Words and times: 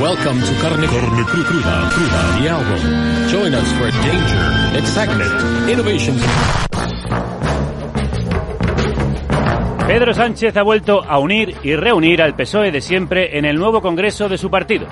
Welcome 0.00 0.40
to 0.40 0.54
Carne, 0.62 0.86
Carne 0.86 1.24
the 2.42 2.48
album. 2.48 3.28
Join 3.28 3.54
us 3.54 3.70
for 3.74 3.90
danger, 3.90 4.78
excitement, 4.78 5.68
innovation. 5.68 6.16
Pedro 9.86 10.14
Sánchez 10.14 10.56
ha 10.56 10.62
vuelto 10.62 11.04
a 11.04 11.18
unir 11.18 11.54
y 11.62 11.76
reunir 11.76 12.22
al 12.22 12.34
PSOE 12.34 12.72
de 12.72 12.80
siempre 12.80 13.36
en 13.36 13.44
el 13.44 13.58
nuevo 13.58 13.82
Congreso 13.82 14.30
de 14.30 14.38
su 14.38 14.50
partido. 14.50 14.86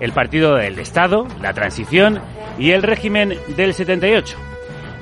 El 0.00 0.12
partido 0.12 0.54
del 0.54 0.78
Estado, 0.78 1.26
la 1.42 1.52
transición 1.52 2.18
y 2.58 2.70
el 2.70 2.82
régimen 2.82 3.34
del 3.54 3.74
78. 3.74 4.34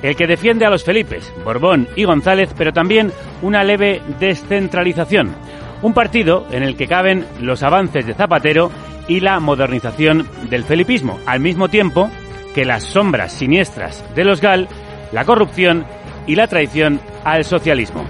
El 0.01 0.17
que 0.17 0.27
defiende 0.27 0.65
a 0.65 0.69
los 0.69 0.83
Felipes, 0.83 1.31
Borbón 1.45 1.87
y 1.95 2.03
González, 2.03 2.53
pero 2.57 2.73
también 2.73 3.13
una 3.41 3.63
leve 3.63 4.01
descentralización. 4.19 5.33
Un 5.81 5.93
partido 5.93 6.45
en 6.51 6.63
el 6.63 6.75
que 6.75 6.87
caben 6.87 7.25
los 7.39 7.63
avances 7.63 8.05
de 8.05 8.13
Zapatero 8.13 8.71
y 9.07 9.19
la 9.19 9.39
modernización 9.39 10.27
del 10.49 10.63
felipismo, 10.63 11.19
al 11.25 11.39
mismo 11.39 11.69
tiempo 11.69 12.09
que 12.53 12.65
las 12.65 12.83
sombras 12.83 13.33
siniestras 13.33 14.03
de 14.15 14.25
los 14.25 14.41
GAL, 14.41 14.67
la 15.11 15.25
corrupción 15.25 15.85
y 16.25 16.35
la 16.35 16.47
traición 16.47 16.99
al 17.23 17.45
socialismo. 17.45 18.03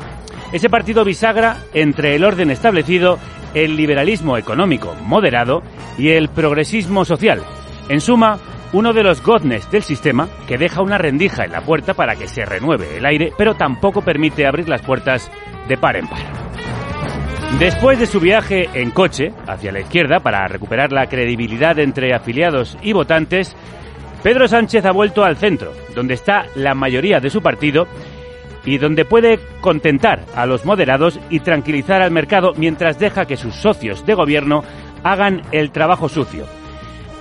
Ese 0.52 0.70
partido 0.70 1.03
bisagra 1.03 1.58
entre 1.73 2.16
el 2.16 2.23
orden 2.23 2.52
establecido, 2.52 3.20
el 3.53 3.75
liberalismo 3.75 4.38
económico 4.38 4.95
moderado 5.03 5.62
y 5.98 6.09
el 6.09 6.30
progresismo 6.30 7.06
social. 7.06 7.44
En 7.90 8.02
suma, 8.02 8.40
uno 8.73 8.94
de 8.94 9.03
los 9.03 9.22
goznes 9.22 9.70
del 9.72 9.84
sistema 9.84 10.28
que 10.48 10.58
deja 10.58 10.81
una 10.81 10.98
rendija 10.98 11.45
en 11.45 11.52
la 11.52 11.62
puerta 11.62 11.94
para 11.94 12.16
que 12.16 12.28
se 12.28 12.45
renueve 12.45 12.98
el 12.98 13.06
aire, 13.06 13.31
pero 13.38 13.56
tampoco 13.56 14.02
permite 14.02 14.45
abrir 14.45 14.68
las 14.68 14.81
puertas 14.81 15.31
de 15.68 15.78
par 15.78 15.98
en 15.98 16.08
par. 16.08 16.47
Después 17.56 17.98
de 17.98 18.06
su 18.06 18.20
viaje 18.20 18.70
en 18.76 18.92
coche 18.92 19.34
hacia 19.48 19.72
la 19.72 19.80
izquierda 19.80 20.20
para 20.20 20.48
recuperar 20.48 20.92
la 20.92 21.08
credibilidad 21.08 21.80
entre 21.80 22.14
afiliados 22.14 22.78
y 22.84 22.94
votantes, 22.94 23.56
Pedro 24.22 24.48
Sánchez 24.48 24.86
ha 24.86 24.92
vuelto 24.92 25.23
al 25.23 25.38
centro, 25.38 25.73
donde 25.95 26.14
está 26.14 26.45
la 26.53 26.75
mayoría 26.75 27.20
de 27.20 27.31
su 27.31 27.42
partido 27.42 27.88
y 28.64 28.78
donde 28.78 29.06
puede 29.06 29.40
contentar 29.59 30.23
a 30.36 30.45
los 30.45 30.66
moderados 30.66 31.20
y 31.31 31.40
tranquilizar 31.40 32.03
al 32.03 32.12
mercado 32.12 32.53
mientras 32.58 33.00
deja 33.00 33.25
que 33.25 33.38
sus 33.38 33.56
socios 33.56 34.06
de 34.06 34.14
gobierno 34.14 34.64
hagan 35.03 35.41
el 35.52 35.72
trabajo 35.72 36.09
sucio. 36.09 36.46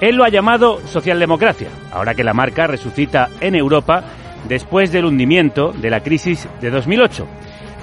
Él 0.02 0.16
lo 0.16 0.24
ha 0.24 0.28
llamado 0.28 0.80
socialdemocracia, 0.86 1.68
ahora 1.92 2.14
que 2.14 2.24
la 2.24 2.34
marca 2.34 2.66
resucita 2.66 3.30
en 3.40 3.54
Europa 3.54 4.04
después 4.48 4.92
del 4.92 5.06
hundimiento 5.06 5.72
de 5.72 5.88
la 5.88 6.02
crisis 6.02 6.46
de 6.60 6.70
2008. 6.70 7.26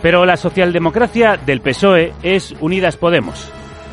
Pero 0.03 0.25
la 0.25 0.35
socialdemocracia 0.35 1.37
del 1.37 1.61
PSOE 1.61 2.11
es 2.21 2.53
Unidas 2.59 2.97
Podemos. 2.97 3.49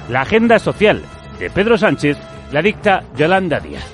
La 0.09 0.23
agenda 0.23 0.59
social 0.59 1.03
de 1.39 1.51
Pedro 1.51 1.79
Sánchez 1.79 2.19
la 2.51 2.61
dicta 2.61 3.05
Yolanda 3.17 3.61
Díaz. 3.61 3.87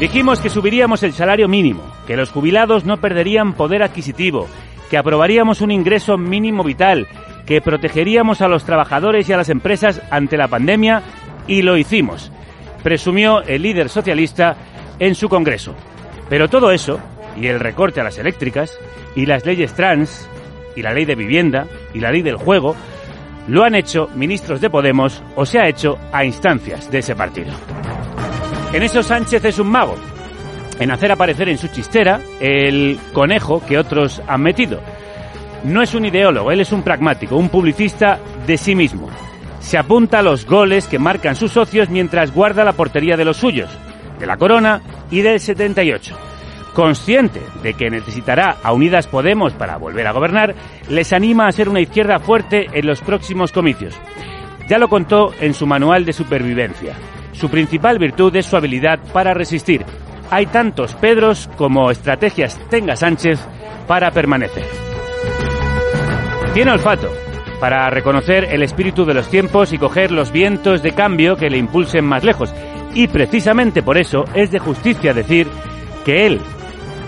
Dijimos 0.00 0.40
que 0.40 0.48
subiríamos 0.48 1.02
el 1.02 1.12
salario 1.12 1.46
mínimo, 1.46 1.82
que 2.06 2.16
los 2.16 2.30
jubilados 2.30 2.86
no 2.86 2.96
perderían 2.96 3.52
poder 3.52 3.82
adquisitivo, 3.82 4.48
que 4.88 4.96
aprobaríamos 4.96 5.60
un 5.60 5.70
ingreso 5.70 6.16
mínimo 6.16 6.64
vital, 6.64 7.06
que 7.44 7.60
protegeríamos 7.60 8.40
a 8.40 8.48
los 8.48 8.64
trabajadores 8.64 9.28
y 9.28 9.34
a 9.34 9.36
las 9.36 9.50
empresas 9.50 10.00
ante 10.10 10.38
la 10.38 10.48
pandemia 10.48 11.02
y 11.46 11.60
lo 11.60 11.76
hicimos, 11.76 12.32
presumió 12.82 13.42
el 13.42 13.60
líder 13.60 13.90
socialista 13.90 14.56
en 14.98 15.14
su 15.14 15.28
Congreso. 15.28 15.74
Pero 16.30 16.48
todo 16.48 16.72
eso, 16.72 16.98
y 17.38 17.46
el 17.48 17.60
recorte 17.60 18.00
a 18.00 18.04
las 18.04 18.16
eléctricas, 18.16 18.78
y 19.14 19.26
las 19.26 19.44
leyes 19.44 19.74
trans, 19.74 20.28
y 20.76 20.82
la 20.82 20.92
ley 20.92 21.04
de 21.04 21.14
vivienda, 21.14 21.66
y 21.92 22.00
la 22.00 22.10
ley 22.10 22.22
del 22.22 22.36
juego, 22.36 22.74
lo 23.48 23.64
han 23.64 23.74
hecho 23.74 24.08
ministros 24.14 24.60
de 24.60 24.70
Podemos 24.70 25.22
o 25.36 25.44
se 25.44 25.58
ha 25.58 25.68
hecho 25.68 25.98
a 26.12 26.24
instancias 26.24 26.90
de 26.90 26.98
ese 26.98 27.14
partido. 27.14 27.52
En 28.72 28.82
eso 28.82 29.02
Sánchez 29.02 29.44
es 29.44 29.58
un 29.58 29.68
mago, 29.68 29.96
en 30.78 30.90
hacer 30.90 31.12
aparecer 31.12 31.48
en 31.48 31.58
su 31.58 31.68
chistera 31.68 32.20
el 32.40 32.98
conejo 33.12 33.64
que 33.64 33.78
otros 33.78 34.22
han 34.26 34.42
metido. 34.42 34.80
No 35.64 35.82
es 35.82 35.94
un 35.94 36.04
ideólogo, 36.04 36.50
él 36.50 36.60
es 36.60 36.72
un 36.72 36.82
pragmático, 36.82 37.36
un 37.36 37.48
publicista 37.48 38.18
de 38.46 38.58
sí 38.58 38.74
mismo. 38.74 39.08
Se 39.60 39.78
apunta 39.78 40.18
a 40.18 40.22
los 40.22 40.44
goles 40.44 40.88
que 40.88 40.98
marcan 40.98 41.36
sus 41.36 41.52
socios 41.52 41.88
mientras 41.88 42.34
guarda 42.34 42.64
la 42.64 42.72
portería 42.72 43.16
de 43.16 43.24
los 43.24 43.38
suyos, 43.38 43.70
de 44.18 44.26
la 44.26 44.36
Corona 44.36 44.82
y 45.10 45.22
del 45.22 45.40
78. 45.40 46.33
Consciente 46.74 47.40
de 47.62 47.74
que 47.74 47.88
necesitará 47.88 48.56
a 48.60 48.72
Unidas 48.72 49.06
Podemos 49.06 49.52
para 49.52 49.76
volver 49.76 50.08
a 50.08 50.12
gobernar, 50.12 50.56
les 50.88 51.12
anima 51.12 51.46
a 51.46 51.52
ser 51.52 51.68
una 51.68 51.80
izquierda 51.80 52.18
fuerte 52.18 52.66
en 52.72 52.86
los 52.86 53.00
próximos 53.00 53.52
comicios. 53.52 53.94
Ya 54.68 54.78
lo 54.78 54.88
contó 54.88 55.32
en 55.40 55.54
su 55.54 55.66
manual 55.66 56.04
de 56.04 56.12
supervivencia. 56.12 56.94
Su 57.32 57.48
principal 57.48 58.00
virtud 58.00 58.34
es 58.34 58.46
su 58.46 58.56
habilidad 58.56 58.98
para 59.12 59.34
resistir. 59.34 59.84
Hay 60.30 60.46
tantos 60.46 60.94
Pedros 60.94 61.48
como 61.56 61.92
estrategias 61.92 62.58
tenga 62.70 62.96
Sánchez 62.96 63.38
para 63.86 64.10
permanecer. 64.10 64.64
Tiene 66.54 66.72
olfato 66.72 67.08
para 67.60 67.88
reconocer 67.88 68.48
el 68.50 68.62
espíritu 68.64 69.04
de 69.04 69.14
los 69.14 69.28
tiempos 69.28 69.72
y 69.72 69.78
coger 69.78 70.10
los 70.10 70.32
vientos 70.32 70.82
de 70.82 70.92
cambio 70.92 71.36
que 71.36 71.50
le 71.50 71.58
impulsen 71.58 72.04
más 72.04 72.24
lejos. 72.24 72.52
Y 72.94 73.06
precisamente 73.06 73.82
por 73.82 73.96
eso 73.96 74.24
es 74.34 74.50
de 74.50 74.58
justicia 74.58 75.14
decir 75.14 75.46
que 76.04 76.26
él, 76.26 76.40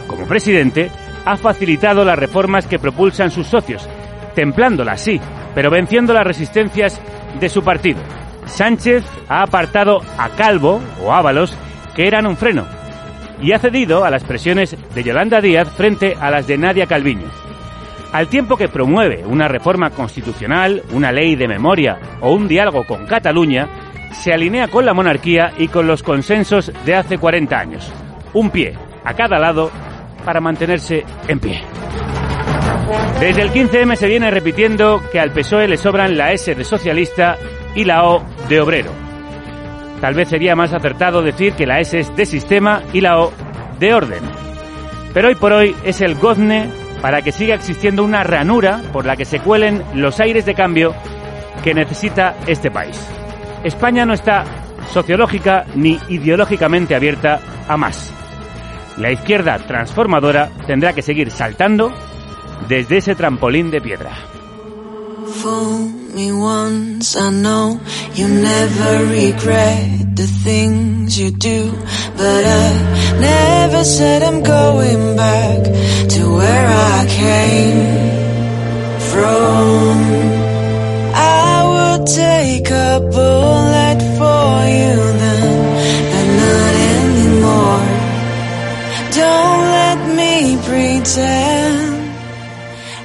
como 0.06 0.26
presidente, 0.26 0.90
ha 1.24 1.36
facilitado 1.36 2.04
las 2.04 2.18
reformas 2.18 2.66
que 2.66 2.78
propulsan 2.78 3.30
sus 3.30 3.46
socios, 3.46 3.88
templándolas, 4.34 5.00
sí, 5.00 5.20
pero 5.54 5.70
venciendo 5.70 6.12
las 6.12 6.26
resistencias 6.26 7.00
de 7.40 7.48
su 7.48 7.62
partido. 7.62 7.98
Sánchez 8.46 9.04
ha 9.28 9.42
apartado 9.42 10.02
a 10.18 10.28
Calvo 10.30 10.80
o 11.02 11.12
Ábalos, 11.12 11.56
que 11.94 12.06
eran 12.06 12.26
un 12.26 12.36
freno, 12.36 12.64
y 13.40 13.52
ha 13.52 13.58
cedido 13.58 14.04
a 14.04 14.10
las 14.10 14.24
presiones 14.24 14.76
de 14.94 15.02
Yolanda 15.02 15.40
Díaz 15.40 15.68
frente 15.70 16.16
a 16.20 16.30
las 16.30 16.46
de 16.46 16.58
Nadia 16.58 16.86
Calviño. 16.86 17.26
Al 18.12 18.28
tiempo 18.28 18.56
que 18.56 18.68
promueve 18.68 19.26
una 19.26 19.48
reforma 19.48 19.90
constitucional, 19.90 20.82
una 20.92 21.12
ley 21.12 21.34
de 21.34 21.48
memoria 21.48 21.98
o 22.20 22.32
un 22.32 22.48
diálogo 22.48 22.86
con 22.86 23.04
Cataluña, 23.06 23.68
se 24.12 24.32
alinea 24.32 24.68
con 24.68 24.86
la 24.86 24.94
monarquía 24.94 25.52
y 25.58 25.68
con 25.68 25.86
los 25.86 26.02
consensos 26.02 26.72
de 26.84 26.94
hace 26.94 27.18
40 27.18 27.58
años. 27.58 27.92
Un 28.32 28.50
pie 28.50 28.74
a 29.04 29.14
cada 29.14 29.38
lado 29.38 29.70
para 30.26 30.40
mantenerse 30.40 31.04
en 31.28 31.40
pie. 31.40 31.62
Desde 33.20 33.42
el 33.42 33.50
15M 33.50 33.96
se 33.96 34.08
viene 34.08 34.30
repitiendo 34.30 35.02
que 35.10 35.20
al 35.20 35.30
PSOE 35.30 35.68
le 35.68 35.76
sobran 35.76 36.18
la 36.18 36.32
S 36.32 36.54
de 36.54 36.64
socialista 36.64 37.38
y 37.74 37.84
la 37.84 38.04
O 38.04 38.22
de 38.48 38.60
obrero. 38.60 38.90
Tal 40.00 40.14
vez 40.14 40.28
sería 40.28 40.54
más 40.54 40.74
acertado 40.74 41.22
decir 41.22 41.54
que 41.54 41.66
la 41.66 41.80
S 41.80 41.98
es 41.98 42.14
de 42.14 42.26
sistema 42.26 42.82
y 42.92 43.00
la 43.00 43.18
O 43.18 43.32
de 43.78 43.94
orden. 43.94 44.22
Pero 45.14 45.28
hoy 45.28 45.36
por 45.36 45.52
hoy 45.52 45.74
es 45.84 46.00
el 46.00 46.16
gozne 46.16 46.68
para 47.00 47.22
que 47.22 47.32
siga 47.32 47.54
existiendo 47.54 48.04
una 48.04 48.24
ranura 48.24 48.82
por 48.92 49.06
la 49.06 49.16
que 49.16 49.24
se 49.24 49.38
cuelen 49.38 49.82
los 49.94 50.20
aires 50.20 50.44
de 50.44 50.54
cambio 50.54 50.94
que 51.62 51.72
necesita 51.72 52.36
este 52.46 52.70
país. 52.70 53.00
España 53.64 54.04
no 54.04 54.12
está 54.12 54.44
sociológica 54.92 55.64
ni 55.74 55.98
ideológicamente 56.08 56.94
abierta 56.94 57.40
a 57.68 57.76
más. 57.76 58.15
La 58.98 59.12
izquierda 59.12 59.58
transformadora 59.58 60.50
tendrá 60.66 60.92
que 60.92 61.02
seguir 61.02 61.30
saltando 61.30 61.92
desde 62.68 62.98
ese 62.98 63.14
trampolín 63.14 63.70
de 63.70 63.80
piedra. 63.80 64.12
Take 82.06 82.70
a 82.70 83.00
bullet 83.00 84.00
for 84.16 84.64
you 84.68 85.15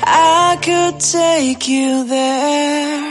I 0.04 0.58
could 0.62 1.00
take 1.00 1.68
you 1.68 2.04
there. 2.06 3.11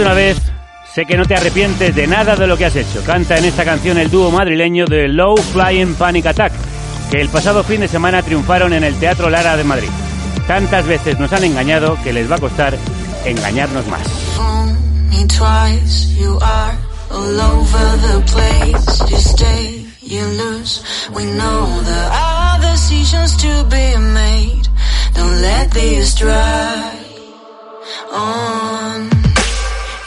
Una 0.00 0.14
vez, 0.14 0.38
sé 0.94 1.04
que 1.04 1.18
no 1.18 1.26
te 1.26 1.34
arrepientes 1.34 1.94
de 1.94 2.06
nada 2.06 2.34
de 2.34 2.46
lo 2.46 2.56
que 2.56 2.64
has 2.64 2.74
hecho. 2.74 3.04
Canta 3.04 3.36
en 3.36 3.44
esta 3.44 3.62
canción 3.62 3.98
el 3.98 4.10
dúo 4.10 4.30
madrileño 4.30 4.86
de 4.86 5.06
Low 5.06 5.36
Flying 5.36 5.94
Panic 5.94 6.26
Attack, 6.26 6.52
que 7.10 7.20
el 7.20 7.28
pasado 7.28 7.62
fin 7.62 7.82
de 7.82 7.88
semana 7.88 8.22
triunfaron 8.22 8.72
en 8.72 8.84
el 8.84 8.94
Teatro 8.98 9.28
Lara 9.28 9.54
de 9.56 9.64
Madrid. 9.64 9.90
Tantas 10.46 10.86
veces 10.86 11.18
nos 11.18 11.30
han 11.34 11.44
engañado 11.44 11.98
que 12.02 12.12
les 12.12 12.30
va 12.30 12.36
a 12.36 12.38
costar 12.38 12.76
engañarnos 13.26 13.86
más. 13.86 14.02
Don't 25.14 25.42
let 25.42 25.70
on. 28.10 29.31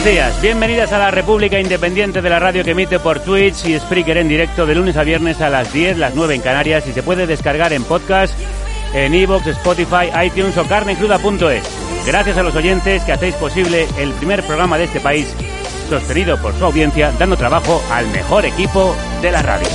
Crudos 0.00 0.14
días, 0.14 0.40
bienvenidas 0.40 0.92
a 0.92 0.98
la 0.98 1.10
República 1.10 1.60
Independiente 1.60 2.22
de 2.22 2.30
la 2.30 2.38
Radio 2.38 2.64
que 2.64 2.70
emite 2.70 2.98
por 2.98 3.20
Twitch 3.20 3.66
y 3.66 3.78
Spreaker 3.78 4.16
en 4.16 4.28
directo 4.28 4.64
de 4.64 4.74
lunes 4.74 4.96
a 4.96 5.02
viernes 5.02 5.42
a 5.42 5.50
las 5.50 5.74
10, 5.74 5.98
las 5.98 6.14
9 6.14 6.36
en 6.36 6.40
Canarias 6.40 6.86
y 6.86 6.92
se 6.92 7.02
puede 7.02 7.26
descargar 7.26 7.74
en 7.74 7.84
podcast 7.84 8.34
en 8.94 9.14
iVoox, 9.14 9.46
Spotify, 9.48 10.08
iTunes 10.24 10.56
o 10.56 10.66
carnecruda.es. 10.66 11.64
Gracias 12.06 12.38
a 12.38 12.42
los 12.42 12.56
oyentes 12.56 13.02
que 13.04 13.12
hacéis 13.12 13.34
posible 13.34 13.86
el 13.98 14.12
primer 14.14 14.42
programa 14.42 14.78
de 14.78 14.84
este 14.84 15.00
país 15.00 15.34
sostenido 15.90 16.40
por 16.40 16.54
su 16.58 16.64
audiencia, 16.64 17.12
dando 17.18 17.36
trabajo 17.36 17.82
al 17.90 18.06
mejor 18.08 18.46
equipo 18.46 18.96
de 19.20 19.32
la 19.32 19.42
radio. 19.42 19.68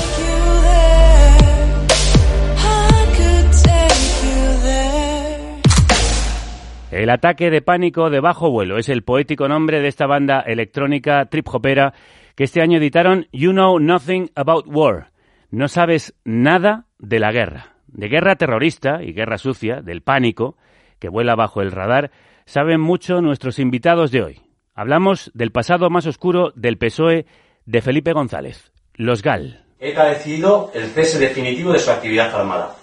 El 6.96 7.10
ataque 7.10 7.50
de 7.50 7.62
pánico 7.62 8.10
de 8.10 8.22
bajo 8.22 8.50
vuelo 8.50 8.78
es 8.78 8.88
el 8.88 9.04
poético 9.04 9.50
nombre 9.50 9.82
de 9.82 9.90
esta 9.90 10.08
banda 10.08 10.40
electrónica 10.40 11.26
trip 11.26 11.46
hopera 11.54 11.94
que 12.36 12.46
este 12.46 12.62
año 12.62 12.78
editaron 12.78 13.28
You 13.34 13.52
Know 13.52 13.80
Nothing 13.80 14.32
About 14.34 14.66
War. 14.66 15.12
No 15.52 15.68
sabes 15.68 16.16
nada 16.24 16.86
de 16.98 17.20
la 17.20 17.34
guerra. 17.34 17.76
De 17.88 18.08
guerra 18.08 18.38
terrorista 18.38 19.04
y 19.04 19.12
guerra 19.12 19.38
sucia, 19.38 19.82
del 19.82 20.04
pánico, 20.04 20.56
que 20.98 21.10
vuela 21.10 21.36
bajo 21.36 21.62
el 21.62 21.74
radar, 21.74 22.12
saben 22.46 22.80
mucho 22.80 23.20
nuestros 23.20 23.60
invitados 23.60 24.10
de 24.12 24.24
hoy. 24.24 24.42
Hablamos 24.74 25.32
del 25.34 25.52
pasado 25.52 25.90
más 25.90 26.08
oscuro 26.08 26.54
del 26.56 26.78
PSOE 26.78 27.26
de 27.66 27.82
Felipe 27.82 28.14
González, 28.14 28.72
los 28.94 29.22
GAL. 29.22 29.66
ETA 29.80 30.02
ha 30.02 30.10
decidido 30.12 30.72
el 30.74 30.86
cese 30.86 31.20
definitivo 31.20 31.74
de 31.74 31.80
su 31.80 31.92
actividad 31.92 32.34
armada. 32.34 32.74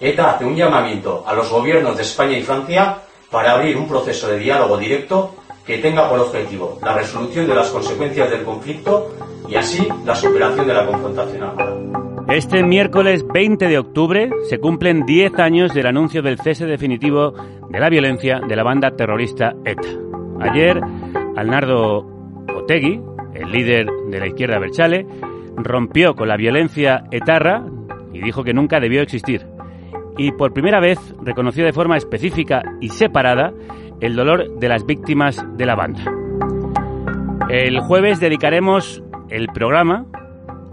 ETA 0.00 0.30
hace 0.30 0.44
un 0.44 0.54
llamamiento 0.54 1.24
a 1.26 1.34
los 1.34 1.50
gobiernos 1.50 1.96
de 1.96 2.02
España 2.02 2.38
y 2.38 2.42
Francia 2.42 2.98
para 3.30 3.52
abrir 3.52 3.76
un 3.76 3.88
proceso 3.88 4.28
de 4.28 4.38
diálogo 4.38 4.78
directo 4.78 5.34
que 5.66 5.78
tenga 5.78 6.08
por 6.08 6.20
objetivo 6.20 6.78
la 6.82 6.94
resolución 6.94 7.46
de 7.46 7.54
las 7.54 7.68
consecuencias 7.70 8.30
del 8.30 8.42
conflicto 8.42 9.12
y 9.48 9.56
así 9.56 9.86
la 10.04 10.14
superación 10.14 10.66
de 10.66 10.74
la 10.74 10.86
confrontación 10.86 11.42
armada. 11.42 11.76
Este 12.28 12.62
miércoles 12.62 13.24
20 13.26 13.66
de 13.66 13.78
octubre 13.78 14.30
se 14.48 14.58
cumplen 14.58 15.04
10 15.04 15.38
años 15.38 15.74
del 15.74 15.86
anuncio 15.86 16.22
del 16.22 16.38
cese 16.38 16.66
definitivo 16.66 17.32
de 17.68 17.80
la 17.80 17.88
violencia 17.88 18.40
de 18.46 18.54
la 18.56 18.62
banda 18.62 18.90
terrorista 18.92 19.54
ETA. 19.64 19.88
Ayer, 20.40 20.80
Alnardo 21.36 22.06
Otegui, 22.54 23.00
el 23.34 23.50
líder 23.50 23.86
de 24.10 24.20
la 24.20 24.26
izquierda 24.26 24.58
Berchale, 24.58 25.06
rompió 25.56 26.14
con 26.14 26.28
la 26.28 26.36
violencia 26.36 27.04
etarra 27.10 27.64
y 28.12 28.20
dijo 28.20 28.44
que 28.44 28.54
nunca 28.54 28.78
debió 28.78 29.02
existir. 29.02 29.57
Y 30.18 30.32
por 30.32 30.52
primera 30.52 30.80
vez 30.80 30.98
reconoció 31.22 31.64
de 31.64 31.72
forma 31.72 31.96
específica 31.96 32.62
y 32.80 32.90
separada 32.90 33.54
el 34.00 34.14
dolor 34.14 34.58
de 34.58 34.68
las 34.68 34.84
víctimas 34.84 35.42
de 35.56 35.64
la 35.64 35.76
banda. 35.76 36.04
El 37.48 37.80
jueves 37.80 38.20
dedicaremos 38.20 39.02
el 39.30 39.46
programa 39.48 40.04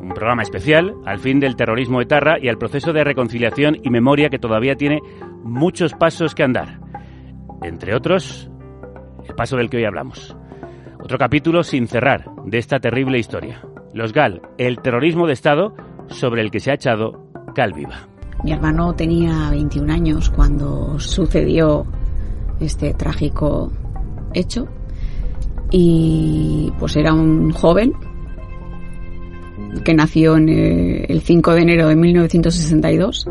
un 0.06 0.14
programa 0.14 0.44
especial 0.44 0.94
al 1.06 1.18
fin 1.18 1.40
del 1.40 1.56
terrorismo 1.56 2.00
etarra 2.00 2.38
y 2.40 2.48
al 2.48 2.60
proceso 2.60 2.94
de 2.94 3.04
reconciliación 3.04 3.78
y 3.82 3.90
memoria 3.90 4.30
que 4.30 4.38
todavía 4.38 4.76
tiene 4.76 5.00
muchos 5.44 5.94
pasos 5.94 6.36
que 6.36 6.44
andar. 6.44 6.80
Entre 7.64 7.96
otros, 7.96 8.50
el 9.28 9.34
paso 9.34 9.58
del 9.58 9.68
que 9.68 9.78
hoy 9.78 9.86
hablamos. 9.86 10.38
Otro 11.00 11.18
capítulo 11.18 11.64
sin 11.64 11.88
cerrar 11.88 12.26
de 12.46 12.60
esta 12.60 12.80
terrible 12.80 13.18
historia. 13.18 13.62
Los 13.94 14.14
GAL, 14.14 14.44
el 14.60 14.78
terrorismo 14.80 15.26
de 15.26 15.34
Estado 15.34 15.74
sobre 16.08 16.42
el 16.42 16.52
que 16.52 16.60
se 16.60 16.70
ha 16.70 16.76
echado 16.76 17.28
cal 17.56 17.74
viva. 17.74 18.08
Mi 18.44 18.52
hermano 18.52 18.94
tenía 18.94 19.50
21 19.50 19.92
años 19.92 20.30
cuando 20.30 21.00
sucedió 21.00 21.86
este 22.60 22.94
trágico 22.94 23.72
hecho 24.34 24.68
y 25.72 26.72
pues 26.80 26.96
era 26.96 27.14
un 27.14 27.52
joven 27.52 27.94
que 29.84 29.94
nació 29.94 30.38
en 30.38 30.50
eh, 30.50 31.06
el 31.10 31.22
5 31.22 31.54
de 31.54 31.62
enero 31.62 31.88
de 31.88 31.96
1962, 31.96 33.28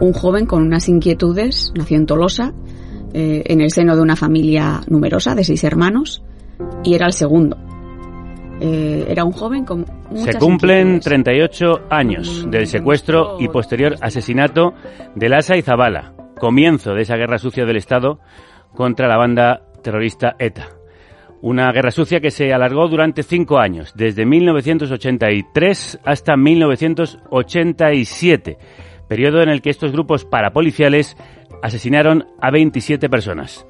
un 0.00 0.12
joven 0.12 0.46
con 0.46 0.62
unas 0.62 0.88
inquietudes, 0.88 1.72
nació 1.76 1.96
en 1.98 2.06
Tolosa, 2.06 2.52
eh, 3.12 3.42
en 3.46 3.60
el 3.60 3.70
seno 3.70 3.96
de 3.96 4.02
una 4.02 4.16
familia 4.16 4.80
numerosa 4.88 5.34
de 5.34 5.44
seis 5.44 5.64
hermanos 5.64 6.22
y 6.84 6.94
era 6.94 7.06
el 7.06 7.12
segundo. 7.12 7.56
Eh, 8.60 9.06
era 9.08 9.24
un 9.24 9.32
joven 9.32 9.64
con 9.64 9.86
muchas 10.10 10.34
Se 10.34 10.38
cumplen 10.38 10.96
inquietudes. 10.96 11.04
38 11.04 11.80
años 11.88 12.50
del 12.50 12.66
secuestro 12.66 13.38
y 13.40 13.48
posterior 13.48 13.94
asesinato 14.02 14.74
de 15.14 15.30
Lasa 15.30 15.56
y 15.56 15.62
Zabala, 15.62 16.12
comienzo 16.38 16.92
de 16.92 17.02
esa 17.02 17.16
guerra 17.16 17.38
sucia 17.38 17.64
del 17.64 17.76
Estado 17.76 18.18
contra 18.74 19.08
la 19.08 19.16
banda 19.16 19.62
terrorista 19.82 20.36
ETA. 20.38 20.68
Una 21.42 21.72
guerra 21.72 21.90
sucia 21.90 22.20
que 22.20 22.30
se 22.30 22.52
alargó 22.52 22.86
durante 22.88 23.22
cinco 23.22 23.58
años, 23.58 23.94
desde 23.94 24.26
1983 24.26 26.00
hasta 26.04 26.36
1987, 26.36 28.58
periodo 29.08 29.40
en 29.40 29.48
el 29.48 29.62
que 29.62 29.70
estos 29.70 29.92
grupos 29.92 30.26
parapoliciales 30.26 31.16
asesinaron 31.62 32.26
a 32.42 32.50
27 32.50 33.08
personas. 33.08 33.66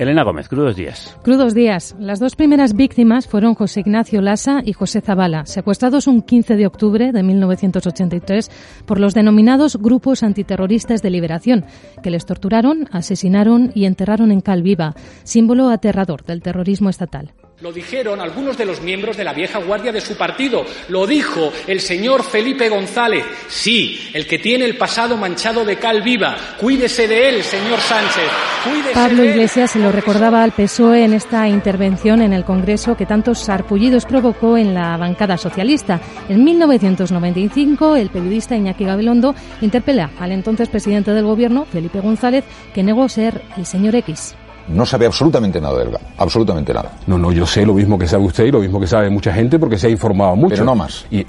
Elena 0.00 0.22
Gómez, 0.22 0.48
crudos 0.48 0.76
días. 0.76 1.14
Crudos 1.22 1.52
días. 1.52 1.94
Las 1.98 2.20
dos 2.20 2.34
primeras 2.34 2.72
víctimas 2.72 3.28
fueron 3.28 3.54
José 3.54 3.80
Ignacio 3.80 4.22
Lasa 4.22 4.62
y 4.64 4.72
José 4.72 5.02
Zavala, 5.02 5.44
secuestrados 5.44 6.06
un 6.06 6.22
15 6.22 6.56
de 6.56 6.66
octubre 6.66 7.12
de 7.12 7.22
1983 7.22 8.50
por 8.86 8.98
los 8.98 9.12
denominados 9.12 9.76
grupos 9.76 10.22
antiterroristas 10.22 11.02
de 11.02 11.10
liberación, 11.10 11.66
que 12.02 12.08
les 12.08 12.24
torturaron, 12.24 12.88
asesinaron 12.92 13.72
y 13.74 13.84
enterraron 13.84 14.32
en 14.32 14.40
Calviva, 14.40 14.94
símbolo 15.22 15.68
aterrador 15.68 16.24
del 16.24 16.40
terrorismo 16.40 16.88
estatal. 16.88 17.34
Lo 17.60 17.72
dijeron 17.72 18.22
algunos 18.22 18.56
de 18.56 18.64
los 18.64 18.80
miembros 18.80 19.18
de 19.18 19.24
la 19.24 19.34
vieja 19.34 19.58
guardia 19.58 19.92
de 19.92 20.00
su 20.00 20.16
partido. 20.16 20.64
Lo 20.88 21.06
dijo 21.06 21.52
el 21.66 21.80
señor 21.80 22.24
Felipe 22.24 22.70
González. 22.70 23.22
Sí, 23.48 24.08
el 24.14 24.26
que 24.26 24.38
tiene 24.38 24.64
el 24.64 24.78
pasado 24.78 25.18
manchado 25.18 25.62
de 25.66 25.76
cal 25.76 26.00
viva. 26.00 26.34
Cuídese 26.58 27.06
de 27.06 27.28
él, 27.28 27.42
señor 27.42 27.78
Sánchez. 27.80 28.30
Cuídese 28.64 28.94
Pablo. 28.94 29.24
Iglesias 29.24 29.72
se 29.72 29.78
lo 29.78 29.92
recordaba 29.92 30.42
al 30.42 30.52
PSOE 30.52 31.04
en 31.04 31.12
esta 31.12 31.46
intervención 31.48 32.22
en 32.22 32.32
el 32.32 32.46
Congreso 32.46 32.96
que 32.96 33.04
tantos 33.04 33.40
sarpullidos 33.40 34.06
provocó 34.06 34.56
en 34.56 34.72
la 34.72 34.96
bancada 34.96 35.36
socialista. 35.36 36.00
En 36.30 36.42
1995, 36.42 37.96
el 37.96 38.08
periodista 38.08 38.56
Iñaki 38.56 38.86
Gabilondo 38.86 39.34
interpela 39.60 40.12
al 40.18 40.32
entonces 40.32 40.70
presidente 40.70 41.12
del 41.12 41.26
Gobierno, 41.26 41.66
Felipe 41.66 42.00
González, 42.00 42.46
que 42.72 42.82
negó 42.82 43.06
ser 43.10 43.42
el 43.58 43.66
señor 43.66 43.96
X. 43.96 44.34
No 44.70 44.86
sabe 44.86 45.06
absolutamente 45.06 45.60
nada 45.60 45.78
del 45.78 45.90
GAL, 45.90 46.00
absolutamente 46.18 46.72
nada. 46.72 46.92
No, 47.06 47.18
no, 47.18 47.32
yo 47.32 47.46
sé 47.46 47.66
lo 47.66 47.74
mismo 47.74 47.98
que 47.98 48.06
sabe 48.06 48.24
usted 48.24 48.44
y 48.44 48.50
lo 48.50 48.60
mismo 48.60 48.80
que 48.80 48.86
sabe 48.86 49.10
mucha 49.10 49.32
gente 49.32 49.58
porque 49.58 49.78
se 49.78 49.88
ha 49.88 49.90
informado 49.90 50.36
mucho. 50.36 50.54
Pero 50.54 50.64
no 50.64 50.74
más. 50.74 51.06
Y, 51.10 51.26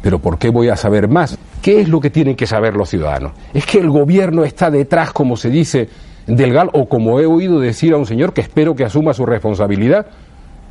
pero 0.00 0.18
¿por 0.20 0.38
qué 0.38 0.50
voy 0.50 0.68
a 0.68 0.76
saber 0.76 1.08
más? 1.08 1.36
¿Qué 1.60 1.80
es 1.80 1.88
lo 1.88 2.00
que 2.00 2.10
tienen 2.10 2.36
que 2.36 2.46
saber 2.46 2.74
los 2.74 2.88
ciudadanos? 2.88 3.32
¿Es 3.52 3.66
que 3.66 3.78
el 3.78 3.90
gobierno 3.90 4.44
está 4.44 4.70
detrás, 4.70 5.12
como 5.12 5.36
se 5.36 5.50
dice, 5.50 5.88
del 6.26 6.52
GAL 6.52 6.70
o 6.72 6.88
como 6.88 7.18
he 7.20 7.26
oído 7.26 7.58
decir 7.58 7.92
a 7.92 7.96
un 7.96 8.06
señor 8.06 8.32
que 8.32 8.40
espero 8.40 8.74
que 8.74 8.84
asuma 8.84 9.14
su 9.14 9.26
responsabilidad? 9.26 10.06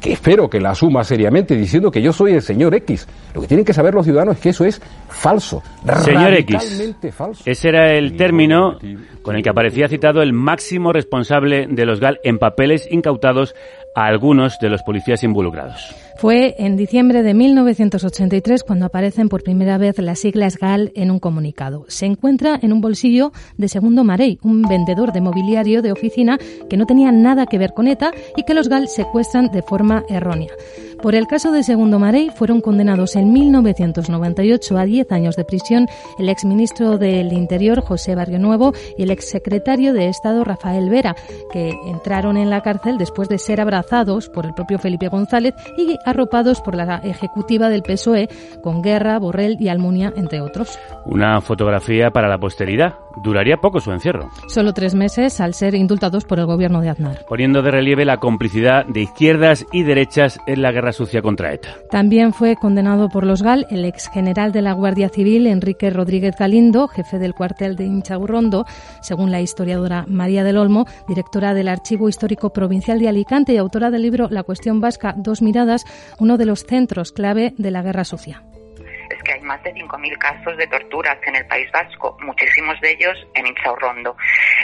Que 0.05 0.13
espero 0.13 0.47
que 0.47 0.59
la 0.59 0.69
asuma 0.69 1.03
seriamente 1.03 1.55
diciendo 1.55 1.89
que 1.89 1.99
yo 1.99 2.13
soy 2.13 2.33
el 2.33 2.43
señor 2.43 2.75
X. 2.75 3.07
Lo 3.33 3.41
que 3.41 3.47
tienen 3.47 3.65
que 3.65 3.73
saber 3.73 3.95
los 3.95 4.05
ciudadanos 4.05 4.35
es 4.35 4.41
que 4.41 4.49
eso 4.49 4.63
es 4.63 4.79
falso. 5.09 5.63
Señor 6.03 6.31
X. 6.35 6.95
falso. 7.11 7.41
Ese 7.43 7.69
era 7.69 7.91
el 7.91 8.15
término 8.15 8.77
con 9.23 9.35
el 9.35 9.41
que 9.41 9.49
aparecía 9.49 9.87
citado 9.87 10.21
el 10.21 10.31
máximo 10.31 10.93
responsable 10.93 11.65
de 11.67 11.85
los 11.87 11.99
GAL 11.99 12.19
en 12.23 12.37
papeles 12.37 12.87
incautados 12.91 13.55
a 13.95 14.05
algunos 14.05 14.59
de 14.59 14.69
los 14.69 14.83
policías 14.83 15.23
involucrados. 15.23 15.95
Fue 16.17 16.55
en 16.59 16.77
diciembre 16.77 17.23
de 17.23 17.33
1983 17.33 18.63
cuando 18.63 18.85
aparecen 18.85 19.27
por 19.29 19.43
primera 19.43 19.77
vez 19.77 19.97
las 19.99 20.19
siglas 20.19 20.57
GAL 20.57 20.91
en 20.95 21.11
un 21.11 21.19
comunicado. 21.19 21.85
Se 21.87 22.05
encuentra 22.05 22.59
en 22.61 22.71
un 22.71 22.81
bolsillo 22.81 23.31
de 23.57 23.67
Segundo 23.67 24.03
Marey, 24.03 24.39
un 24.41 24.61
vendedor 24.63 25.11
de 25.11 25.21
mobiliario 25.21 25.81
de 25.81 25.91
oficina 25.91 26.37
que 26.69 26.77
no 26.77 26.85
tenía 26.85 27.11
nada 27.11 27.45
que 27.45 27.57
ver 27.57 27.73
con 27.73 27.87
ETA 27.87 28.11
y 28.35 28.43
que 28.43 28.53
los 28.53 28.69
GAL 28.69 28.87
secuestran 28.87 29.51
de 29.51 29.61
forma 29.61 30.03
errónea. 30.09 30.51
Por 31.01 31.13
el 31.13 31.27
caso 31.27 31.51
de 31.51 31.63
Segundo 31.63 31.99
Marey 31.99 32.31
fueron 32.33 32.61
condenados 32.61 33.15
en 33.15 33.31
1998 33.31 34.77
a 34.77 34.85
10 34.85 35.11
años 35.11 35.35
de 35.35 35.43
prisión 35.43 35.87
el 36.17 36.29
exministro 36.29 36.97
del 36.97 37.33
Interior 37.33 37.81
José 37.81 38.15
Barrio 38.15 38.39
Nuevo 38.39 38.73
y 38.97 39.03
el 39.03 39.11
exsecretario 39.11 39.93
de 39.93 40.07
Estado 40.07 40.43
Rafael 40.43 40.89
Vera, 40.89 41.15
que 41.51 41.77
entraron 41.87 42.37
en 42.37 42.49
la 42.49 42.61
cárcel 42.61 42.97
después 42.97 43.27
de 43.29 43.37
ser 43.37 43.61
abrazados 43.61 43.84
por 44.33 44.45
el 44.45 44.53
propio 44.53 44.79
Felipe 44.79 45.07
González 45.07 45.53
y 45.77 45.97
arropados 46.05 46.59
por 46.61 46.75
la 46.75 46.97
ejecutiva 46.97 47.69
del 47.69 47.83
PSOE 47.83 48.27
con 48.61 48.81
Guerra, 48.81 49.19
Borrell 49.19 49.57
y 49.59 49.69
Almunia, 49.69 50.11
entre 50.15 50.41
otros. 50.41 50.77
Una 51.05 51.39
fotografía 51.41 52.11
para 52.11 52.27
la 52.27 52.37
posteridad. 52.37 52.95
Duraría 53.23 53.57
poco 53.57 53.79
su 53.79 53.93
encierro, 53.93 54.29
Solo 54.47 54.73
tres 54.73 54.93
meses 54.93 55.39
al 55.39 55.53
ser 55.53 55.73
indultados 55.73 56.25
por 56.25 56.39
el 56.39 56.45
gobierno 56.45 56.81
de 56.81 56.89
Aznar. 56.89 57.19
poniendo 57.29 57.61
de 57.61 57.71
relieve 57.71 58.03
la 58.03 58.17
complicidad 58.17 58.85
de 58.85 59.03
izquierdas 59.03 59.65
y 59.71 59.83
derechas 59.83 60.37
en 60.47 60.61
la 60.61 60.73
guerra 60.73 60.91
sucia 60.91 61.21
contra 61.21 61.53
ETA. 61.53 61.69
También 61.89 62.33
fue 62.33 62.57
condenado 62.57 63.07
por 63.07 63.25
los 63.25 63.41
GAL 63.41 63.67
el 63.69 63.85
ex 63.85 64.09
general 64.09 64.51
de 64.51 64.61
la 64.61 64.73
Guardia 64.73 65.07
Civil, 65.07 65.47
Enrique 65.47 65.89
Rodríguez 65.89 66.35
Galindo, 66.37 66.89
jefe 66.89 67.17
del 67.17 67.33
cuartel 67.33 67.77
de 67.77 67.85
Inchaurrondo, 67.85 68.65
según 69.01 69.31
la 69.31 69.39
historiadora 69.39 70.03
María 70.09 70.43
del 70.43 70.57
Olmo, 70.57 70.85
directora 71.07 71.53
del 71.53 71.69
Archivo 71.69 72.09
Histórico 72.09 72.51
Provincial 72.51 72.99
de 72.99 73.07
Alicante 73.07 73.53
y 73.53 73.57
autora 73.75 73.91
del 73.91 74.03
libro 74.03 74.29
La 74.31 74.43
cuestión 74.43 74.79
vasca, 74.79 75.13
Dos 75.17 75.41
miradas, 75.41 75.83
uno 76.17 76.37
de 76.37 76.45
los 76.45 76.63
centros 76.63 77.11
clave 77.11 77.53
de 77.57 77.71
la 77.71 77.81
guerra 77.81 78.05
sucia. 78.05 78.41
Que 79.25 79.33
hay 79.33 79.41
más 79.41 79.61
de 79.63 79.73
5.000 79.73 80.17
casos 80.17 80.55
de 80.55 80.67
torturas 80.67 81.17
en 81.25 81.35
el 81.35 81.45
País 81.47 81.69
Vasco, 81.73 82.17
muchísimos 82.21 82.79
de 82.79 82.91
ellos 82.91 83.27
en 83.33 83.47
Inchaurrondo. 83.47 84.15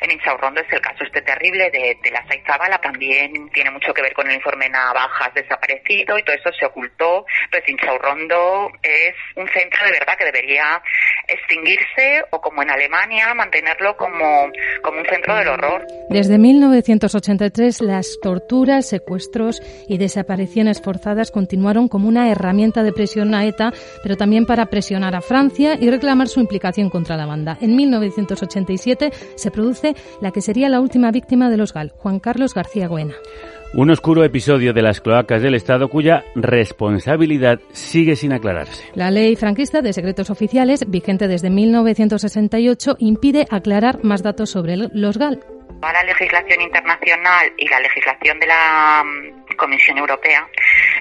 En 0.01 0.11
Inchaurrondo 0.11 0.61
es 0.61 0.71
el 0.71 0.79
caso 0.79 1.03
este 1.03 1.21
terrible 1.21 1.69
de, 1.71 1.97
de 2.01 2.11
la 2.11 2.25
Saizabala, 2.27 2.77
también 2.79 3.49
tiene 3.49 3.71
mucho 3.71 3.93
que 3.93 4.01
ver 4.01 4.13
con 4.13 4.29
el 4.29 4.35
informe 4.35 4.69
Navajas 4.69 5.33
desaparecido 5.33 6.17
y 6.17 6.23
todo 6.23 6.35
eso 6.35 6.51
se 6.57 6.65
ocultó. 6.65 7.25
Pues 7.51 7.67
Inchaurrondo 7.67 8.71
es 8.81 9.15
un 9.35 9.47
centro 9.49 9.85
de 9.85 9.91
verdad 9.91 10.17
que 10.17 10.25
debería 10.25 10.81
extinguirse 11.27 12.23
o 12.31 12.39
como 12.39 12.61
en 12.61 12.69
Alemania 12.69 13.33
mantenerlo 13.33 13.97
como, 13.97 14.51
como 14.81 14.99
un 14.99 15.05
centro 15.05 15.35
del 15.35 15.47
horror. 15.47 15.85
Desde 16.09 16.37
1983, 16.37 17.81
las 17.81 18.19
torturas, 18.21 18.87
secuestros 18.87 19.61
y 19.87 19.97
desapariciones 19.97 20.81
forzadas 20.81 21.31
continuaron 21.31 21.87
como 21.87 22.07
una 22.07 22.29
herramienta 22.29 22.83
de 22.83 22.93
presión 22.93 23.33
a 23.33 23.45
ETA, 23.45 23.71
pero 24.03 24.17
también 24.17 24.45
para 24.51 24.65
presionar 24.65 25.15
a 25.15 25.21
Francia 25.21 25.77
y 25.79 25.89
reclamar 25.89 26.27
su 26.27 26.41
implicación 26.41 26.89
contra 26.89 27.15
la 27.15 27.25
banda. 27.25 27.57
En 27.61 27.73
1987 27.73 29.11
se 29.35 29.49
produce 29.49 29.95
la 30.19 30.31
que 30.31 30.41
sería 30.41 30.67
la 30.67 30.81
última 30.81 31.09
víctima 31.09 31.49
de 31.49 31.55
los 31.55 31.71
GAL, 31.73 31.93
Juan 31.95 32.19
Carlos 32.19 32.53
García 32.53 32.89
Goena. 32.89 33.13
Un 33.73 33.91
oscuro 33.91 34.25
episodio 34.25 34.73
de 34.73 34.81
las 34.81 34.99
cloacas 34.99 35.41
del 35.41 35.55
Estado 35.55 35.87
cuya 35.87 36.25
responsabilidad 36.35 37.61
sigue 37.71 38.17
sin 38.17 38.33
aclararse. 38.33 38.83
La 38.93 39.09
ley 39.09 39.37
franquista 39.37 39.81
de 39.81 39.93
secretos 39.93 40.29
oficiales, 40.29 40.83
vigente 40.85 41.29
desde 41.29 41.49
1968, 41.49 42.97
impide 42.99 43.47
aclarar 43.49 44.03
más 44.03 44.21
datos 44.21 44.49
sobre 44.49 44.75
los 44.75 45.17
GAL. 45.17 45.39
la 45.81 46.03
legislación 46.03 46.59
internacional 46.59 47.53
y 47.57 47.69
la 47.69 47.79
legislación 47.79 48.37
de 48.37 48.47
la 48.47 49.01
mm, 49.05 49.55
Comisión 49.55 49.97
Europea 49.97 50.45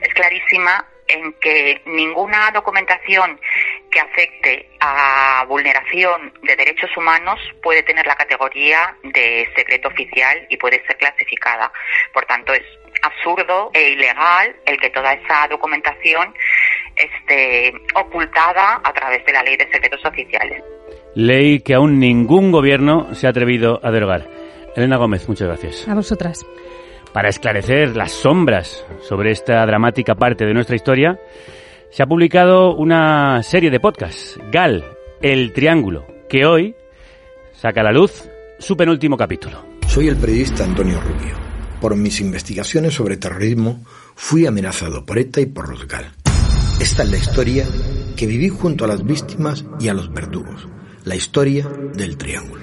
es 0.03 0.15
clarísima 0.15 0.87
en 1.13 1.33
que 1.35 1.83
ninguna 1.87 2.51
documentación 2.53 3.41
que 3.91 4.01
afecte 4.01 4.71
a 4.81 5.45
vulneración 5.49 6.33
de 6.43 6.57
derechos 6.57 6.91
humanos 6.97 7.39
puede 7.63 7.83
tener 7.83 8.07
la 8.07 8.15
categoría 8.15 8.97
de 9.03 9.49
secreto 9.57 9.89
oficial 9.89 10.47
y 10.49 10.57
puede 10.57 10.85
ser 10.87 10.97
clasificada. 10.97 11.73
Por 12.13 12.25
tanto, 12.27 12.53
es 12.53 12.63
absurdo 13.03 13.71
e 13.75 13.91
ilegal 13.91 14.55
el 14.67 14.79
que 14.79 14.91
toda 14.91 15.13
esa 15.13 15.49
documentación 15.49 16.35
esté 16.97 17.73
ocultada 17.95 18.81
a 18.85 18.93
través 18.93 19.25
de 19.25 19.33
la 19.33 19.43
ley 19.43 19.57
de 19.57 19.71
secretos 19.71 20.05
oficiales. 20.05 20.63
Ley 21.15 21.61
que 21.61 21.75
aún 21.75 21.99
ningún 21.99 22.53
gobierno 22.53 23.15
se 23.15 23.27
ha 23.27 23.31
atrevido 23.31 23.81
a 23.83 23.91
derogar. 23.91 24.27
Elena 24.77 24.97
Gómez, 24.97 25.29
muchas 25.29 25.49
gracias. 25.49 25.89
A 25.89 25.95
vosotras. 25.95 26.47
Para 27.13 27.29
esclarecer 27.29 27.97
las 27.97 28.13
sombras 28.13 28.85
sobre 29.09 29.33
esta 29.33 29.67
dramática 29.67 30.15
parte 30.15 30.47
de 30.47 30.55
nuestra 30.55 30.77
historia, 30.77 31.19
se 31.91 32.05
ha 32.05 32.07
publicado 32.07 32.77
una 32.77 33.43
serie 33.43 33.71
de 33.71 33.81
podcasts, 33.81 34.39
GAL, 34.53 34.85
El 35.21 35.53
Triángulo, 35.53 36.07
que 36.29 36.47
hoy 36.47 36.77
saca 37.53 37.81
a 37.81 37.85
la 37.85 37.93
luz 37.93 38.29
su 38.61 38.77
penúltimo 38.77 39.17
capítulo. 39.17 39.65
Soy 39.89 40.07
el 40.07 40.17
periodista 40.17 40.63
Antonio 40.63 41.01
Rubio. 41.01 41.35
Por 41.81 41.97
mis 41.97 42.21
investigaciones 42.21 42.95
sobre 42.95 43.17
terrorismo 43.17 43.83
fui 44.15 44.47
amenazado 44.47 45.05
por 45.05 45.19
ETA 45.19 45.41
y 45.41 45.47
por 45.47 45.69
los 45.69 45.89
GAL. 45.89 46.13
Esta 46.81 47.03
es 47.03 47.11
la 47.11 47.17
historia 47.17 47.67
que 48.17 48.27
viví 48.27 48.51
junto 48.51 48.85
a 48.85 48.89
las 48.89 49.05
víctimas 49.05 49.65
y 49.81 49.89
a 49.89 49.95
los 49.95 50.13
verdugos. 50.13 50.69
La 51.05 51.17
historia 51.17 51.67
del 51.95 52.17
triángulo. 52.17 52.63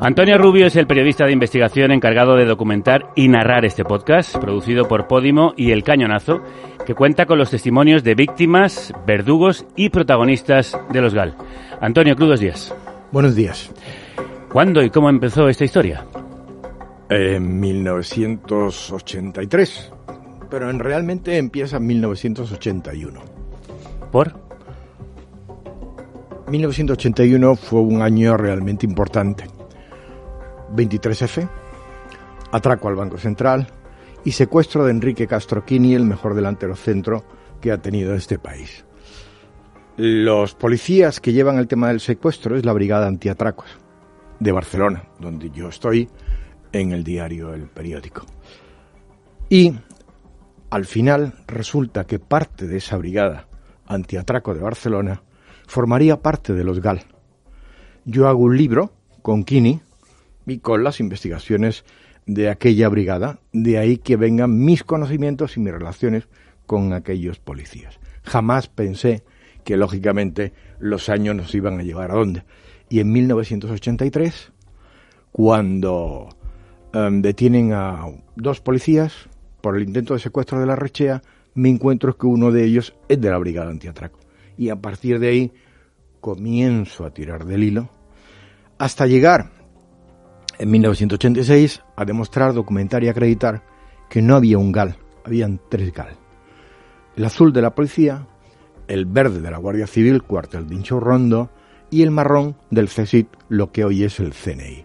Antonio 0.00 0.36
Rubio 0.36 0.66
es 0.66 0.76
el 0.76 0.86
periodista 0.86 1.24
de 1.24 1.32
investigación 1.32 1.90
encargado 1.90 2.36
de 2.36 2.44
documentar 2.44 3.12
y 3.16 3.28
narrar 3.28 3.64
este 3.64 3.82
podcast, 3.82 4.36
producido 4.36 4.86
por 4.86 5.08
Podimo 5.08 5.54
y 5.56 5.70
El 5.70 5.84
Cañonazo, 5.84 6.42
que 6.84 6.94
cuenta 6.94 7.24
con 7.24 7.38
los 7.38 7.48
testimonios 7.50 8.04
de 8.04 8.14
víctimas, 8.14 8.92
verdugos 9.06 9.64
y 9.74 9.88
protagonistas 9.88 10.78
de 10.90 11.00
los 11.00 11.14
GAL. 11.14 11.34
Antonio, 11.80 12.14
crudos 12.14 12.40
días. 12.40 12.74
Buenos 13.10 13.34
días. 13.34 13.72
¿Cuándo 14.52 14.82
y 14.82 14.90
cómo 14.90 15.08
empezó 15.08 15.48
esta 15.48 15.64
historia? 15.64 16.04
En 17.08 17.58
1983. 17.58 19.94
Pero 20.50 20.68
en 20.68 20.78
realmente 20.78 21.38
empieza 21.38 21.78
en 21.78 21.86
1981. 21.86 23.18
¿Por? 24.12 24.34
1981 26.48 27.56
fue 27.56 27.80
un 27.80 28.02
año 28.02 28.36
realmente 28.36 28.84
importante. 28.84 29.55
23F, 30.74 31.48
atraco 32.52 32.88
al 32.88 32.96
Banco 32.96 33.18
Central 33.18 33.66
y 34.24 34.32
secuestro 34.32 34.84
de 34.84 34.90
Enrique 34.90 35.26
Castro 35.26 35.64
Quini, 35.64 35.94
el 35.94 36.04
mejor 36.04 36.34
delantero 36.34 36.74
centro 36.74 37.24
que 37.60 37.72
ha 37.72 37.78
tenido 37.78 38.14
este 38.14 38.38
país. 38.38 38.84
Los 39.96 40.54
policías 40.54 41.20
que 41.20 41.32
llevan 41.32 41.58
el 41.58 41.68
tema 41.68 41.88
del 41.88 42.00
secuestro 42.00 42.56
es 42.56 42.64
la 42.64 42.72
Brigada 42.72 43.06
Antiatracos 43.06 43.78
de 44.40 44.52
Barcelona, 44.52 45.04
donde 45.18 45.50
yo 45.50 45.68
estoy 45.68 46.08
en 46.72 46.92
el 46.92 47.02
diario 47.02 47.54
El 47.54 47.68
Periódico. 47.68 48.26
Y 49.48 49.72
al 50.70 50.84
final 50.84 51.34
resulta 51.46 52.04
que 52.04 52.18
parte 52.18 52.66
de 52.66 52.78
esa 52.78 52.96
brigada 52.96 53.46
antiatraco 53.86 54.54
de 54.54 54.60
Barcelona 54.60 55.22
formaría 55.66 56.20
parte 56.20 56.52
de 56.52 56.64
los 56.64 56.80
GAL. 56.80 57.04
Yo 58.04 58.28
hago 58.28 58.40
un 58.40 58.56
libro 58.56 58.92
con 59.22 59.44
Kini 59.44 59.80
y 60.46 60.58
con 60.58 60.84
las 60.84 61.00
investigaciones 61.00 61.84
de 62.26 62.50
aquella 62.50 62.88
brigada, 62.88 63.40
de 63.52 63.78
ahí 63.78 63.98
que 63.98 64.16
vengan 64.16 64.64
mis 64.64 64.82
conocimientos 64.84 65.56
y 65.56 65.60
mis 65.60 65.72
relaciones 65.72 66.28
con 66.66 66.92
aquellos 66.92 67.38
policías. 67.38 67.98
Jamás 68.22 68.68
pensé 68.68 69.22
que 69.64 69.76
lógicamente 69.76 70.52
los 70.78 71.08
años 71.08 71.36
nos 71.36 71.54
iban 71.54 71.78
a 71.78 71.82
llevar 71.82 72.10
a 72.10 72.14
dónde. 72.14 72.44
Y 72.88 73.00
en 73.00 73.12
1983, 73.12 74.52
cuando 75.32 76.28
em, 76.92 77.22
detienen 77.22 77.72
a 77.72 78.06
dos 78.36 78.60
policías 78.60 79.28
por 79.60 79.76
el 79.76 79.84
intento 79.84 80.14
de 80.14 80.20
secuestro 80.20 80.60
de 80.60 80.66
la 80.66 80.76
Rechea, 80.76 81.22
me 81.54 81.68
encuentro 81.68 82.16
que 82.16 82.26
uno 82.26 82.50
de 82.50 82.64
ellos 82.64 82.94
es 83.08 83.20
de 83.20 83.30
la 83.30 83.38
Brigada 83.38 83.70
Antiatraco. 83.70 84.20
Y 84.56 84.68
a 84.68 84.76
partir 84.76 85.18
de 85.18 85.28
ahí 85.28 85.52
comienzo 86.20 87.04
a 87.04 87.10
tirar 87.10 87.44
del 87.44 87.64
hilo 87.64 87.88
hasta 88.78 89.06
llegar 89.06 89.55
en 90.58 90.70
1986 90.70 91.82
a 91.96 92.04
demostrar, 92.04 92.52
documentar 92.52 93.02
y 93.04 93.08
acreditar 93.08 93.62
que 94.08 94.22
no 94.22 94.36
había 94.36 94.58
un 94.58 94.72
GAL, 94.72 94.96
habían 95.24 95.60
tres 95.68 95.92
GAL. 95.92 96.16
El 97.16 97.24
azul 97.24 97.52
de 97.52 97.62
la 97.62 97.74
policía, 97.74 98.26
el 98.88 99.06
verde 99.06 99.40
de 99.40 99.50
la 99.50 99.58
Guardia 99.58 99.86
Civil, 99.86 100.22
cuartel 100.22 100.66
de 100.68 100.82
Rondo, 101.00 101.50
y 101.90 102.02
el 102.02 102.10
marrón 102.10 102.56
del 102.70 102.88
CSIC, 102.88 103.28
lo 103.48 103.72
que 103.72 103.84
hoy 103.84 104.04
es 104.04 104.20
el 104.20 104.32
CNI. 104.32 104.84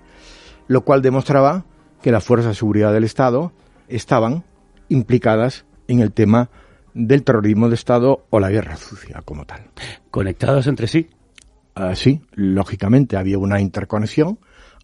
Lo 0.67 0.81
cual 0.81 1.01
demostraba 1.01 1.65
que 2.01 2.11
las 2.11 2.23
fuerzas 2.23 2.51
de 2.51 2.55
seguridad 2.55 2.93
del 2.93 3.03
Estado 3.03 3.51
estaban 3.87 4.43
implicadas 4.89 5.65
en 5.87 5.99
el 5.99 6.11
tema 6.11 6.49
del 6.93 7.23
terrorismo 7.23 7.69
de 7.69 7.75
Estado 7.75 8.25
o 8.29 8.39
la 8.39 8.49
guerra 8.49 8.75
sucia 8.75 9.21
como 9.23 9.45
tal. 9.45 9.69
¿Conectados 10.09 10.67
entre 10.67 10.87
sí? 10.87 11.09
Ah, 11.75 11.95
sí, 11.95 12.21
lógicamente 12.33 13.17
había 13.17 13.37
una 13.37 13.61
interconexión. 13.61 14.39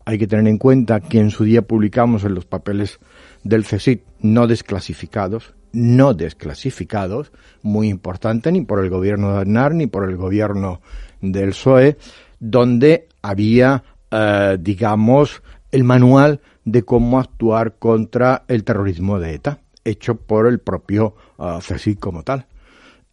Hay 0.07 0.17
que 0.17 0.25
tener 0.25 0.47
en 0.47 0.57
cuenta 0.57 1.01
que 1.01 1.19
en 1.19 1.31
su 1.31 1.43
día 1.43 1.63
publicamos 1.63 2.23
en 2.23 2.33
los 2.33 2.45
papeles 2.45 2.97
del 3.43 3.65
CSIC 3.65 4.03
no 4.21 4.47
desclasificados, 4.47 5.53
no 5.73 6.13
desclasificados, 6.13 7.33
muy 7.61 7.89
importante, 7.89 8.49
ni 8.53 8.61
por 8.61 8.81
el 8.81 8.89
gobierno 8.89 9.33
de 9.33 9.41
Aznar 9.41 9.75
ni 9.75 9.87
por 9.87 10.09
el 10.09 10.15
gobierno 10.15 10.79
del 11.19 11.49
PSOE, 11.49 11.97
donde 12.39 13.09
había, 13.21 13.83
eh, 14.09 14.57
digamos, 14.57 15.43
el 15.73 15.83
manual 15.83 16.39
de 16.63 16.83
cómo 16.83 17.19
actuar 17.19 17.75
contra 17.77 18.45
el 18.47 18.63
terrorismo 18.63 19.19
de 19.19 19.33
ETA, 19.33 19.59
hecho 19.83 20.15
por 20.15 20.47
el 20.47 20.59
propio 20.59 21.15
uh, 21.37 21.59
como 21.99 22.23
tal 22.23 22.45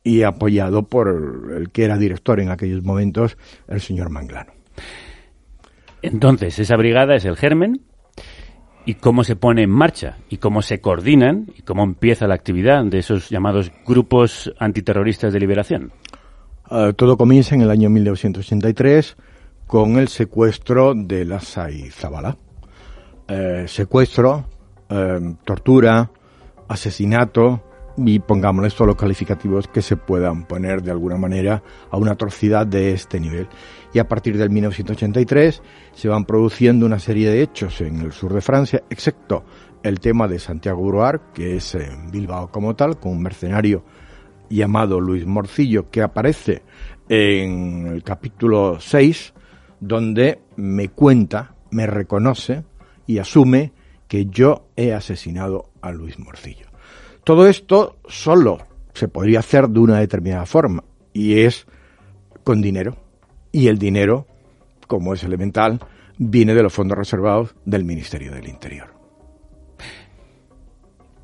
y 0.05 0.23
apoyado 0.23 0.85
por 0.85 1.55
el 1.57 1.71
que 1.71 1.87
era 1.87 1.99
director 1.99 2.39
en 2.39 2.51
aquellos 2.51 2.85
momentos, 2.85 3.37
el 3.67 3.81
señor 3.81 4.11
Manglano. 4.11 4.64
Entonces, 6.05 6.59
esa 6.59 6.77
brigada 6.77 7.15
es 7.15 7.25
el 7.25 7.37
germen. 7.37 7.81
¿Y 8.85 8.95
cómo 8.95 9.25
se 9.25 9.37
pone 9.37 9.63
en 9.63 9.71
marcha? 9.71 10.19
¿Y 10.29 10.37
cómo 10.37 10.61
se 10.61 10.81
coordinan? 10.81 11.47
¿Y 11.57 11.63
cómo 11.63 11.83
empieza 11.83 12.27
la 12.27 12.35
actividad 12.35 12.85
de 12.85 12.99
esos 12.99 13.31
llamados 13.31 13.73
grupos 13.87 14.53
antiterroristas 14.59 15.33
de 15.33 15.41
liberación? 15.41 15.93
Uh, 16.71 16.93
todo 16.93 17.17
comienza 17.17 17.55
en 17.55 17.63
el 17.63 17.71
año 17.71 17.89
1983 17.89 19.17
con 19.67 19.97
el 19.97 20.09
secuestro 20.09 20.93
de 20.95 21.25
la 21.25 21.41
SAI 21.41 21.91
Zabala. 21.91 22.37
Eh, 23.27 23.65
secuestro, 23.67 24.45
eh, 24.91 25.37
tortura, 25.47 26.11
asesinato, 26.69 27.63
y 27.97 28.19
pongámosle 28.19 28.71
todos 28.71 28.89
los 28.89 28.97
calificativos 28.97 29.69
que 29.69 29.83
se 29.83 29.97
puedan 29.97 30.45
poner 30.45 30.83
de 30.83 30.91
alguna 30.91 31.17
manera 31.17 31.63
a 31.91 31.97
una 31.97 32.13
atrocidad 32.13 32.67
de 32.67 32.93
este 32.93 33.21
nivel. 33.21 33.49
Y 33.95 34.01
a 34.01 34.09
partir 34.09 34.37
del 34.37 34.51
1983 34.51 35.63
se 35.95 36.09
van 36.09 36.25
produciendo 36.25 36.85
una 36.85 36.99
serie 36.99 37.31
de 37.31 37.43
hechos 37.43 37.81
en 37.81 38.01
el 38.01 38.13
sur 38.13 38.35
de 38.35 38.41
Francia, 38.41 38.83
excepto 38.91 39.45
el 39.85 40.01
tema 40.01 40.27
de 40.27 40.41
Santiago 40.41 40.85
Bruar, 40.85 41.33
que 41.33 41.57
es 41.57 41.77
en 41.77 42.11
Bilbao 42.11 42.51
como 42.51 42.75
tal, 42.75 42.99
con 42.99 43.13
un 43.13 43.23
mercenario 43.23 43.85
llamado 44.51 44.99
Luis 44.99 45.25
Morcillo, 45.27 45.91
que 45.91 46.03
aparece 46.03 46.63
en 47.09 47.87
el 47.87 48.03
capítulo 48.03 48.81
6, 48.81 49.33
donde 49.79 50.41
me 50.57 50.89
cuenta, 50.89 51.55
me 51.71 51.87
reconoce 51.87 52.65
y 53.07 53.19
asume 53.19 53.73
que 54.09 54.27
yo 54.27 54.67
he 54.75 54.93
asesinado 54.93 55.71
a 55.81 55.93
Luis 55.93 56.19
Morcillo. 56.19 56.67
Todo 57.23 57.47
esto 57.47 57.99
solo 58.09 58.59
se 58.93 59.07
podría 59.07 59.39
hacer 59.39 59.69
de 59.69 59.79
una 59.79 60.01
determinada 60.01 60.47
forma 60.47 60.83
y 61.13 61.41
es 61.43 61.67
con 62.43 62.61
dinero. 62.61 63.04
Y 63.55 63.69
el 63.69 63.79
dinero, 63.79 64.27
como 64.89 65.15
es 65.15 65.23
elemental, 65.23 65.79
viene 66.19 66.55
de 66.55 66.63
los 66.65 66.73
fondos 66.73 66.99
reservados 66.99 67.55
del 67.65 67.85
Ministerio 67.85 68.33
del 68.33 68.49
Interior. 68.49 68.89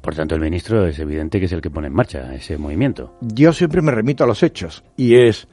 Por 0.00 0.14
tanto, 0.14 0.36
el 0.36 0.40
ministro 0.40 0.86
es 0.86 0.96
evidente 1.00 1.40
que 1.40 1.46
es 1.46 1.52
el 1.52 1.60
que 1.60 1.70
pone 1.70 1.88
en 1.88 1.92
marcha 1.92 2.32
ese 2.32 2.56
movimiento. 2.56 3.16
Yo 3.20 3.52
siempre 3.52 3.82
me 3.82 3.90
remito 3.90 4.22
a 4.22 4.28
los 4.28 4.44
hechos 4.44 4.84
y 4.96 5.16
es 5.16 5.48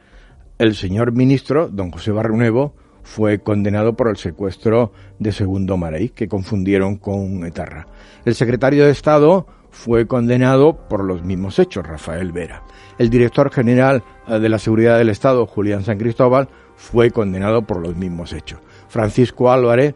el 0.59 0.75
señor 0.75 1.13
ministro, 1.13 1.67
don 1.67 1.89
José 1.89 2.11
Barrenuevo, 2.11 2.75
fue 3.01 3.39
condenado 3.39 3.95
por 3.95 4.09
el 4.09 4.17
secuestro 4.17 4.91
de 5.17 5.31
Segundo 5.31 5.77
Marey, 5.77 6.09
que 6.09 6.27
confundieron 6.27 6.97
con 6.97 7.43
Etarra. 7.43 7.87
El 8.23 8.35
secretario 8.35 8.85
de 8.85 8.91
Estado 8.91 9.47
fue 9.71 10.05
condenado 10.05 10.87
por 10.87 11.03
los 11.03 11.23
mismos 11.23 11.57
hechos, 11.57 11.87
Rafael 11.87 12.31
Vera. 12.31 12.63
El 12.99 13.09
director 13.09 13.51
general 13.51 14.03
eh, 14.27 14.39
de 14.39 14.49
la 14.49 14.59
Seguridad 14.59 14.99
del 14.99 15.09
Estado, 15.09 15.47
Julián 15.47 15.83
San 15.83 15.97
Cristóbal, 15.97 16.49
fue 16.77 17.11
condenado 17.11 17.63
por 17.63 17.81
los 17.81 17.95
mismos 17.95 18.31
hechos. 18.31 18.59
Francisco 18.87 19.51
Álvarez, 19.51 19.93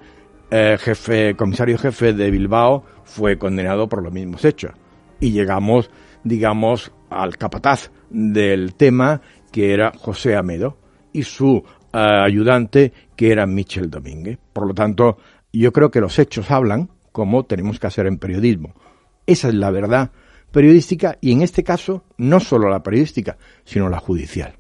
eh, 0.49 0.77
jefe, 0.77 1.35
comisario 1.35 1.77
jefe 1.77 2.11
de 2.11 2.29
Bilbao, 2.29 2.83
fue 3.05 3.37
condenado 3.37 3.87
por 3.87 4.03
los 4.03 4.11
mismos 4.11 4.43
hechos. 4.43 4.71
Y 5.21 5.31
llegamos, 5.31 5.89
digamos, 6.23 6.91
al 7.09 7.37
capataz 7.37 7.91
del 8.09 8.73
tema, 8.73 9.21
que 9.51 9.73
era 9.73 9.93
José 9.97 10.35
Amedo, 10.35 10.77
y 11.13 11.23
su 11.23 11.63
eh, 11.93 11.97
ayudante, 11.97 12.91
que 13.15 13.31
era 13.31 13.45
Michel 13.45 13.89
Domínguez. 13.89 14.39
Por 14.51 14.67
lo 14.67 14.73
tanto, 14.73 15.17
yo 15.53 15.71
creo 15.71 15.91
que 15.91 16.01
los 16.01 16.17
hechos 16.19 16.51
hablan 16.51 16.89
como 17.11 17.45
tenemos 17.45 17.79
que 17.79 17.87
hacer 17.87 18.07
en 18.07 18.17
periodismo. 18.17 18.73
Esa 19.25 19.49
es 19.49 19.53
la 19.53 19.69
verdad 19.71 20.11
periodística 20.51 21.17
y 21.21 21.31
en 21.31 21.41
este 21.41 21.63
caso 21.63 22.03
no 22.17 22.39
solo 22.39 22.69
la 22.69 22.83
periodística, 22.83 23.37
sino 23.63 23.89
la 23.89 23.99
judicial. 23.99 24.55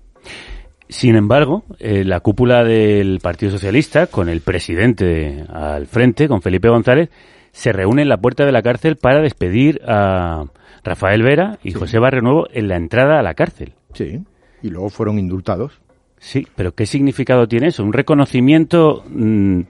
Sin 0.91 1.15
embargo, 1.15 1.63
eh, 1.79 2.03
la 2.03 2.19
cúpula 2.19 2.65
del 2.65 3.19
Partido 3.21 3.49
Socialista, 3.49 4.07
con 4.07 4.27
el 4.27 4.41
presidente 4.41 5.45
al 5.47 5.87
frente, 5.87 6.27
con 6.27 6.41
Felipe 6.41 6.67
González, 6.67 7.09
se 7.53 7.71
reúne 7.71 8.01
en 8.01 8.09
la 8.09 8.17
puerta 8.17 8.45
de 8.45 8.51
la 8.51 8.61
cárcel 8.61 8.97
para 8.97 9.21
despedir 9.21 9.79
a 9.87 10.43
Rafael 10.83 11.23
Vera 11.23 11.59
y 11.63 11.71
José 11.71 11.97
Barrio 11.97 12.21
Nuevo 12.21 12.47
en 12.51 12.67
la 12.67 12.75
entrada 12.75 13.19
a 13.19 13.23
la 13.23 13.35
cárcel. 13.35 13.73
Sí, 13.93 14.21
y 14.61 14.69
luego 14.69 14.89
fueron 14.89 15.17
indultados. 15.17 15.79
Sí, 16.17 16.45
pero 16.57 16.75
¿qué 16.75 16.85
significado 16.85 17.47
tiene 17.47 17.67
eso? 17.67 17.85
¿Un 17.85 17.93
reconocimiento 17.93 19.05
mm, 19.07 19.61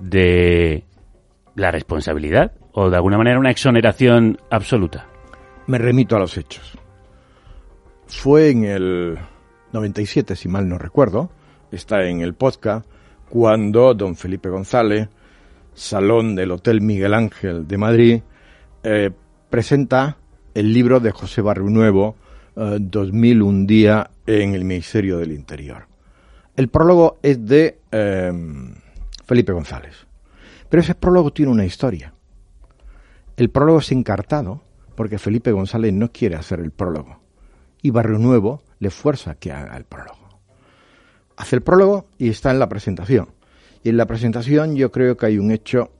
de 0.00 0.82
la 1.54 1.70
responsabilidad 1.70 2.50
o 2.72 2.90
de 2.90 2.96
alguna 2.96 3.16
manera 3.16 3.38
una 3.38 3.52
exoneración 3.52 4.38
absoluta? 4.50 5.06
Me 5.68 5.78
remito 5.78 6.16
a 6.16 6.18
los 6.18 6.36
hechos. 6.36 6.76
Fue 8.08 8.50
en 8.50 8.64
el 8.64 9.18
97, 9.72 10.36
si 10.36 10.48
mal 10.48 10.68
no 10.68 10.78
recuerdo, 10.78 11.30
está 11.70 12.04
en 12.04 12.20
el 12.20 12.34
podcast, 12.34 12.86
cuando 13.28 13.94
don 13.94 14.16
Felipe 14.16 14.48
González, 14.48 15.08
salón 15.74 16.34
del 16.34 16.50
Hotel 16.50 16.80
Miguel 16.80 17.14
Ángel 17.14 17.68
de 17.68 17.78
Madrid, 17.78 18.22
eh, 18.82 19.10
presenta 19.50 20.16
el 20.54 20.72
libro 20.72 21.00
de 21.00 21.12
José 21.12 21.42
Barrio 21.42 21.68
Nuevo, 21.68 22.16
2001 22.54 23.60
eh, 23.60 23.66
día 23.66 24.10
en 24.26 24.54
el 24.54 24.64
Ministerio 24.64 25.18
del 25.18 25.32
Interior. 25.32 25.86
El 26.56 26.68
prólogo 26.68 27.18
es 27.22 27.46
de 27.46 27.78
eh, 27.92 28.32
Felipe 29.24 29.52
González. 29.52 30.08
Pero 30.68 30.82
ese 30.82 30.94
prólogo 30.94 31.32
tiene 31.32 31.52
una 31.52 31.64
historia. 31.64 32.12
El 33.36 33.50
prólogo 33.50 33.78
es 33.78 33.92
encartado 33.92 34.62
porque 34.96 35.18
Felipe 35.18 35.52
González 35.52 35.92
no 35.92 36.10
quiere 36.10 36.34
hacer 36.34 36.60
el 36.60 36.72
prólogo. 36.72 37.20
Y 37.80 37.90
Barrio 37.90 38.18
Nuevo 38.18 38.62
le 38.78 38.90
fuerza 38.90 39.34
que 39.34 39.52
haga 39.52 39.76
el 39.76 39.84
prólogo. 39.84 40.40
Hace 41.36 41.56
el 41.56 41.62
prólogo 41.62 42.06
y 42.18 42.28
está 42.30 42.50
en 42.50 42.58
la 42.58 42.68
presentación. 42.68 43.28
Y 43.82 43.90
en 43.90 43.96
la 43.96 44.06
presentación 44.06 44.76
yo 44.76 44.90
creo 44.90 45.16
que 45.16 45.26
hay 45.26 45.38
un 45.38 45.50
hecho 45.50 45.92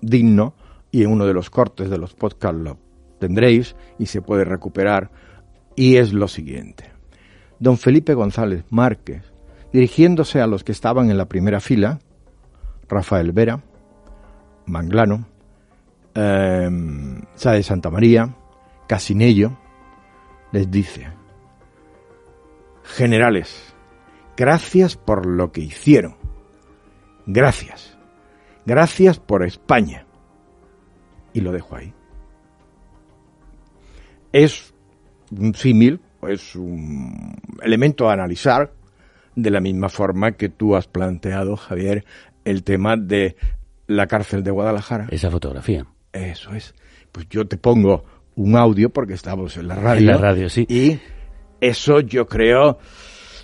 digno 0.00 0.54
y 0.90 1.02
en 1.02 1.10
uno 1.10 1.26
de 1.26 1.34
los 1.34 1.50
cortes 1.50 1.90
de 1.90 1.98
los 1.98 2.14
podcasts 2.14 2.58
lo 2.58 2.78
tendréis 3.18 3.76
y 3.98 4.06
se 4.06 4.22
puede 4.22 4.44
recuperar. 4.44 5.10
Y 5.76 5.96
es 5.96 6.12
lo 6.12 6.28
siguiente. 6.28 6.90
don 7.58 7.78
Felipe 7.78 8.14
González 8.14 8.64
Márquez, 8.70 9.22
dirigiéndose 9.72 10.40
a 10.40 10.46
los 10.46 10.64
que 10.64 10.72
estaban 10.72 11.10
en 11.10 11.18
la 11.18 11.28
primera 11.28 11.60
fila, 11.60 11.98
Rafael 12.88 13.32
Vera, 13.32 13.62
Manglano, 14.66 15.26
eh, 16.14 16.68
de 16.70 17.62
Santa 17.62 17.90
María, 17.90 18.34
Casinello, 18.86 19.58
les 20.52 20.70
dice, 20.70 21.08
generales, 22.84 23.74
gracias 24.36 24.96
por 24.96 25.26
lo 25.26 25.50
que 25.50 25.62
hicieron, 25.62 26.16
gracias, 27.26 27.98
gracias 28.64 29.18
por 29.18 29.44
España. 29.44 30.06
Y 31.32 31.40
lo 31.40 31.50
dejo 31.50 31.74
ahí. 31.74 31.92
Es 34.32 34.72
un 35.36 35.54
símil, 35.54 36.00
es 36.28 36.54
un 36.54 37.36
elemento 37.60 38.08
a 38.08 38.12
analizar 38.12 38.72
de 39.34 39.50
la 39.50 39.60
misma 39.60 39.88
forma 39.88 40.32
que 40.32 40.48
tú 40.48 40.76
has 40.76 40.86
planteado, 40.86 41.56
Javier, 41.56 42.04
el 42.44 42.62
tema 42.62 42.96
de 42.96 43.36
la 43.86 44.06
cárcel 44.06 44.42
de 44.44 44.50
Guadalajara. 44.50 45.08
Esa 45.10 45.30
fotografía. 45.30 45.86
Eso 46.12 46.54
es. 46.54 46.74
Pues 47.10 47.28
yo 47.28 47.46
te 47.46 47.56
pongo 47.56 48.04
un 48.36 48.56
audio 48.56 48.90
porque 48.90 49.14
estamos 49.14 49.56
en 49.56 49.68
la 49.68 49.76
radio. 49.76 50.00
En 50.00 50.06
la 50.06 50.16
radio, 50.18 50.48
sí. 50.48 50.66
Y 50.68 50.98
eso 51.68 52.00
yo 52.00 52.26
creo 52.26 52.78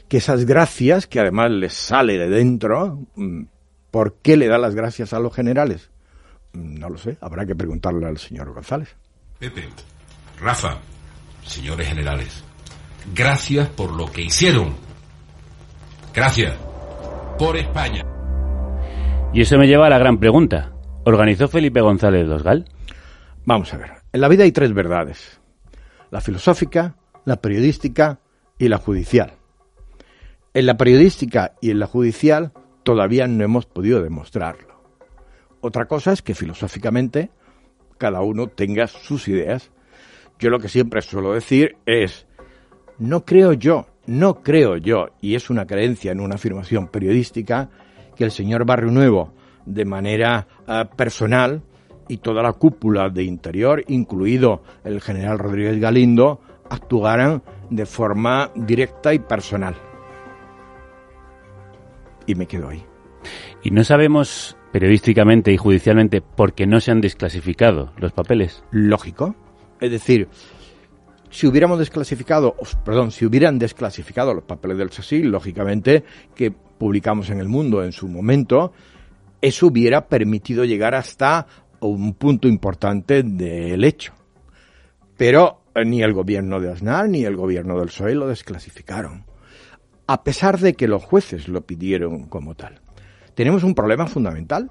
que 0.09 0.17
esas 0.17 0.45
gracias, 0.45 1.07
que 1.07 1.21
además 1.21 1.51
les 1.51 1.73
sale 1.73 2.19
de 2.19 2.29
dentro, 2.29 3.07
mm, 3.15 3.43
¿por 3.91 4.17
qué 4.23 4.37
le 4.37 4.49
da 4.49 4.59
las 4.59 4.75
gracias 4.75 5.13
a 5.13 5.21
los 5.21 5.35
generales? 5.35 5.91
Mm, 6.53 6.79
no 6.79 6.91
lo 6.91 6.99
sé, 6.99 7.17
habrá 7.21 7.47
que 7.47 7.55
preguntarle 7.55 8.07
al 8.07 8.19
señor 8.19 8.53
González. 8.53 8.97
Pepe, 9.39 9.69
Rafa, 10.41 10.79
señores 11.45 11.89
generales, 11.89 12.43
gracias 13.15 13.69
por 13.69 13.93
lo 13.93 14.11
que 14.11 14.23
hicieron. 14.23 14.75
Gracias 16.13 16.55
por 17.39 17.57
España. 17.57 18.05
Y 19.33 19.43
eso 19.43 19.57
me 19.59 19.69
lleva 19.69 19.87
a 19.87 19.91
la 19.91 19.99
gran 19.99 20.19
pregunta. 20.19 20.73
¿Organizó 21.05 21.47
Felipe 21.47 21.81
González 21.81 22.27
los 22.27 22.43
GAL? 22.43 22.65
Vamos 23.45 23.73
a 23.73 23.79
ver. 23.79 23.93
En 24.13 24.21
la 24.21 24.29
vida 24.29 24.43
hay 24.43 24.51
tres 24.51 24.75
verdades. 24.75 25.41
La 26.11 26.21
filosófica, 26.21 26.97
la 27.31 27.41
periodística 27.41 28.19
y 28.59 28.67
la 28.67 28.79
judicial. 28.79 29.35
En 30.53 30.67
la 30.67 30.77
periodística 30.77 31.53
y 31.61 31.71
en 31.71 31.79
la 31.79 31.87
judicial 31.87 32.51
todavía 32.83 33.29
no 33.29 33.45
hemos 33.45 33.67
podido 33.67 34.03
demostrarlo. 34.03 34.83
Otra 35.61 35.87
cosa 35.87 36.13
es 36.13 36.23
que 36.23 36.35
filosóficamente 36.35 37.31
cada 37.99 38.21
uno 38.23 38.49
tenga 38.49 38.89
sus 38.89 39.29
ideas. 39.29 39.71
Yo 40.41 40.51
lo 40.51 40.59
que 40.59 40.69
siempre 40.69 41.03
suelo 41.03 41.33
decir 41.35 41.77
es, 41.87 42.27
no 42.99 43.25
creo 43.25 43.53
yo, 43.53 43.87
no 44.07 44.43
creo 44.43 44.77
yo, 44.77 45.11
y 45.21 45.37
es 45.37 45.51
una 45.51 45.67
creencia 45.67 46.11
en 46.11 46.19
una 46.19 46.35
afirmación 46.35 46.89
periodística, 46.89 47.71
que 48.17 48.25
el 48.25 48.33
señor 48.33 48.65
Barrio 48.65 48.91
Nuevo, 48.91 49.35
de 49.67 49.85
manera 49.85 50.49
eh, 50.67 50.85
personal, 50.97 51.63
y 52.09 52.17
toda 52.17 52.43
la 52.43 52.55
cúpula 52.55 53.09
de 53.09 53.23
interior, 53.23 53.85
incluido 53.87 54.65
el 54.83 55.01
general 55.01 55.39
Rodríguez 55.39 55.79
Galindo, 55.79 56.41
actuaran 56.71 57.43
de 57.69 57.85
forma 57.85 58.51
directa 58.55 59.13
y 59.13 59.19
personal. 59.19 59.75
Y 62.27 62.35
me 62.35 62.47
quedo 62.47 62.69
ahí. 62.69 62.85
Y 63.63 63.71
no 63.71 63.85
sabemos 63.85 64.57
periodísticamente 64.73 65.53
y 65.53 65.57
judicialmente 65.57 66.21
por 66.23 66.55
qué 66.55 66.67
no 66.67 66.81
se 66.81 66.93
han 66.93 67.01
desclasificado 67.01 67.93
los 67.99 68.13
papeles. 68.13 68.65
Lógico. 68.71 69.35
Es 69.81 69.91
decir, 69.91 70.29
si 71.31 71.47
hubiéramos 71.47 71.79
desclasificado, 71.79 72.55
perdón, 72.85 73.11
si 73.11 73.27
hubieran 73.27 73.59
desclasificado 73.59 74.35
los 74.35 74.45
papeles 74.45 74.79
del 74.79 74.91
SASI, 74.91 75.23
lógicamente 75.23 76.05
que 76.35 76.51
publicamos 76.51 77.31
en 77.31 77.41
El 77.41 77.49
Mundo 77.49 77.85
en 77.85 77.93
su 77.93 78.09
momento, 78.09 78.73
eso 79.41 79.67
hubiera 79.67 80.07
permitido 80.07 80.65
llegar 80.65 80.95
hasta 80.95 81.47
un 81.81 82.15
punto 82.15 82.49
importante 82.49 83.23
del 83.23 83.85
hecho. 83.85 84.13
Pero 85.17 85.60
ni 85.85 86.03
el 86.03 86.13
gobierno 86.13 86.61
de 86.61 86.71
Aznar 86.71 87.09
ni 87.09 87.25
el 87.25 87.37
gobierno 87.37 87.79
del 87.79 87.89
PSOE 87.89 88.15
lo 88.15 88.29
desclasificaron, 88.29 89.25
a 90.07 90.23
pesar 90.25 90.59
de 90.59 90.75
que 90.75 90.89
los 90.89 91.05
jueces 91.05 91.49
lo 91.49 91.63
pidieron 91.63 92.27
como 92.27 92.55
tal. 92.55 92.81
Tenemos 93.35 93.63
un 93.63 93.75
problema 93.75 94.07
fundamental 94.07 94.71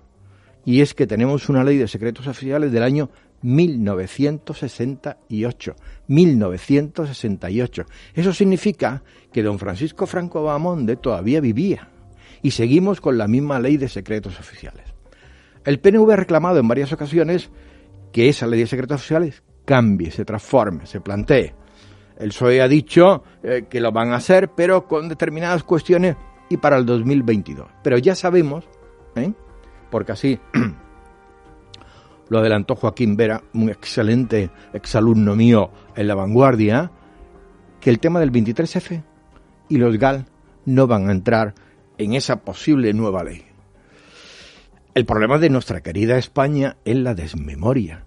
y 0.65 0.81
es 0.81 0.93
que 0.93 1.07
tenemos 1.07 1.47
una 1.49 1.63
ley 1.63 1.77
de 1.77 1.87
secretos 1.87 2.27
oficiales 2.27 2.71
del 2.71 2.83
año 2.83 3.09
1968. 3.41 5.75
1968. 6.07 7.85
Eso 8.13 8.33
significa 8.33 9.01
que 9.31 9.43
don 9.43 9.59
Francisco 9.59 10.05
Franco 10.05 10.43
Bamonde 10.43 10.97
todavía 10.97 11.39
vivía 11.39 11.87
y 12.41 12.51
seguimos 12.51 12.99
con 13.01 13.17
la 13.17 13.27
misma 13.27 13.59
ley 13.59 13.75
de 13.77 13.89
secretos 13.89 14.39
oficiales. 14.39 14.85
El 15.65 15.79
PNV 15.79 16.11
ha 16.11 16.17
reclamado 16.17 16.59
en 16.59 16.67
varias 16.67 16.93
ocasiones 16.93 17.49
que 18.11 18.29
esa 18.29 18.45
ley 18.47 18.61
de 18.61 18.67
secretos 18.67 19.01
oficiales 19.01 19.43
cambie, 19.69 20.09
se 20.09 20.25
transforme, 20.25 20.87
se 20.87 20.99
plantee. 20.99 21.53
El 22.17 22.29
PSOE 22.29 22.59
ha 22.59 22.67
dicho 22.67 23.23
eh, 23.43 23.67
que 23.69 23.79
lo 23.79 23.91
van 23.91 24.13
a 24.13 24.15
hacer, 24.15 24.49
pero 24.49 24.87
con 24.87 25.07
determinadas 25.07 25.63
cuestiones 25.63 26.15
y 26.49 26.57
para 26.57 26.75
el 26.75 26.87
2022. 26.87 27.67
Pero 27.83 27.99
ya 27.99 28.15
sabemos, 28.15 28.65
¿eh? 29.15 29.31
porque 29.91 30.13
así 30.13 30.39
lo 32.29 32.39
adelantó 32.39 32.75
Joaquín 32.77 33.15
Vera, 33.15 33.43
un 33.53 33.69
excelente 33.69 34.49
exalumno 34.73 35.35
mío 35.35 35.69
en 35.95 36.07
la 36.07 36.15
vanguardia, 36.15 36.89
que 37.79 37.91
el 37.91 37.99
tema 37.99 38.19
del 38.19 38.31
23F 38.31 39.03
y 39.69 39.77
los 39.77 39.95
GAL 39.99 40.25
no 40.65 40.87
van 40.87 41.09
a 41.09 41.11
entrar 41.11 41.53
en 41.99 42.13
esa 42.13 42.37
posible 42.37 42.91
nueva 42.93 43.23
ley. 43.23 43.45
El 44.95 45.05
problema 45.05 45.37
de 45.37 45.51
nuestra 45.51 45.81
querida 45.81 46.17
España 46.17 46.77
es 46.85 46.97
la 46.97 47.13
desmemoria, 47.13 48.05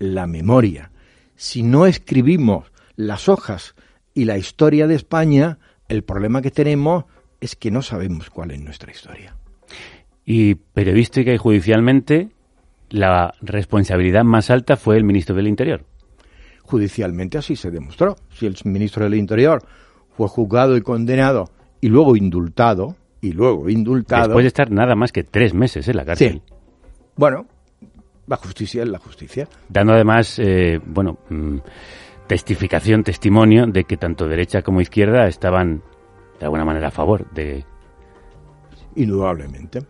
la 0.00 0.26
memoria. 0.26 0.90
Si 1.36 1.62
no 1.62 1.86
escribimos 1.86 2.72
las 2.96 3.28
hojas 3.28 3.74
y 4.14 4.24
la 4.24 4.38
historia 4.38 4.86
de 4.86 4.94
España, 4.94 5.58
el 5.88 6.02
problema 6.02 6.42
que 6.42 6.50
tenemos 6.50 7.04
es 7.40 7.56
que 7.56 7.70
no 7.70 7.82
sabemos 7.82 8.30
cuál 8.30 8.50
es 8.50 8.60
nuestra 8.60 8.90
historia. 8.90 9.36
Y 10.24 10.54
periodística 10.54 11.32
y 11.32 11.36
judicialmente, 11.36 12.30
la 12.88 13.34
responsabilidad 13.40 14.24
más 14.24 14.50
alta 14.50 14.76
fue 14.76 14.96
el 14.96 15.04
ministro 15.04 15.36
del 15.36 15.46
Interior. 15.46 15.84
Judicialmente 16.62 17.38
así 17.38 17.54
se 17.54 17.70
demostró. 17.70 18.16
Si 18.30 18.46
el 18.46 18.56
ministro 18.64 19.04
del 19.04 19.14
Interior 19.14 19.62
fue 20.16 20.28
juzgado 20.28 20.76
y 20.76 20.80
condenado 20.80 21.50
y 21.80 21.88
luego 21.88 22.16
indultado, 22.16 22.96
y 23.20 23.32
luego 23.32 23.68
indultado. 23.68 24.28
Después 24.28 24.44
de 24.44 24.48
estar 24.48 24.70
nada 24.70 24.94
más 24.94 25.12
que 25.12 25.24
tres 25.24 25.54
meses 25.54 25.88
en 25.88 25.96
la 25.96 26.04
cárcel. 26.04 26.42
Sí. 26.44 26.54
Bueno, 27.16 27.46
la 28.26 28.36
justicia 28.36 28.82
es 28.82 28.88
la 28.88 28.98
justicia. 28.98 29.48
Dando 29.68 29.92
además, 29.92 30.38
eh, 30.38 30.80
bueno, 30.84 31.18
mm, 31.28 31.58
testificación, 32.26 33.02
testimonio 33.02 33.66
de 33.66 33.84
que 33.84 33.96
tanto 33.96 34.26
derecha 34.28 34.62
como 34.62 34.80
izquierda 34.80 35.26
estaban 35.26 35.82
de 36.38 36.44
alguna 36.44 36.64
manera 36.64 36.88
a 36.88 36.90
favor 36.90 37.30
de. 37.32 37.64
Indudablemente. 38.96 39.80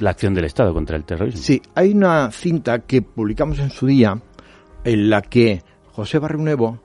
La 0.00 0.10
acción 0.10 0.34
del 0.34 0.44
Estado 0.44 0.72
contra 0.72 0.96
el 0.96 1.04
terrorismo. 1.04 1.40
Sí, 1.40 1.60
hay 1.74 1.92
una 1.92 2.30
cinta 2.30 2.80
que 2.80 3.02
publicamos 3.02 3.58
en 3.58 3.70
su 3.70 3.86
día 3.86 4.20
en 4.84 5.10
la 5.10 5.20
que 5.20 5.62
José 5.92 6.18
Barrio 6.18 6.38
Nuevo 6.38 6.80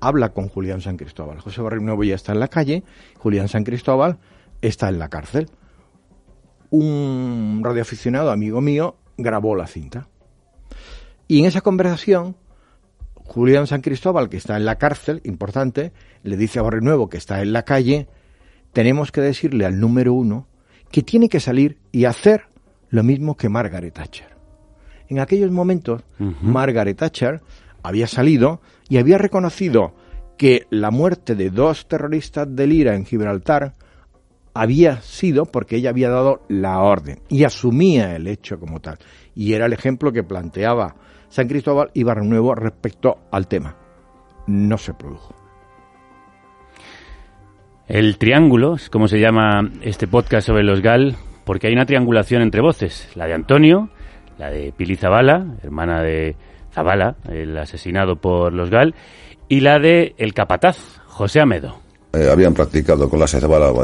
habla 0.00 0.30
con 0.30 0.48
Julián 0.48 0.80
San 0.80 0.96
Cristóbal. 0.96 1.40
José 1.40 1.60
Barrio 1.60 1.82
Nuevo 1.82 2.04
ya 2.04 2.14
está 2.14 2.32
en 2.32 2.40
la 2.40 2.48
calle, 2.48 2.84
Julián 3.18 3.48
San 3.48 3.64
Cristóbal 3.64 4.18
está 4.62 4.88
en 4.88 4.98
la 4.98 5.08
cárcel. 5.08 5.48
Un 6.70 7.62
radioaficionado 7.64 8.30
amigo 8.30 8.60
mío 8.60 8.96
grabó 9.16 9.56
la 9.56 9.66
cinta. 9.66 10.08
Y 11.28 11.40
en 11.40 11.44
esa 11.44 11.60
conversación, 11.60 12.36
Julián 13.14 13.66
San 13.66 13.82
Cristóbal, 13.82 14.30
que 14.30 14.38
está 14.38 14.56
en 14.56 14.64
la 14.64 14.76
cárcel, 14.76 15.20
importante, 15.24 15.92
le 16.22 16.38
dice 16.38 16.58
a 16.58 16.62
Barrio 16.62 16.80
Nuevo, 16.80 17.10
que 17.10 17.18
está 17.18 17.42
en 17.42 17.52
la 17.52 17.64
calle, 17.64 18.08
tenemos 18.72 19.12
que 19.12 19.20
decirle 19.20 19.66
al 19.66 19.78
número 19.78 20.14
uno 20.14 20.46
que 20.90 21.02
tiene 21.02 21.28
que 21.28 21.38
salir 21.38 21.78
y 21.92 22.06
hacer 22.06 22.44
lo 22.88 23.02
mismo 23.02 23.36
que 23.36 23.50
Margaret 23.50 23.92
Thatcher. 23.92 24.28
En 25.08 25.20
aquellos 25.20 25.50
momentos, 25.50 26.02
Margaret 26.18 26.96
Thatcher 26.96 27.42
había 27.82 28.06
salido 28.06 28.60
y 28.88 28.96
había 28.96 29.18
reconocido 29.18 29.94
que 30.38 30.66
la 30.70 30.90
muerte 30.90 31.34
de 31.34 31.50
dos 31.50 31.88
terroristas 31.88 32.46
del 32.54 32.72
IRA 32.72 32.94
en 32.94 33.04
Gibraltar 33.04 33.74
había 34.54 35.02
sido 35.02 35.44
porque 35.44 35.76
ella 35.76 35.90
había 35.90 36.08
dado 36.08 36.42
la 36.48 36.80
orden 36.80 37.20
y 37.28 37.44
asumía 37.44 38.16
el 38.16 38.26
hecho 38.26 38.58
como 38.58 38.80
tal. 38.80 38.98
Y 39.34 39.52
era 39.52 39.66
el 39.66 39.72
ejemplo 39.72 40.12
que 40.12 40.22
planteaba 40.22 40.96
San 41.28 41.48
Cristóbal 41.48 41.90
y 41.94 42.02
Barrio 42.02 42.24
Nuevo 42.24 42.54
respecto 42.54 43.18
al 43.30 43.48
tema. 43.48 43.76
No 44.46 44.78
se 44.78 44.94
produjo. 44.94 45.34
El 47.86 48.18
triángulo, 48.18 48.74
es 48.74 48.90
como 48.90 49.08
se 49.08 49.18
llama 49.18 49.70
este 49.82 50.06
podcast 50.06 50.46
sobre 50.46 50.62
los 50.62 50.82
GAL, 50.82 51.16
porque 51.44 51.68
hay 51.68 51.72
una 51.72 51.86
triangulación 51.86 52.42
entre 52.42 52.60
voces. 52.60 53.10
La 53.16 53.26
de 53.26 53.32
Antonio, 53.32 53.88
la 54.36 54.50
de 54.50 54.72
Pili 54.76 54.96
Zabala, 54.96 55.54
hermana 55.62 56.02
de 56.02 56.36
Zabala, 56.70 57.16
el 57.30 57.56
asesinado 57.56 58.16
por 58.16 58.52
los 58.52 58.68
GAL, 58.68 58.94
y 59.48 59.60
la 59.60 59.78
de 59.78 60.14
el 60.18 60.34
capataz, 60.34 61.00
José 61.06 61.40
Amedo. 61.40 61.87
Eh, 62.12 62.28
habían 62.30 62.54
practicado 62.54 63.08
con 63.08 63.20
la 63.20 63.26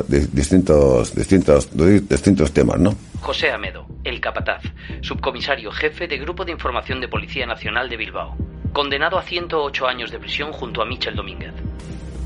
di- 0.08 0.26
distintos, 0.32 1.14
distintos, 1.14 1.68
distintos 2.08 2.52
temas, 2.52 2.78
¿no? 2.80 2.94
José 3.20 3.50
Amedo, 3.50 3.86
el 4.04 4.20
capataz, 4.20 4.62
subcomisario 5.02 5.70
jefe 5.72 6.06
de 6.08 6.18
Grupo 6.18 6.44
de 6.44 6.52
Información 6.52 7.00
de 7.00 7.08
Policía 7.08 7.46
Nacional 7.46 7.88
de 7.88 7.96
Bilbao, 7.96 8.36
condenado 8.72 9.18
a 9.18 9.22
108 9.22 9.86
años 9.86 10.10
de 10.10 10.18
prisión 10.18 10.52
junto 10.52 10.82
a 10.82 10.86
Michel 10.86 11.14
Domínguez. 11.16 11.52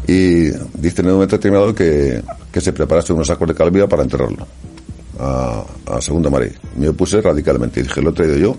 Y 0.06 0.50
dice 0.80 1.02
en 1.02 1.08
un 1.08 1.12
momento 1.14 1.36
determinado 1.36 1.74
que, 1.74 2.22
que 2.50 2.60
se 2.60 2.72
preparase 2.72 3.12
unos 3.12 3.26
sacos 3.26 3.46
de 3.48 3.54
calviva 3.54 3.86
para 3.86 4.02
enterrarlo 4.04 4.46
a, 5.20 5.64
a 5.86 6.00
Segunda 6.00 6.30
María. 6.30 6.52
Me 6.76 6.88
opuse 6.88 7.20
radicalmente 7.20 7.82
dije, 7.82 8.00
lo 8.00 8.10
he 8.10 8.12
traído 8.14 8.36
yo 8.38 8.56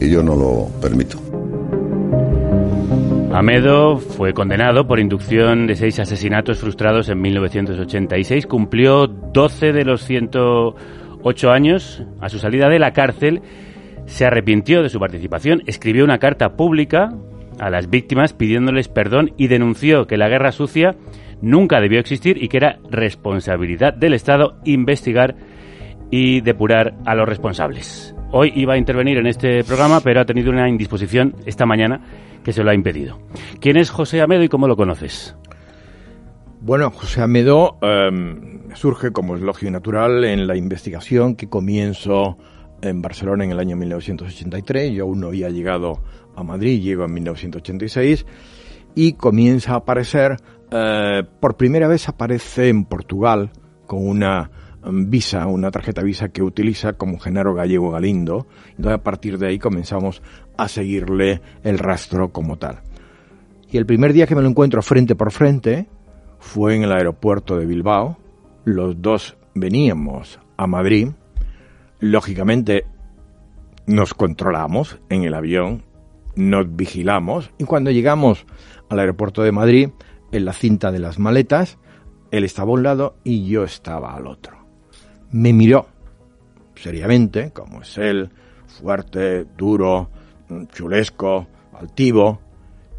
y 0.00 0.08
yo 0.10 0.22
no 0.22 0.34
lo 0.34 0.68
permito. 0.80 1.20
Amedo 3.34 3.96
fue 3.96 4.32
condenado 4.32 4.86
por 4.86 5.00
inducción 5.00 5.66
de 5.66 5.74
seis 5.74 5.98
asesinatos 5.98 6.60
frustrados 6.60 7.08
en 7.08 7.20
1986. 7.20 8.46
Cumplió 8.46 9.08
12 9.08 9.72
de 9.72 9.84
los 9.84 10.04
108 10.04 11.50
años. 11.50 12.04
A 12.20 12.28
su 12.28 12.38
salida 12.38 12.68
de 12.68 12.78
la 12.78 12.92
cárcel 12.92 13.42
se 14.06 14.24
arrepintió 14.24 14.84
de 14.84 14.88
su 14.88 15.00
participación, 15.00 15.64
escribió 15.66 16.04
una 16.04 16.18
carta 16.18 16.56
pública 16.56 17.12
a 17.58 17.70
las 17.70 17.90
víctimas 17.90 18.34
pidiéndoles 18.34 18.86
perdón 18.86 19.32
y 19.36 19.48
denunció 19.48 20.06
que 20.06 20.16
la 20.16 20.28
guerra 20.28 20.52
sucia 20.52 20.94
nunca 21.42 21.80
debió 21.80 21.98
existir 21.98 22.40
y 22.40 22.46
que 22.46 22.58
era 22.58 22.78
responsabilidad 22.88 23.94
del 23.94 24.14
Estado 24.14 24.60
investigar 24.64 25.34
y 26.08 26.40
depurar 26.40 26.94
a 27.04 27.16
los 27.16 27.28
responsables. 27.28 28.14
Hoy 28.30 28.52
iba 28.54 28.74
a 28.74 28.78
intervenir 28.78 29.18
en 29.18 29.26
este 29.26 29.64
programa, 29.64 30.00
pero 30.00 30.20
ha 30.20 30.24
tenido 30.24 30.52
una 30.52 30.68
indisposición 30.68 31.34
esta 31.46 31.66
mañana 31.66 32.00
que 32.44 32.52
se 32.52 32.62
lo 32.62 32.70
ha 32.70 32.74
impedido. 32.74 33.18
¿Quién 33.60 33.76
es 33.76 33.90
José 33.90 34.20
Amedo 34.20 34.44
y 34.44 34.48
cómo 34.48 34.68
lo 34.68 34.76
conoces? 34.76 35.34
Bueno, 36.60 36.90
José 36.90 37.22
Amedo 37.22 37.78
eh, 37.82 38.10
surge 38.74 39.10
como 39.10 39.36
es 39.36 39.42
lógico 39.42 39.68
y 39.68 39.72
natural 39.72 40.24
en 40.24 40.46
la 40.46 40.56
investigación 40.56 41.34
que 41.34 41.48
comienzo 41.48 42.38
en 42.80 43.02
Barcelona 43.02 43.44
en 43.44 43.50
el 43.50 43.58
año 43.58 43.76
1983. 43.76 44.92
Yo 44.92 45.04
aún 45.04 45.20
no 45.20 45.28
había 45.28 45.50
llegado 45.50 46.02
a 46.36 46.42
Madrid, 46.42 46.80
llego 46.80 47.04
en 47.04 47.14
1986 47.14 48.26
y 48.94 49.14
comienza 49.14 49.72
a 49.72 49.76
aparecer, 49.76 50.36
eh, 50.70 51.22
por 51.40 51.56
primera 51.56 51.88
vez 51.88 52.08
aparece 52.08 52.68
en 52.68 52.84
Portugal 52.84 53.50
con 53.86 54.06
una 54.06 54.50
mm, 54.82 55.10
visa, 55.10 55.46
una 55.46 55.70
tarjeta 55.70 56.02
visa 56.02 56.28
que 56.28 56.42
utiliza 56.42 56.94
como 56.94 57.18
Genaro 57.18 57.54
Gallego 57.54 57.90
Galindo. 57.90 58.46
Entonces 58.70 58.94
a 58.94 59.02
partir 59.02 59.38
de 59.38 59.48
ahí 59.48 59.58
comenzamos 59.58 60.22
a 60.56 60.68
seguirle 60.68 61.40
el 61.62 61.78
rastro 61.78 62.32
como 62.32 62.56
tal. 62.56 62.80
Y 63.70 63.76
el 63.76 63.86
primer 63.86 64.12
día 64.12 64.26
que 64.26 64.34
me 64.34 64.42
lo 64.42 64.48
encuentro 64.48 64.82
frente 64.82 65.14
por 65.14 65.32
frente 65.32 65.88
fue 66.38 66.76
en 66.76 66.84
el 66.84 66.92
aeropuerto 66.92 67.56
de 67.56 67.66
Bilbao. 67.66 68.18
Los 68.64 69.00
dos 69.00 69.36
veníamos 69.54 70.38
a 70.56 70.66
Madrid. 70.66 71.08
Lógicamente 72.00 72.86
nos 73.86 74.14
controlamos 74.14 74.98
en 75.08 75.24
el 75.24 75.34
avión, 75.34 75.84
nos 76.36 76.74
vigilamos 76.74 77.50
y 77.58 77.64
cuando 77.64 77.90
llegamos 77.90 78.46
al 78.88 78.98
aeropuerto 78.98 79.42
de 79.42 79.52
Madrid, 79.52 79.88
en 80.32 80.44
la 80.44 80.52
cinta 80.52 80.90
de 80.90 80.98
las 80.98 81.18
maletas, 81.18 81.78
él 82.30 82.44
estaba 82.44 82.70
a 82.70 82.74
un 82.74 82.82
lado 82.82 83.16
y 83.24 83.46
yo 83.46 83.64
estaba 83.64 84.14
al 84.14 84.26
otro. 84.26 84.56
Me 85.30 85.52
miró 85.52 85.86
seriamente, 86.74 87.52
como 87.52 87.82
es 87.82 87.96
él, 87.98 88.30
fuerte, 88.66 89.44
duro, 89.56 90.10
chulesco, 90.72 91.46
altivo, 91.72 92.40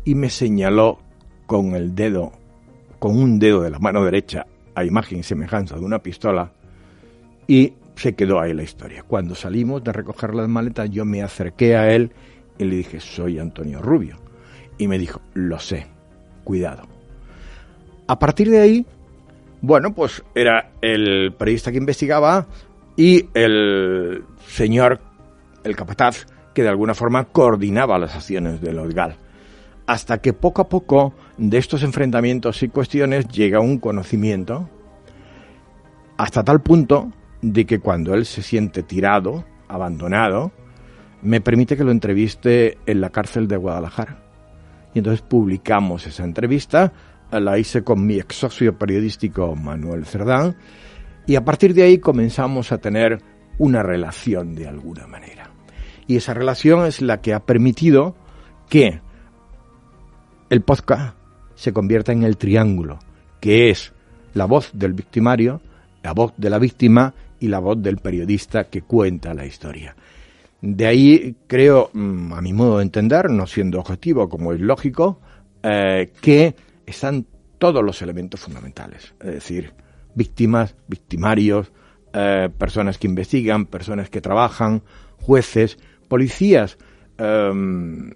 y 0.04 0.16
me 0.16 0.30
señaló 0.30 1.00
con 1.46 1.76
el 1.76 1.96
dedo, 1.96 2.32
con 3.00 3.18
un 3.18 3.40
dedo 3.40 3.62
de 3.62 3.70
la 3.70 3.80
mano 3.80 4.04
derecha, 4.04 4.46
a 4.76 4.84
imagen 4.84 5.20
y 5.20 5.24
semejanza 5.24 5.76
de 5.76 5.86
una 5.86 6.00
pistola, 6.00 6.52
y 7.48 7.74
se 7.96 8.14
quedó 8.14 8.40
ahí 8.40 8.54
la 8.54 8.64
historia. 8.64 9.04
Cuando 9.04 9.36
salimos 9.36 9.84
de 9.84 9.94
recoger 9.94 10.36
las 10.36 10.48
maletas, 10.48 10.90
yo 10.90 11.06
me 11.06 11.22
acerqué 11.22 11.76
a 11.76 11.94
él 11.94 12.12
y 12.58 12.66
le 12.66 12.76
dije, 12.78 13.00
soy 13.00 13.40
Antonio 13.40 13.82
Rubio. 13.82 14.18
Y 14.78 14.88
me 14.88 14.98
dijo, 14.98 15.22
lo 15.34 15.60
sé, 15.60 15.88
cuidado. 16.44 16.84
A 18.08 18.20
partir 18.20 18.50
de 18.50 18.60
ahí, 18.60 18.86
bueno, 19.62 19.94
pues 19.94 20.24
era 20.36 20.72
el 20.82 21.34
periodista 21.38 21.72
que 21.72 21.78
investigaba 21.78 22.46
y 22.98 23.30
el 23.34 24.24
señor, 24.48 25.00
el 25.64 25.76
capataz, 25.76 26.28
que 26.56 26.64
de 26.64 26.70
alguna 26.70 26.96
forma 26.96 27.26
coordinaba 27.26 28.00
las 28.00 28.16
acciones 28.16 28.62
de 28.62 28.74
los 28.74 28.96
GAL. 28.96 29.18
Hasta 29.86 30.18
que 30.18 30.34
poco 30.34 30.64
a 30.64 30.70
poco 30.70 31.14
de 31.38 31.60
estos 31.60 31.84
enfrentamientos 31.84 32.64
y 32.64 32.70
cuestiones 32.70 33.28
llega 33.28 33.60
un 33.60 33.78
conocimiento 33.78 34.68
hasta 36.18 36.44
tal 36.44 36.62
punto 36.62 37.12
de 37.42 37.66
que 37.66 37.80
cuando 37.80 38.16
él 38.16 38.26
se 38.26 38.42
siente 38.42 38.82
tirado, 38.82 39.46
abandonado, 39.68 40.52
me 41.22 41.42
permite 41.42 41.76
que 41.76 41.84
lo 41.84 41.92
entreviste 41.92 42.78
en 42.86 43.02
la 43.02 43.10
cárcel 43.10 43.48
de 43.48 43.58
Guadalajara. 43.58 44.24
Y 44.94 45.00
entonces 45.00 45.22
publicamos 45.22 46.08
esa 46.08 46.24
entrevista, 46.24 46.94
la 47.32 47.60
hice 47.60 47.84
con 47.84 48.06
mi 48.06 48.18
ex 48.18 48.38
socio 48.38 48.78
periodístico 48.78 49.56
Manuel 49.56 50.06
Cerdán, 50.06 50.56
y 51.28 51.36
a 51.36 51.44
partir 51.44 51.74
de 51.74 51.84
ahí 51.84 51.98
comenzamos 51.98 52.72
a 52.72 52.78
tener 52.78 53.22
una 53.58 53.84
relación 53.84 54.56
de 54.56 54.68
alguna 54.68 55.06
manera. 55.08 55.45
Y 56.08 56.18
esa 56.18 56.34
relación 56.34 56.86
es 56.86 57.02
la 57.02 57.22
que 57.22 57.34
ha 57.34 57.40
permitido 57.40 58.16
que 58.70 59.02
el 60.50 60.62
podcast 60.62 61.16
se 61.56 61.74
convierta 61.74 62.12
en 62.12 62.24
el 62.24 62.38
triángulo, 62.38 63.00
que 63.40 63.70
es 63.70 63.94
la 64.34 64.46
voz 64.46 64.70
del 64.74 64.94
victimario, 64.94 65.62
la 66.04 66.14
voz 66.14 66.34
de 66.38 66.50
la 66.50 66.60
víctima 66.60 67.14
y 67.40 67.48
la 67.48 67.60
voz 67.60 67.82
del 67.82 67.98
periodista 67.98 68.66
que 68.66 68.82
cuenta 68.82 69.34
la 69.34 69.46
historia. 69.46 69.96
De 70.62 70.86
ahí 70.86 71.36
creo, 71.48 71.90
mm, 71.94 72.34
a 72.34 72.42
mi 72.42 72.54
modo 72.54 72.78
de 72.78 72.84
entender, 72.84 73.30
no 73.30 73.48
siendo 73.48 73.80
objetivo 73.80 74.30
como 74.30 74.54
es 74.54 74.60
lógico, 74.60 75.20
eh, 75.64 76.12
que 76.22 76.56
están 76.86 77.26
todos 77.58 77.84
los 77.84 78.02
elementos 78.02 78.40
fundamentales. 78.40 79.14
Es 79.20 79.34
decir, 79.34 79.74
víctimas, 80.14 80.76
victimarios, 80.88 81.72
eh, 82.14 82.50
personas 82.58 82.98
que 82.98 83.08
investigan, 83.08 83.66
personas 83.66 84.10
que 84.10 84.22
trabajan, 84.22 84.84
jueces, 85.20 85.78
policías 86.08 86.78
em, 87.18 88.12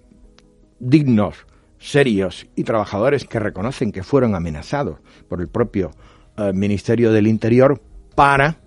dignos, 0.78 1.46
serios 1.78 2.46
y 2.56 2.64
trabajadores 2.64 3.24
que 3.24 3.38
reconocen 3.38 3.92
que 3.92 4.02
fueron 4.02 4.34
amenazados 4.34 4.98
por 5.28 5.40
el 5.40 5.48
propio 5.48 5.90
eh, 6.36 6.52
Ministerio 6.52 7.12
del 7.12 7.26
Interior 7.26 7.80
para 8.14 8.58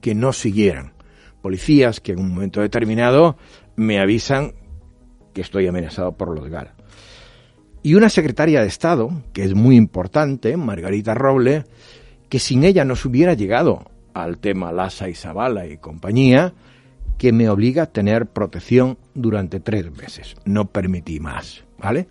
que 0.00 0.14
no 0.14 0.32
siguieran. 0.32 0.94
Policías 1.42 2.00
que 2.00 2.12
en 2.12 2.20
un 2.20 2.34
momento 2.34 2.60
determinado 2.60 3.36
me 3.76 4.00
avisan 4.00 4.54
que 5.32 5.42
estoy 5.42 5.66
amenazado 5.66 6.12
por 6.12 6.34
los 6.34 6.48
GAL. 6.48 6.72
Y 7.82 7.94
una 7.94 8.08
secretaria 8.08 8.62
de 8.62 8.66
Estado, 8.66 9.10
que 9.32 9.44
es 9.44 9.54
muy 9.54 9.76
importante, 9.76 10.56
Margarita 10.56 11.14
Roble, 11.14 11.64
que 12.28 12.38
sin 12.38 12.64
ella 12.64 12.84
no 12.84 12.96
se 12.96 13.06
hubiera 13.06 13.34
llegado 13.34 13.84
al 14.12 14.38
tema 14.38 14.72
Lasa 14.72 15.08
y 15.08 15.14
Zavala 15.14 15.66
y 15.66 15.76
compañía, 15.76 16.54
que 17.18 17.32
me 17.32 17.48
obliga 17.48 17.84
a 17.84 17.86
tener 17.86 18.26
protección 18.26 18.98
durante 19.14 19.60
tres 19.60 19.90
meses. 19.96 20.36
No 20.44 20.66
permití 20.66 21.20
más, 21.20 21.64
¿vale? 21.78 22.08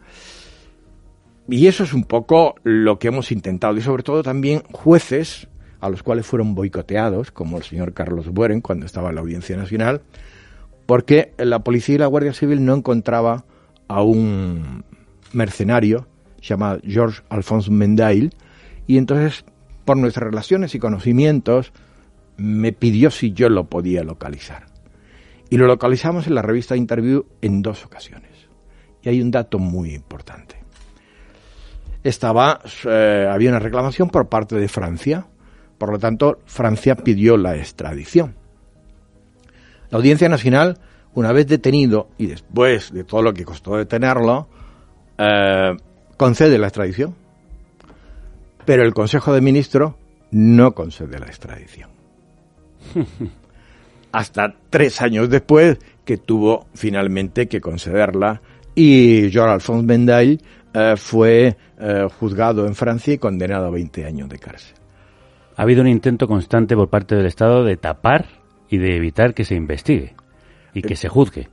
Y 1.48 1.68
eso 1.68 1.84
es 1.84 1.94
un 1.94 2.04
poco 2.04 2.56
lo 2.64 2.98
que 2.98 3.10
hemos 3.10 3.32
intentado. 3.32 3.78
Y 3.78 3.82
sobre 3.82 4.04
todo 4.04 4.24
también 4.24 4.64
jueces 4.72 5.48
a 5.80 5.90
los 5.90 6.02
cuales 6.02 6.26
fueron 6.26 6.56
boicoteados, 6.56 7.32
como 7.32 7.58
el 7.58 7.64
señor 7.64 7.94
Carlos 7.94 8.30
Bueren 8.30 8.62
cuando 8.62 8.86
estaba 8.86 9.10
en 9.10 9.16
la 9.16 9.22
Audiencia 9.22 9.56
Nacional, 9.56 10.02
porque 10.88 11.34
la 11.38 11.60
policía 11.60 11.96
y 11.96 12.00
la 12.00 12.08
Guardia 12.08 12.34
Civil 12.34 12.66
no 12.66 12.74
encontraba 12.74 13.46
a 13.88 14.02
un 14.02 14.84
mercenario 15.34 16.08
llamado 16.42 16.80
George 16.84 17.22
Alphonse 17.30 17.70
Mendail, 17.70 18.34
y 18.88 18.98
entonces, 18.98 19.46
por 19.84 19.98
nuestras 19.98 20.30
relaciones 20.30 20.74
y 20.74 20.80
conocimientos, 20.80 21.72
me 22.38 22.72
pidió 22.72 23.12
si 23.12 23.34
yo 23.34 23.50
lo 23.50 23.66
podía 23.66 24.04
localizar. 24.04 24.75
Y 25.50 25.58
lo 25.58 25.68
localizamos 25.68 26.28
en 26.28 26.36
la 26.36 26.42
revista 26.42 26.76
Interview 26.76 27.26
en 27.42 27.62
dos 27.62 27.86
ocasiones. 27.86 28.32
Y 29.02 29.10
hay 29.10 29.22
un 29.22 29.32
dato 29.32 29.60
muy 29.60 29.94
importante. 29.94 30.64
Estaba, 32.04 32.62
eh, 32.88 33.28
había 33.32 33.50
una 33.50 33.60
reclamación 33.60 34.10
por 34.10 34.28
parte 34.28 34.56
de 34.56 34.68
Francia, 34.68 35.28
por 35.78 35.92
lo 35.92 36.00
tanto, 36.00 36.40
Francia 36.46 36.96
pidió 36.96 37.38
la 37.38 37.56
extradición. 37.58 38.36
La 39.90 39.98
Audiencia 39.98 40.30
Nacional, 40.30 40.80
una 41.14 41.32
vez 41.32 41.48
detenido 41.48 42.10
y 42.18 42.28
después 42.28 42.92
de 42.94 43.04
todo 43.04 43.22
lo 43.22 43.34
que 43.34 43.46
costó 43.46 43.76
detenerlo, 43.76 44.48
eh, 45.18 45.76
concede 46.18 46.58
la 46.58 46.68
extradición. 46.68 47.16
Pero 48.66 48.84
el 48.84 48.94
Consejo 48.94 49.34
de 49.34 49.42
Ministros 49.42 49.94
no 50.32 50.74
concede 50.74 51.20
la 51.20 51.28
extradición. 51.28 51.90
Hasta 54.16 54.56
tres 54.70 55.02
años 55.02 55.30
después 55.30 55.78
que 56.06 56.16
tuvo 56.16 56.68
finalmente 56.74 57.50
que 57.50 57.60
concederla 57.60 58.42
y 58.74 59.30
Joan 59.34 59.50
Alphonse 59.50 59.86
Menday 59.86 60.40
eh, 60.74 60.94
fue 60.96 61.58
eh, 61.78 62.08
juzgado 62.18 62.66
en 62.66 62.76
Francia 62.76 63.14
y 63.14 63.18
condenado 63.18 63.66
a 63.66 63.72
20 63.72 64.06
años 64.06 64.30
de 64.30 64.40
cárcel. 64.40 64.74
Ha 65.58 65.64
habido 65.64 65.82
un 65.82 65.90
intento 65.90 66.28
constante 66.28 66.78
por 66.78 66.90
parte 66.90 67.14
del 67.18 67.26
Estado 67.26 67.66
de 67.66 67.76
tapar 67.76 68.26
y 68.70 68.78
de 68.78 68.96
evitar 68.96 69.34
que 69.34 69.44
se 69.44 69.56
investigue 69.56 70.16
y 70.74 70.82
que 70.82 70.96
se 70.96 71.10
juzgue. 71.10 71.50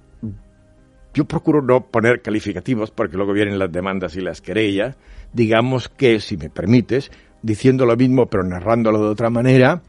Yo 1.14 1.24
procuro 1.24 1.62
no 1.62 1.86
poner 1.86 2.22
calificativos 2.22 2.92
porque 2.92 3.16
luego 3.16 3.32
vienen 3.32 3.58
las 3.58 3.72
demandas 3.72 4.14
y 4.14 4.20
las 4.20 4.40
querellas. 4.40 4.96
Digamos 5.32 5.88
que, 5.88 6.20
si 6.20 6.36
me 6.36 6.48
permites, 6.48 7.10
diciendo 7.42 7.86
lo 7.86 7.96
mismo 7.96 8.26
pero 8.26 8.44
narrándolo 8.44 9.00
de 9.00 9.08
otra 9.08 9.30
manera, 9.30 9.82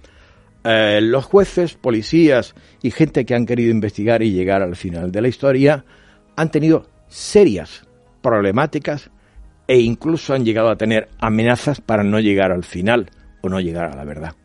eh, 0.63 0.99
los 1.01 1.25
jueces, 1.25 1.73
policías 1.73 2.55
y 2.81 2.91
gente 2.91 3.25
que 3.25 3.35
han 3.35 3.45
querido 3.45 3.71
investigar 3.71 4.23
y 4.23 4.31
llegar 4.31 4.61
al 4.61 4.75
final 4.75 5.11
de 5.11 5.21
la 5.21 5.27
historia 5.27 5.83
han 6.35 6.51
tenido 6.51 6.87
serias 7.07 7.85
problemáticas 8.21 9.11
e 9.67 9.79
incluso 9.79 10.33
han 10.33 10.45
llegado 10.45 10.69
a 10.69 10.77
tener 10.77 11.09
amenazas 11.19 11.81
para 11.81 12.03
no 12.03 12.19
llegar 12.19 12.51
al 12.51 12.63
final 12.63 13.09
o 13.41 13.49
no 13.49 13.59
llegar 13.59 13.91
a 13.91 13.95
la 13.95 14.05
verdad. 14.05 14.35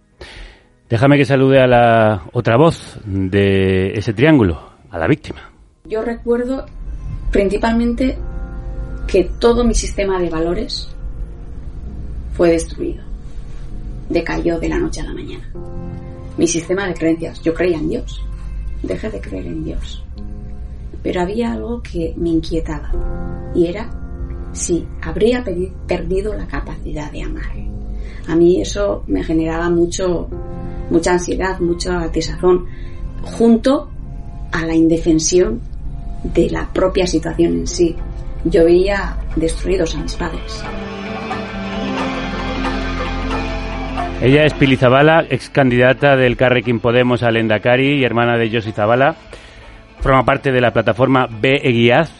Déjame 0.89 1.19
que 1.19 1.25
salude 1.25 1.61
a 1.61 1.67
la 1.67 2.23
otra 2.33 2.57
voz 2.57 2.99
de 3.05 3.93
ese 3.93 4.13
triángulo, 4.13 4.59
a 4.91 4.99
la 4.99 5.07
víctima. 5.07 5.53
Yo 5.85 6.03
recuerdo 6.03 6.67
principalmente 7.31 8.17
que 9.07 9.25
todo 9.39 9.65
mi 9.65 9.75
sistema 9.75 10.21
de 10.21 10.31
valores 10.31 10.89
fue 12.33 12.51
destruido, 12.51 13.05
decayó 14.09 14.59
de 14.59 14.69
la 14.69 14.79
noche 14.79 15.01
a 15.01 15.05
la 15.05 15.15
mañana. 15.15 15.51
Mi 16.39 16.47
sistema 16.47 16.87
de 16.87 16.95
creencias, 16.95 17.43
yo 17.43 17.53
creía 17.53 17.79
en 17.79 17.89
Dios, 17.89 18.23
dejé 18.83 19.11
de 19.11 19.21
creer 19.21 19.47
en 19.47 19.65
Dios. 19.65 20.05
Pero 21.03 21.21
había 21.21 21.53
algo 21.53 21.83
que 21.83 22.15
me 22.17 22.29
inquietaba 22.29 22.93
y 23.55 23.67
era 23.67 23.91
si 24.53 24.87
habría 25.03 25.45
perdido 25.87 26.35
la 26.35 26.47
capacidad 26.47 27.11
de 27.11 27.23
amar. 27.23 27.51
A 28.29 28.37
mí 28.37 28.61
eso 28.61 29.03
me 29.09 29.25
generaba 29.25 29.69
mucho, 29.69 30.29
mucha 30.91 31.13
ansiedad, 31.13 31.59
mucha 31.59 32.03
atisazón, 32.03 32.67
junto 33.23 33.89
a 34.53 34.65
la 34.65 34.75
indefensión 34.75 35.61
de 36.23 36.51
la 36.51 36.73
propia 36.73 37.07
situación 37.07 37.55
en 37.55 37.67
sí. 37.67 37.97
Yo 38.45 38.65
veía 38.65 39.19
destruidos 39.35 39.95
a 39.97 40.03
mis 40.03 40.15
padres. 40.15 40.63
Ella 44.21 44.45
es 44.45 44.53
Pili 44.53 44.77
Zabala, 44.77 45.25
ex 45.31 45.49
candidata 45.49 46.17
del 46.17 46.37
Carrequín 46.37 46.81
Podemos 46.81 47.23
al 47.23 47.37
Endacari 47.37 48.01
y 48.01 48.05
hermana 48.05 48.37
de 48.37 48.51
Josi 48.51 48.73
Zabala. 48.73 49.15
Forma 50.01 50.25
parte 50.25 50.51
de 50.51 50.61
la 50.61 50.73
plataforma 50.73 51.29
B 51.31 51.61
Guiaz, 51.65 52.11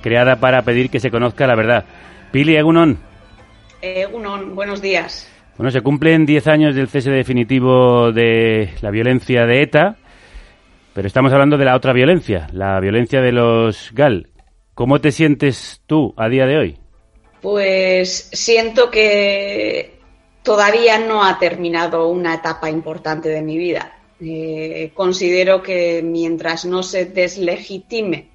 creada 0.00 0.36
para 0.36 0.62
pedir 0.62 0.88
que 0.88 1.00
se 1.00 1.10
conozca 1.10 1.48
la 1.48 1.56
verdad. 1.56 1.84
Pili 2.30 2.56
Egunon. 2.56 2.96
Egunon, 3.82 4.54
buenos 4.54 4.80
días. 4.80 5.28
Bueno, 5.56 5.72
se 5.72 5.80
cumplen 5.80 6.26
10 6.26 6.46
años 6.46 6.76
del 6.76 6.86
cese 6.86 7.10
definitivo 7.10 8.12
de 8.12 8.70
la 8.80 8.92
violencia 8.92 9.44
de 9.44 9.62
ETA, 9.62 9.96
pero 10.94 11.08
estamos 11.08 11.32
hablando 11.32 11.58
de 11.58 11.64
la 11.64 11.74
otra 11.74 11.92
violencia, 11.92 12.46
la 12.52 12.78
violencia 12.78 13.20
de 13.20 13.32
los 13.32 13.90
GAL. 13.94 14.28
¿Cómo 14.74 15.00
te 15.00 15.10
sientes 15.10 15.82
tú 15.88 16.14
a 16.16 16.28
día 16.28 16.46
de 16.46 16.56
hoy? 16.56 16.78
Pues 17.40 18.30
siento 18.32 18.92
que 18.92 19.97
todavía 20.48 20.98
no 20.98 21.22
ha 21.22 21.38
terminado 21.38 22.08
una 22.08 22.36
etapa 22.36 22.70
importante 22.70 23.28
de 23.28 23.42
mi 23.42 23.58
vida. 23.58 23.98
Eh, 24.18 24.92
considero 24.94 25.62
que 25.62 26.00
mientras 26.02 26.64
no 26.64 26.82
se 26.82 27.04
deslegitime 27.04 28.30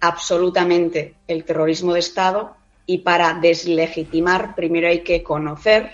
absolutamente 0.00 1.16
el 1.28 1.44
terrorismo 1.44 1.92
de 1.92 2.00
Estado, 2.00 2.56
y 2.86 2.98
para 2.98 3.34
deslegitimar 3.34 4.54
primero 4.54 4.88
hay 4.88 5.00
que 5.00 5.22
conocer 5.22 5.90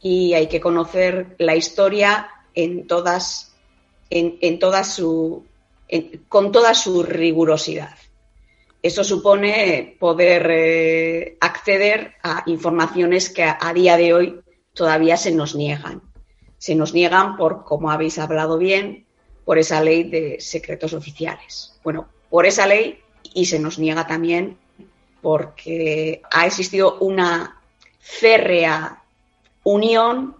y 0.00 0.32
hay 0.32 0.46
que 0.46 0.58
conocer 0.58 1.36
la 1.36 1.54
historia 1.54 2.30
en 2.54 2.86
todas, 2.86 3.54
con 6.28 6.50
toda 6.50 6.74
su 6.74 7.02
rigurosidad. 7.02 7.94
Eso 8.84 9.02
supone 9.02 9.96
poder 9.98 10.46
eh, 10.50 11.38
acceder 11.40 12.16
a 12.22 12.42
informaciones 12.44 13.30
que 13.30 13.42
a, 13.42 13.72
día 13.72 13.96
de 13.96 14.12
hoy 14.12 14.40
todavía 14.74 15.16
se 15.16 15.32
nos 15.32 15.54
niegan. 15.54 16.02
Se 16.58 16.74
nos 16.74 16.92
niegan 16.92 17.38
por, 17.38 17.64
como 17.64 17.90
habéis 17.90 18.18
hablado 18.18 18.58
bien, 18.58 19.06
por 19.46 19.56
esa 19.56 19.80
ley 19.80 20.04
de 20.04 20.36
secretos 20.38 20.92
oficiales. 20.92 21.80
Bueno, 21.82 22.08
por 22.28 22.44
esa 22.44 22.66
ley 22.66 22.98
y 23.32 23.46
se 23.46 23.58
nos 23.58 23.78
niega 23.78 24.06
también 24.06 24.58
porque 25.22 26.20
ha 26.30 26.44
existido 26.44 26.98
una 26.98 27.62
férrea 28.00 29.02
unión 29.62 30.36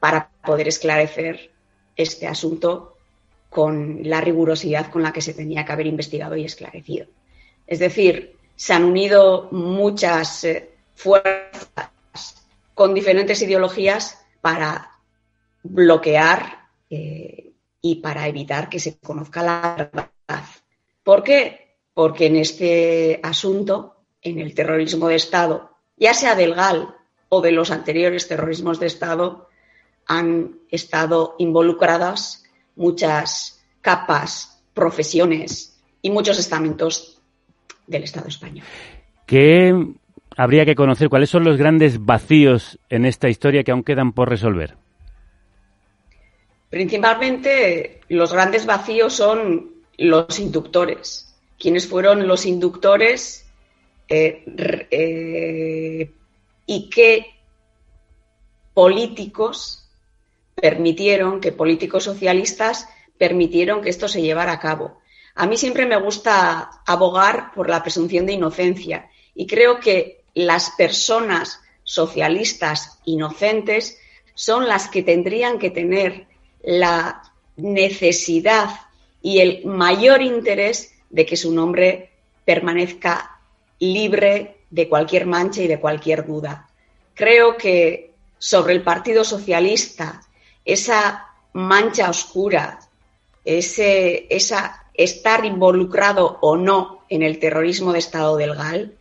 para 0.00 0.28
poder 0.44 0.66
esclarecer 0.66 1.52
este 1.94 2.26
asunto 2.26 2.96
con 3.48 4.00
la 4.02 4.20
rigurosidad 4.20 4.90
con 4.90 5.04
la 5.04 5.12
que 5.12 5.22
se 5.22 5.34
tenía 5.34 5.64
que 5.64 5.70
haber 5.70 5.86
investigado 5.86 6.34
y 6.34 6.44
esclarecido. 6.44 7.06
Es 7.66 7.78
decir, 7.78 8.36
se 8.54 8.72
han 8.72 8.84
unido 8.84 9.48
muchas 9.50 10.44
eh, 10.44 10.70
fuerzas 10.94 11.90
con 12.74 12.94
diferentes 12.94 13.40
ideologías 13.42 14.18
para 14.40 14.92
bloquear 15.62 16.68
eh, 16.90 17.52
y 17.80 17.96
para 17.96 18.28
evitar 18.28 18.68
que 18.68 18.80
se 18.80 18.98
conozca 18.98 19.42
la 19.42 19.90
verdad. 19.92 20.44
¿Por 21.02 21.22
qué? 21.22 21.76
Porque 21.94 22.26
en 22.26 22.36
este 22.36 23.20
asunto, 23.22 23.96
en 24.22 24.38
el 24.38 24.54
terrorismo 24.54 25.08
de 25.08 25.16
Estado, 25.16 25.70
ya 25.96 26.14
sea 26.14 26.34
del 26.34 26.54
GAL 26.54 26.94
o 27.28 27.40
de 27.40 27.52
los 27.52 27.70
anteriores 27.70 28.28
terrorismos 28.28 28.78
de 28.80 28.86
Estado, 28.86 29.48
han 30.06 30.60
estado 30.70 31.34
involucradas 31.38 32.44
muchas 32.76 33.64
capas, 33.80 34.62
profesiones 34.74 35.80
y 36.02 36.10
muchos 36.10 36.38
estamentos 36.38 37.15
del 37.86 38.04
Estado 38.04 38.28
español. 38.28 38.64
¿Qué 39.26 39.74
habría 40.36 40.64
que 40.64 40.74
conocer? 40.74 41.08
¿Cuáles 41.08 41.30
son 41.30 41.44
los 41.44 41.56
grandes 41.56 42.04
vacíos 42.04 42.78
en 42.88 43.04
esta 43.04 43.28
historia 43.28 43.64
que 43.64 43.72
aún 43.72 43.82
quedan 43.82 44.12
por 44.12 44.28
resolver? 44.28 44.76
Principalmente 46.70 48.00
los 48.08 48.32
grandes 48.32 48.66
vacíos 48.66 49.14
son 49.14 49.70
los 49.98 50.38
inductores. 50.38 51.34
¿Quiénes 51.58 51.88
fueron 51.88 52.28
los 52.28 52.44
inductores 52.44 53.46
eh, 54.08 54.44
eh, 54.90 56.10
y 56.66 56.90
qué 56.90 57.26
políticos 58.74 59.88
permitieron, 60.54 61.40
que 61.40 61.52
políticos 61.52 62.04
socialistas 62.04 62.88
permitieron 63.18 63.82
que 63.82 63.90
esto 63.90 64.08
se 64.08 64.22
llevara 64.22 64.52
a 64.52 64.60
cabo. 64.60 64.98
A 65.36 65.46
mí 65.46 65.58
siempre 65.58 65.84
me 65.84 66.00
gusta 66.00 66.80
abogar 66.86 67.52
por 67.54 67.68
la 67.68 67.82
presunción 67.82 68.24
de 68.24 68.32
inocencia 68.32 69.10
y 69.34 69.46
creo 69.46 69.78
que 69.78 70.22
las 70.34 70.70
personas 70.70 71.60
socialistas 71.84 72.98
inocentes 73.04 73.98
son 74.34 74.66
las 74.66 74.88
que 74.88 75.02
tendrían 75.02 75.58
que 75.58 75.70
tener 75.70 76.26
la 76.62 77.22
necesidad 77.56 78.70
y 79.20 79.40
el 79.40 79.66
mayor 79.66 80.22
interés 80.22 80.94
de 81.10 81.26
que 81.26 81.36
su 81.36 81.52
nombre 81.52 82.12
permanezca 82.46 83.38
libre 83.78 84.56
de 84.70 84.88
cualquier 84.88 85.26
mancha 85.26 85.62
y 85.62 85.68
de 85.68 85.80
cualquier 85.80 86.26
duda. 86.26 86.68
Creo 87.14 87.58
que 87.58 88.12
sobre 88.38 88.72
el 88.72 88.82
Partido 88.82 89.22
Socialista, 89.22 90.22
esa 90.64 91.26
mancha 91.52 92.08
oscura, 92.08 92.78
ese, 93.46 94.26
esa 94.28 94.90
estar 94.94 95.44
involucrado 95.44 96.38
o 96.42 96.56
no 96.56 97.04
en 97.08 97.22
el 97.22 97.38
terrorismo 97.38 97.92
de 97.92 98.00
Estado 98.00 98.36
del 98.36 98.54
GAL, 98.54 98.96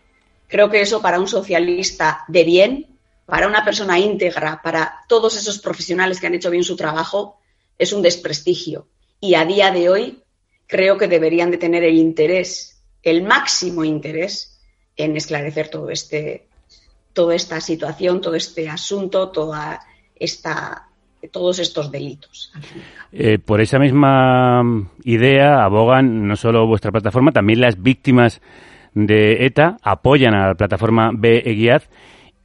creo 0.47 0.69
que 0.69 0.81
eso 0.81 1.01
para 1.01 1.19
un 1.19 1.27
socialista 1.27 2.23
de 2.27 2.43
bien, 2.43 2.87
para 3.25 3.47
una 3.47 3.65
persona 3.65 3.99
íntegra, 3.99 4.61
para 4.63 5.03
todos 5.07 5.35
esos 5.35 5.59
profesionales 5.59 6.19
que 6.19 6.27
han 6.27 6.35
hecho 6.35 6.51
bien 6.51 6.63
su 6.63 6.75
trabajo, 6.75 7.39
es 7.77 7.91
un 7.91 8.01
desprestigio. 8.01 8.87
Y 9.19 9.35
a 9.35 9.45
día 9.45 9.71
de 9.71 9.89
hoy 9.89 10.23
creo 10.67 10.97
que 10.97 11.07
deberían 11.07 11.51
de 11.51 11.57
tener 11.57 11.83
el 11.83 11.97
interés, 11.97 12.81
el 13.01 13.23
máximo 13.23 13.83
interés, 13.83 14.59
en 14.95 15.17
esclarecer 15.17 15.69
todo 15.69 15.89
este, 15.89 16.47
toda 17.13 17.35
esta 17.35 17.59
situación, 17.59 18.21
todo 18.21 18.35
este 18.35 18.69
asunto, 18.69 19.29
toda 19.29 19.81
esta, 20.15 20.89
todos 21.27 21.59
estos 21.59 21.91
delitos. 21.91 22.51
Eh, 23.11 23.39
por 23.39 23.61
esa 23.61 23.79
misma 23.79 24.61
idea 25.03 25.63
abogan 25.63 26.27
no 26.27 26.35
solo 26.35 26.67
vuestra 26.67 26.91
plataforma, 26.91 27.31
también 27.31 27.61
las 27.61 27.81
víctimas 27.81 28.41
de 28.93 29.45
ETA 29.45 29.77
apoyan 29.83 30.33
a 30.33 30.47
la 30.47 30.55
plataforma 30.55 31.11
B 31.13 31.43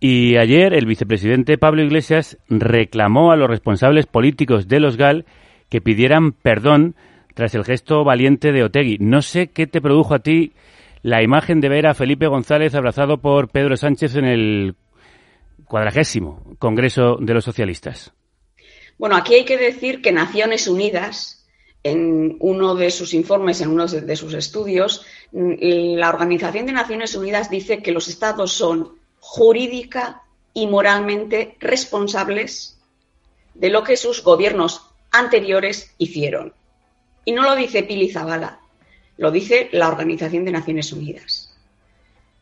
Y 0.01 0.37
ayer 0.37 0.75
el 0.75 0.87
vicepresidente 0.87 1.59
Pablo 1.59 1.83
Iglesias 1.83 2.39
reclamó 2.49 3.33
a 3.33 3.37
los 3.37 3.49
responsables 3.49 4.07
políticos 4.07 4.67
de 4.67 4.81
los 4.81 4.97
GAL 4.97 5.25
que 5.69 5.81
pidieran 5.81 6.33
perdón 6.33 6.97
tras 7.35 7.55
el 7.55 7.65
gesto 7.65 8.05
valiente 8.05 8.53
de 8.53 8.65
Otegui. 8.65 8.99
No 8.99 9.23
sé 9.23 9.49
qué 9.49 9.67
te 9.67 9.81
produjo 9.81 10.15
a 10.15 10.19
ti 10.19 10.53
la 11.03 11.23
imagen 11.23 11.61
de 11.61 11.69
ver 11.69 11.87
a 11.87 11.95
Felipe 11.95 12.27
González 12.27 12.75
abrazado 12.75 13.19
por 13.19 13.49
Pedro 13.49 13.77
Sánchez 13.77 14.17
en 14.17 14.25
el 14.25 14.75
cuadragésimo 15.65 16.43
Congreso 16.59 17.17
de 17.21 17.35
los 17.35 17.45
Socialistas. 17.45 18.13
Bueno, 19.01 19.17
aquí 19.17 19.33
hay 19.33 19.47
que 19.47 19.57
decir 19.57 20.03
que 20.03 20.13
Naciones 20.13 20.69
Unidas, 20.69 21.47
en 21.83 22.37
uno 22.39 22.75
de 22.75 22.91
sus 22.91 23.15
informes, 23.15 23.63
en 23.63 23.71
uno 23.71 23.87
de 23.87 24.15
sus 24.15 24.35
estudios, 24.35 25.07
la 25.33 26.11
Organización 26.11 26.67
de 26.67 26.73
Naciones 26.73 27.15
Unidas 27.15 27.49
dice 27.49 27.83
que 27.83 27.93
los 27.93 28.09
estados 28.09 28.53
son 28.53 28.99
jurídica 29.19 30.21
y 30.53 30.67
moralmente 30.67 31.57
responsables 31.61 32.79
de 33.55 33.71
lo 33.71 33.85
que 33.85 33.97
sus 33.97 34.23
gobiernos 34.23 34.83
anteriores 35.13 35.95
hicieron. 35.97 36.53
Y 37.25 37.33
no 37.33 37.43
lo 37.45 37.57
dice 37.57 37.85
Pili 37.85 38.11
Zabala, 38.11 38.61
lo 39.17 39.31
dice 39.31 39.71
la 39.73 39.89
Organización 39.89 40.45
de 40.45 40.53
Naciones 40.53 40.93
Unidas. 40.93 41.57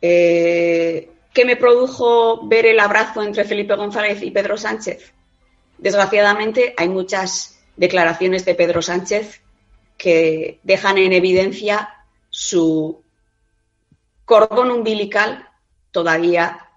Eh, 0.02 1.08
¿Qué 1.32 1.44
me 1.44 1.54
produjo 1.54 2.48
ver 2.48 2.66
el 2.66 2.80
abrazo 2.80 3.22
entre 3.22 3.44
Felipe 3.44 3.76
González 3.76 4.20
y 4.24 4.32
Pedro 4.32 4.56
Sánchez? 4.56 5.12
Desgraciadamente, 5.78 6.74
hay 6.76 6.88
muchas 6.88 7.60
declaraciones 7.76 8.44
de 8.44 8.54
Pedro 8.54 8.82
Sánchez 8.82 9.40
que 9.96 10.60
dejan 10.62 10.98
en 10.98 11.12
evidencia 11.12 11.88
su 12.30 13.02
cordón 14.24 14.70
umbilical 14.70 15.48
todavía 15.90 16.68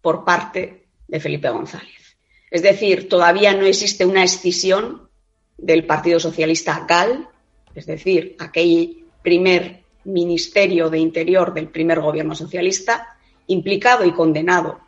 por 0.00 0.24
parte 0.24 0.86
de 1.08 1.20
Felipe 1.20 1.50
González. 1.50 2.16
Es 2.50 2.62
decir, 2.62 3.08
todavía 3.08 3.54
no 3.54 3.64
existe 3.64 4.04
una 4.04 4.24
escisión 4.24 5.08
del 5.56 5.84
Partido 5.86 6.20
Socialista 6.20 6.84
GAL, 6.88 7.28
es 7.74 7.86
decir, 7.86 8.36
aquel 8.38 9.04
primer 9.22 9.82
ministerio 10.04 10.88
de 10.88 10.98
Interior 10.98 11.52
del 11.52 11.68
primer 11.68 12.00
gobierno 12.00 12.34
socialista, 12.34 13.16
implicado 13.46 14.04
y 14.04 14.12
condenado 14.12 14.80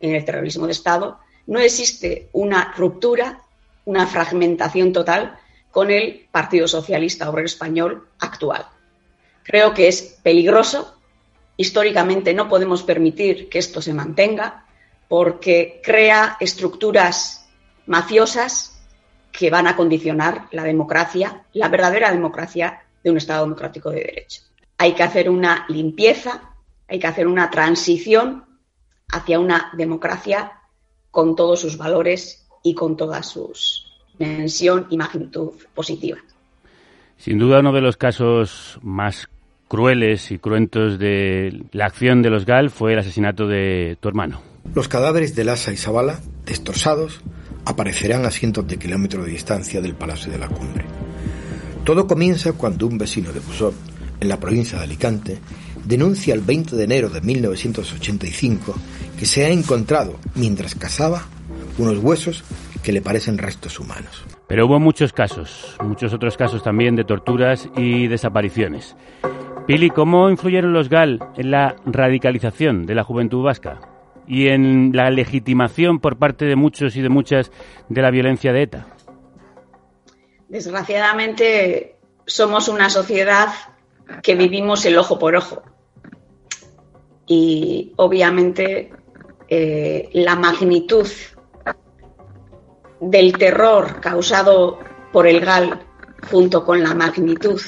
en 0.00 0.14
el 0.14 0.24
terrorismo 0.24 0.66
de 0.66 0.72
Estado, 0.72 1.18
no 1.48 1.58
existe 1.58 2.28
una 2.32 2.74
ruptura, 2.76 3.40
una 3.86 4.06
fragmentación 4.06 4.92
total 4.92 5.38
con 5.70 5.90
el 5.90 6.28
Partido 6.30 6.68
Socialista 6.68 7.28
Obrero 7.28 7.46
Español 7.46 8.06
actual. 8.20 8.66
Creo 9.42 9.72
que 9.72 9.88
es 9.88 10.18
peligroso. 10.22 10.94
Históricamente 11.56 12.34
no 12.34 12.48
podemos 12.48 12.82
permitir 12.82 13.48
que 13.48 13.58
esto 13.58 13.80
se 13.80 13.94
mantenga 13.94 14.66
porque 15.08 15.80
crea 15.82 16.36
estructuras 16.38 17.48
mafiosas 17.86 18.78
que 19.32 19.48
van 19.48 19.66
a 19.66 19.74
condicionar 19.74 20.48
la 20.50 20.64
democracia, 20.64 21.44
la 21.54 21.68
verdadera 21.68 22.12
democracia 22.12 22.82
de 23.02 23.10
un 23.10 23.16
Estado 23.16 23.44
democrático 23.44 23.90
de 23.90 24.00
derecho. 24.00 24.42
Hay 24.76 24.92
que 24.92 25.02
hacer 25.02 25.30
una 25.30 25.64
limpieza, 25.70 26.54
hay 26.86 26.98
que 26.98 27.06
hacer 27.06 27.26
una 27.26 27.50
transición 27.50 28.44
hacia 29.10 29.40
una 29.40 29.70
democracia 29.72 30.57
con 31.18 31.34
todos 31.34 31.58
sus 31.58 31.76
valores 31.76 32.46
y 32.62 32.74
con 32.74 32.96
toda 32.96 33.24
su 33.24 33.52
dimensión 34.20 34.86
y 34.88 34.96
magnitud 34.96 35.50
positiva. 35.74 36.18
Sin 37.16 37.40
duda 37.40 37.58
uno 37.58 37.72
de 37.72 37.80
los 37.80 37.96
casos 37.96 38.78
más 38.82 39.26
crueles 39.66 40.30
y 40.30 40.38
cruentos 40.38 40.96
de 41.00 41.64
la 41.72 41.86
acción 41.86 42.22
de 42.22 42.30
los 42.30 42.46
GAL 42.46 42.70
fue 42.70 42.92
el 42.92 43.00
asesinato 43.00 43.48
de 43.48 43.98
tu 43.98 44.06
hermano. 44.06 44.40
Los 44.76 44.86
cadáveres 44.86 45.34
de 45.34 45.42
Lassa 45.42 45.72
y 45.72 45.76
Zavala, 45.76 46.20
destrozados, 46.46 47.20
aparecerán 47.64 48.24
a 48.24 48.30
cientos 48.30 48.68
de 48.68 48.78
kilómetros 48.78 49.26
de 49.26 49.32
distancia 49.32 49.80
del 49.80 49.96
Palacio 49.96 50.30
de 50.30 50.38
la 50.38 50.46
Cumbre. 50.46 50.84
Todo 51.82 52.06
comienza 52.06 52.52
cuando 52.52 52.86
un 52.86 52.96
vecino 52.96 53.32
de 53.32 53.40
Busot, 53.40 53.74
en 54.20 54.28
la 54.28 54.38
provincia 54.38 54.78
de 54.78 54.84
Alicante, 54.84 55.40
denuncia 55.84 56.32
el 56.32 56.42
20 56.42 56.76
de 56.76 56.84
enero 56.84 57.08
de 57.08 57.20
1985 57.22 58.74
que 59.18 59.26
se 59.26 59.44
ha 59.44 59.48
encontrado, 59.48 60.16
mientras 60.34 60.74
cazaba, 60.74 61.26
unos 61.76 61.98
huesos 61.98 62.44
que 62.82 62.92
le 62.92 63.02
parecen 63.02 63.36
restos 63.36 63.80
humanos. 63.80 64.24
Pero 64.46 64.66
hubo 64.66 64.78
muchos 64.78 65.12
casos, 65.12 65.76
muchos 65.82 66.14
otros 66.14 66.36
casos 66.36 66.62
también 66.62 66.94
de 66.94 67.04
torturas 67.04 67.68
y 67.76 68.06
desapariciones. 68.06 68.96
Pili, 69.66 69.90
¿cómo 69.90 70.30
influyeron 70.30 70.72
los 70.72 70.88
GAL 70.88 71.18
en 71.36 71.50
la 71.50 71.76
radicalización 71.84 72.86
de 72.86 72.94
la 72.94 73.04
juventud 73.04 73.42
vasca 73.42 73.80
y 74.26 74.48
en 74.48 74.92
la 74.94 75.10
legitimación 75.10 75.98
por 75.98 76.16
parte 76.16 76.44
de 76.44 76.56
muchos 76.56 76.96
y 76.96 77.02
de 77.02 77.08
muchas 77.08 77.50
de 77.88 78.02
la 78.02 78.10
violencia 78.10 78.52
de 78.52 78.62
ETA? 78.62 78.86
Desgraciadamente 80.48 81.96
somos 82.24 82.68
una 82.68 82.88
sociedad 82.88 83.48
que 84.22 84.36
vivimos 84.36 84.86
el 84.86 84.96
ojo 84.96 85.18
por 85.18 85.36
ojo. 85.36 85.62
Y 87.26 87.92
obviamente 87.96 88.90
eh, 89.48 90.10
la 90.12 90.36
magnitud 90.36 91.08
del 93.00 93.32
terror 93.38 94.00
causado 94.00 94.78
por 95.12 95.26
el 95.26 95.40
GAL 95.40 95.86
junto 96.30 96.64
con 96.64 96.82
la 96.82 96.94
magnitud 96.94 97.60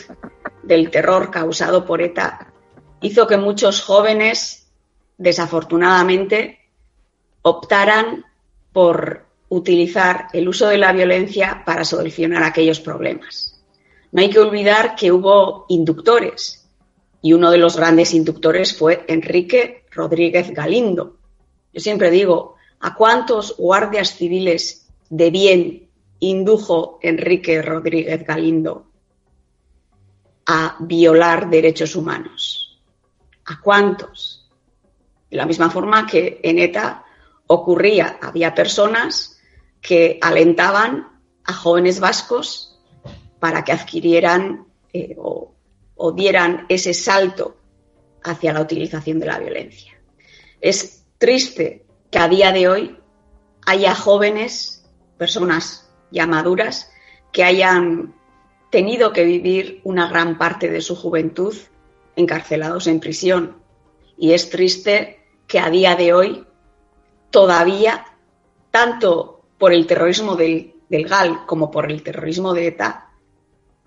del 0.63 0.91
terror 0.91 1.31
causado 1.31 1.85
por 1.87 2.03
ETA 2.03 2.53
hizo 3.01 3.27
que 3.27 3.37
muchos 3.37 3.83
jóvenes, 3.83 4.71
desafortunadamente, 5.17 6.59
optaran 7.43 8.25
por 8.73 9.25
utilizar 9.49 10.29
el 10.33 10.49
uso 10.49 10.69
de 10.69 10.79
la 10.79 10.93
violencia 10.93 11.63
para 11.65 11.85
solucionar 11.85 12.43
aquellos 12.43 12.81
problemas. 12.81 13.61
No 14.13 14.23
hay 14.23 14.31
que 14.31 14.39
olvidar 14.39 14.95
que 14.97 15.13
hubo 15.13 15.67
inductores 15.69 16.69
y 17.23 17.33
uno 17.33 17.51
de 17.51 17.59
los 17.59 17.77
grandes 17.77 18.15
inductores 18.15 18.77
fue 18.77 19.05
Enrique 19.09 19.85
Rodríguez 19.91 20.53
Galindo. 20.53 21.17
Yo 21.73 21.81
siempre 21.81 22.11
digo, 22.11 22.57
¿a 22.81 22.95
cuántos 22.95 23.57
guardias 23.57 24.15
civiles 24.15 24.89
de 25.09 25.31
bien 25.31 25.91
indujo 26.19 26.99
Enrique 27.03 27.63
Rodríguez 27.63 28.25
Galindo 28.27 28.87
a 30.47 30.77
violar 30.81 31.49
derechos 31.49 31.95
humanos? 31.95 32.81
¿A 33.47 33.61
cuántos? 33.61 34.49
De 35.31 35.37
la 35.37 35.47
misma 35.47 35.71
forma 35.71 36.07
que 36.07 36.41
en 36.43 36.59
ETA 36.59 37.05
ocurría, 37.47 38.19
había 38.21 38.55
personas 38.55 39.41
que 39.81 40.19
alentaban 40.21 41.21
a 41.45 41.53
jóvenes 41.53 42.01
vascos 42.01 42.81
para 43.39 43.65
que 43.65 43.73
adquirieran 43.73 44.67
eh, 44.93 45.15
o, 45.19 45.55
o 45.97 46.13
dieran 46.13 46.67
ese 46.69 46.93
salto 46.95 47.57
hacia 48.23 48.53
la 48.53 48.61
utilización 48.61 49.19
de 49.19 49.27
la 49.27 49.39
violencia. 49.39 49.95
Es 50.61 51.00
triste 51.21 51.85
que 52.11 52.19
a 52.19 52.29
día 52.29 52.51
de 52.51 52.67
hoy 52.67 52.99
haya 53.67 53.95
jóvenes, 53.95 54.83
personas 55.19 55.89
ya 56.11 56.27
maduras, 56.27 56.91
que 57.31 57.45
hayan 57.45 58.15
tenido 58.71 59.13
que 59.13 59.25
vivir 59.25 59.83
una 59.85 60.09
gran 60.09 60.39
parte 60.39 60.71
de 60.71 60.81
su 60.81 60.97
juventud 60.97 61.55
encarcelados 62.17 62.87
en 62.87 63.01
prisión. 63.01 63.59
Y 64.17 64.33
es 64.33 64.49
triste 64.49 65.21
que 65.47 65.61
a 65.61 65.69
día 65.69 65.95
de 65.95 66.15
hoy 66.15 66.47
todavía, 67.31 68.07
tanto 68.71 69.43
por 69.59 69.75
el 69.75 69.87
terrorismo 69.87 70.37
del, 70.37 70.75
del 70.89 71.07
GAL 71.07 71.45
como 71.45 71.71
por 71.71 71.93
el 71.93 72.03
terrorismo 72.03 72.55
de 72.55 72.69
ETA, 72.69 73.11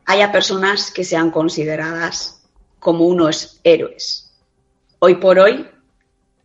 haya 0.05 0.31
personas 0.31 0.91
que 0.91 1.03
sean 1.03 1.31
consideradas 1.31 2.45
como 2.77 3.07
unos 3.07 3.59
héroes. 3.63 4.35
Hoy 4.99 5.15
por 5.15 5.39
hoy, 5.39 5.67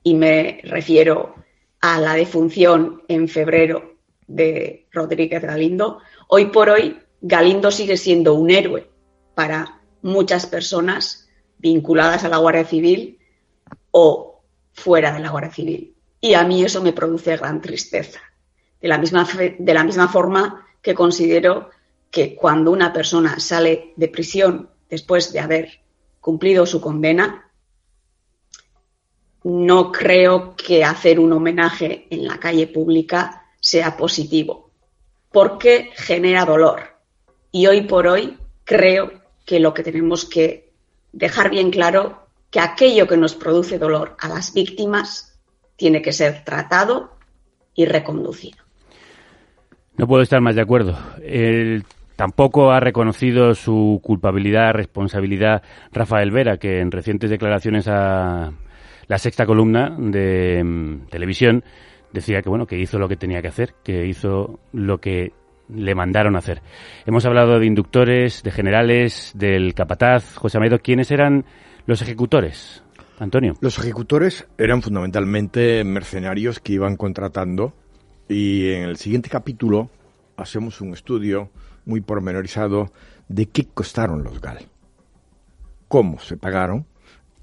y 0.09 0.15
me 0.15 0.61
refiero 0.65 1.35
a 1.83 2.01
la 2.01 2.15
defunción 2.15 3.03
en 3.09 3.29
febrero 3.29 3.97
de 4.27 4.87
Rodríguez 4.91 5.43
Galindo, 5.43 5.99
hoy 6.29 6.47
por 6.47 6.71
hoy 6.71 6.99
Galindo 7.21 7.71
sigue 7.71 7.99
siendo 7.99 8.33
un 8.33 8.51
héroe 8.51 8.89
para 9.35 9.83
muchas 10.01 10.47
personas 10.47 11.29
vinculadas 11.59 12.25
a 12.25 12.31
la 12.31 12.39
Guardia 12.39 12.65
Civil 12.65 13.19
o 13.91 14.41
fuera 14.73 15.13
de 15.13 15.21
la 15.21 15.29
Guardia 15.29 15.53
Civil. 15.53 15.95
Y 16.23 16.33
a 16.33 16.45
mí 16.45 16.65
eso 16.65 16.83
me 16.83 16.95
produce 16.95 17.37
gran 17.37 17.61
tristeza. 17.61 18.21
De 18.81 18.89
la 18.89 18.97
misma, 18.97 19.29
de 19.59 19.75
la 19.75 19.85
misma 19.85 20.09
forma 20.09 20.67
que 20.81 20.95
considero 20.95 21.69
que 22.11 22.35
cuando 22.35 22.71
una 22.71 22.95
persona 22.95 23.41
sale 23.41 23.93
de 23.97 24.09
prisión 24.09 24.71
después 24.89 25.35
de 25.35 25.41
haber 25.41 25.81
cumplido 26.19 26.65
su 26.65 26.81
condena, 26.81 27.47
no 29.45 29.93
creo 29.93 30.55
que 30.57 30.84
hacer 30.84 31.20
un 31.20 31.32
homenaje 31.32 32.07
en 32.11 32.26
la 32.26 32.39
calle 32.39 32.66
pública 32.66 33.45
sea 33.61 33.97
positivo, 33.97 34.70
porque 35.30 35.91
genera 35.95 36.45
dolor. 36.45 36.80
Y 37.51 37.66
hoy 37.66 37.82
por 37.82 38.07
hoy 38.07 38.36
creo 38.64 39.12
que 39.45 39.61
lo 39.61 39.72
que 39.74 39.82
tenemos 39.82 40.24
que 40.24 40.72
dejar 41.12 41.51
bien 41.51 41.70
claro 41.70 42.26
que 42.51 42.61
aquello 42.61 43.07
que 43.07 43.16
nos 43.16 43.34
produce 43.34 43.78
dolor 43.78 44.16
a 44.20 44.28
las 44.28 44.53
víctimas 44.53 45.39
tiene 45.76 46.03
que 46.03 46.12
ser 46.12 46.45
tratado 46.45 47.14
y 47.74 47.86
reconducido. 47.86 48.59
No 49.97 50.07
puedo 50.07 50.22
estar 50.22 50.41
más 50.41 50.55
de 50.55 50.62
acuerdo. 50.62 50.97
Tampoco 52.16 52.72
ha 52.72 52.80
reconocido 52.80 53.55
su 53.55 54.01
culpabilidad, 54.03 54.72
responsabilidad 54.72 55.62
Rafael 55.93 56.30
Vera, 56.30 56.57
que 56.57 56.80
en 56.80 56.91
recientes 56.91 57.30
declaraciones 57.30 57.86
a 57.86 58.53
la 59.09 59.19
sexta 59.19 59.47
columna 59.47 59.97
de 59.99 60.63
mm, 60.63 61.07
televisión 61.09 61.65
decía 62.13 62.43
que 62.43 62.49
bueno 62.49 62.67
que 62.67 62.79
hizo 62.79 62.99
lo 62.99 63.09
que 63.09 63.17
tenía 63.17 63.43
que 63.43 63.49
hacer, 63.49 63.75
que 63.83 64.07
hizo 64.07 64.61
lo 64.73 64.99
que 64.99 65.33
le 65.69 65.95
mandaron 65.95 66.37
hacer. 66.37 66.63
Hemos 67.05 67.27
hablado 67.27 67.59
de 67.59 67.67
inductores, 67.67 68.43
de 68.43 68.51
generales, 68.51 69.33
del 69.35 69.75
capataz, 69.75 70.37
José 70.37 70.57
Amedo. 70.57 70.79
¿Quiénes 70.79 71.11
eran 71.11 71.45
los 71.87 72.01
ejecutores? 72.01 72.83
Antonio. 73.19 73.55
Los 73.61 73.79
ejecutores 73.79 74.47
eran 74.59 74.81
fundamentalmente 74.81 75.83
mercenarios 75.85 76.61
que 76.61 76.75
iban 76.75 76.97
contratando 76.97 77.75
y 78.29 78.71
en 78.71 78.85
el 78.85 78.97
siguiente 78.97 79.29
capítulo 79.29 79.91
hacemos 80.37 80.81
un 80.81 80.93
estudio 80.93 81.51
muy 81.85 82.01
pormenorizado 82.01 82.93
de 83.29 83.47
qué 83.47 83.67
costaron 83.67 84.23
los 84.23 84.41
GAL, 84.41 84.59
cómo 85.89 86.21
se 86.21 86.37
pagaron 86.37 86.87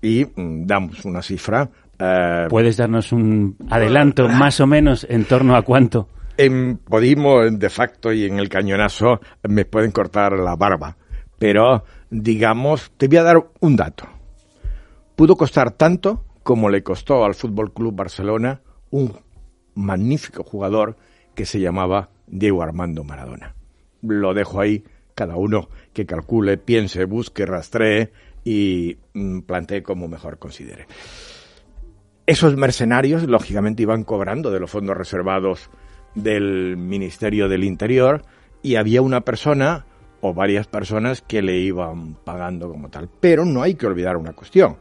y 0.06 0.24
mm, 0.24 0.66
damos 0.68 1.04
una 1.04 1.22
cifra. 1.22 1.70
eh, 1.98 2.46
¿Puedes 2.50 2.78
darnos 2.78 3.12
un 3.12 3.58
adelanto 3.70 4.28
más 4.28 4.60
o 4.60 4.68
menos 4.68 5.06
en 5.10 5.26
torno 5.26 5.56
a 5.56 5.64
cuánto? 5.64 6.08
En 6.38 6.78
Podimo, 6.78 7.42
de 7.50 7.70
facto 7.70 8.12
y 8.14 8.26
en 8.26 8.38
el 8.38 8.50
cañonazo 8.50 9.20
me 9.44 9.66
pueden 9.66 9.92
cortar 9.92 10.34
la 10.34 10.56
barba, 10.56 10.96
pero 11.40 11.86
digamos, 12.10 12.92
te 12.98 13.08
voy 13.08 13.18
a 13.18 13.24
dar 13.24 13.44
un 13.62 13.76
dato. 13.76 14.06
Pudo 15.16 15.36
costar 15.38 15.72
tanto 15.72 16.24
como 16.44 16.70
le 16.70 16.84
costó 16.84 17.26
al 17.26 17.34
Fútbol 17.34 17.74
Club 17.74 17.96
Barcelona 17.96 18.62
un 18.92 19.18
magnífico 19.74 20.44
jugador 20.44 20.98
que 21.34 21.46
se 21.46 21.60
llamaba 21.60 22.10
Diego 22.28 22.62
Armando 22.62 23.04
Maradona. 23.04 23.56
Lo 24.02 24.34
dejo 24.34 24.60
ahí, 24.60 24.84
cada 25.16 25.38
uno 25.38 25.70
que 25.94 26.06
calcule, 26.06 26.58
piense, 26.58 27.06
busque, 27.06 27.46
rastree 27.46 28.12
y 28.46 29.00
mm, 29.14 29.42
plantee 29.42 29.84
como 29.84 30.08
mejor 30.08 30.40
considere. 30.40 30.88
Esos 32.26 32.56
mercenarios, 32.56 33.24
lógicamente, 33.24 33.84
iban 33.84 34.06
cobrando 34.06 34.52
de 34.52 34.62
los 34.62 34.72
fondos 34.72 34.96
reservados 34.96 35.70
del 36.14 36.78
Ministerio 36.78 37.50
del 37.50 37.66
Interior 37.66 38.24
y 38.62 38.78
había 38.78 39.02
una 39.02 39.22
persona 39.22 39.86
o 40.22 40.34
varias 40.34 40.68
personas 40.68 41.22
que 41.22 41.42
le 41.42 41.58
iban 41.58 42.16
pagando 42.24 42.70
como 42.70 42.90
tal. 42.90 43.10
Pero 43.20 43.46
no 43.46 43.62
hay 43.62 43.76
que 43.76 43.86
olvidar 43.86 44.16
una 44.16 44.34
cuestión. 44.34 44.78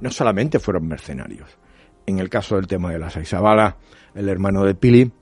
No 0.00 0.10
solamente 0.10 0.58
fueron 0.58 0.88
mercenarios. 0.88 1.58
En 2.06 2.18
el 2.18 2.30
caso 2.30 2.56
del 2.56 2.66
tema 2.66 2.90
de 2.90 2.98
la 2.98 3.10
Saizabala, 3.10 3.76
el 4.14 4.28
hermano 4.28 4.64
de 4.64 4.74
Pili, 4.74 5.12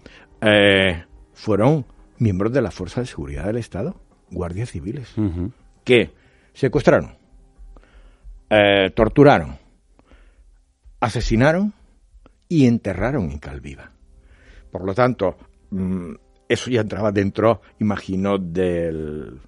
eh, 0.40 1.04
fueron 1.34 1.84
miembros 2.18 2.52
de 2.52 2.62
la 2.62 2.70
Fuerza 2.70 3.00
de 3.00 3.06
Seguridad 3.06 3.44
del 3.44 3.56
Estado, 3.56 4.00
guardias 4.30 4.70
civiles, 4.70 5.14
que 5.84 6.12
secuestraron, 6.54 7.15
eh, 8.50 8.90
torturaron, 8.94 9.58
asesinaron 11.00 11.72
y 12.48 12.66
enterraron 12.66 13.30
en 13.30 13.38
Calviva. 13.38 13.90
Por 14.70 14.84
lo 14.84 14.94
tanto, 14.94 15.36
mm, 15.70 16.12
eso 16.48 16.70
ya 16.70 16.80
entraba 16.80 17.12
dentro, 17.12 17.60
imagino, 17.80 18.38
del 18.38 19.40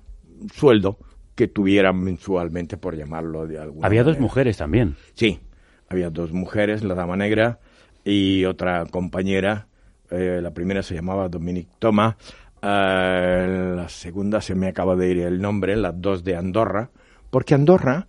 sueldo 0.53 0.99
que 1.35 1.49
tuvieran 1.49 2.01
mensualmente, 2.01 2.77
por 2.77 2.97
llamarlo 2.97 3.47
de 3.47 3.59
alguna 3.59 3.87
Había 3.87 4.03
dos 4.03 4.19
mujeres 4.19 4.57
también. 4.57 4.97
Sí, 5.15 5.41
había 5.89 6.11
dos 6.11 6.33
mujeres, 6.33 6.83
la 6.83 6.95
dama 6.95 7.17
negra 7.17 7.61
y 8.05 8.45
otra 8.45 8.87
compañera. 8.87 9.69
eh, 10.11 10.41
la 10.43 10.53
primera 10.53 10.83
se 10.83 10.95
llamaba 10.95 11.29
Dominique 11.29 11.71
Thomas, 11.79 12.17
eh, 12.63 13.73
la 13.77 13.89
segunda 13.89 14.41
se 14.41 14.55
me 14.55 14.69
acaba 14.69 14.97
de 14.97 15.11
ir 15.11 15.19
el 15.19 15.41
nombre, 15.41 15.77
las 15.77 16.01
dos 16.01 16.25
de 16.25 16.35
Andorra, 16.35 16.91
porque 17.31 17.55
Andorra 17.55 18.09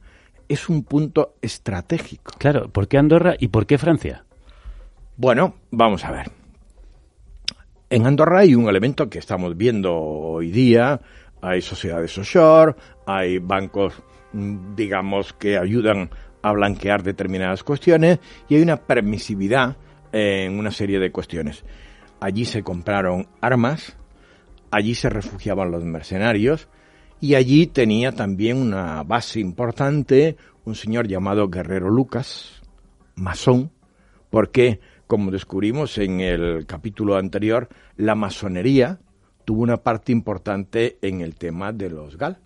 es 0.50 0.68
un 0.68 0.84
punto 0.84 1.36
estratégico. 1.42 2.34
Claro, 2.38 2.70
¿por 2.70 2.88
qué 2.88 2.98
Andorra 2.98 3.36
y 3.40 3.48
por 3.48 3.66
qué 3.66 3.78
Francia? 3.78 4.26
Bueno, 5.16 5.56
vamos 5.72 6.04
a 6.04 6.12
ver. 6.12 6.32
En 7.90 8.06
Andorra 8.06 8.40
hay 8.40 8.56
un 8.56 8.68
elemento 8.68 9.10
que 9.10 9.20
estamos 9.20 9.56
viendo 9.56 9.96
hoy 9.96 10.52
día. 10.52 11.00
Hay 11.42 11.62
sociedades 11.62 12.18
offshore, 12.18 12.76
hay 13.06 13.38
bancos, 13.38 13.94
mm, 14.34 14.76
digamos, 14.76 15.34
que 15.34 15.58
ayudan 15.58 16.10
a 16.42 16.52
blanquear 16.52 17.04
determinadas 17.04 17.64
cuestiones 17.64 18.20
y 18.48 18.56
hay 18.56 18.62
una 18.62 18.78
permisividad 18.78 19.78
en 20.12 20.58
una 20.58 20.72
serie 20.72 21.00
de 21.00 21.12
cuestiones. 21.12 21.64
Allí 22.20 22.46
se 22.46 22.64
compraron 22.64 23.28
armas, 23.40 23.96
allí 24.72 24.96
se 24.96 25.10
refugiaban 25.10 25.72
los 25.72 25.84
mercenarios 25.84 26.68
y 27.22 27.36
allí 27.36 27.68
tenía 27.68 28.12
también 28.12 28.58
una 28.58 29.04
base 29.04 29.40
importante 29.40 30.38
un 30.66 30.76
señor 30.76 31.08
llamado 31.08 31.50
Guerrero 31.50 31.90
Lucas, 31.90 32.62
masón, 33.16 33.72
porque, 34.30 34.80
como 35.08 35.32
descubrimos 35.32 35.98
en 35.98 36.20
el 36.20 36.66
capítulo 36.66 37.18
anterior, 37.18 37.68
la 37.98 38.16
masonería 38.16 39.00
tuvo 39.46 39.64
una 39.64 39.78
parte 39.78 40.12
importante 40.12 40.98
en 41.02 41.22
el 41.22 41.36
tema 41.36 41.74
de 41.74 41.90
los 41.90 42.18
GAL. 42.18 42.38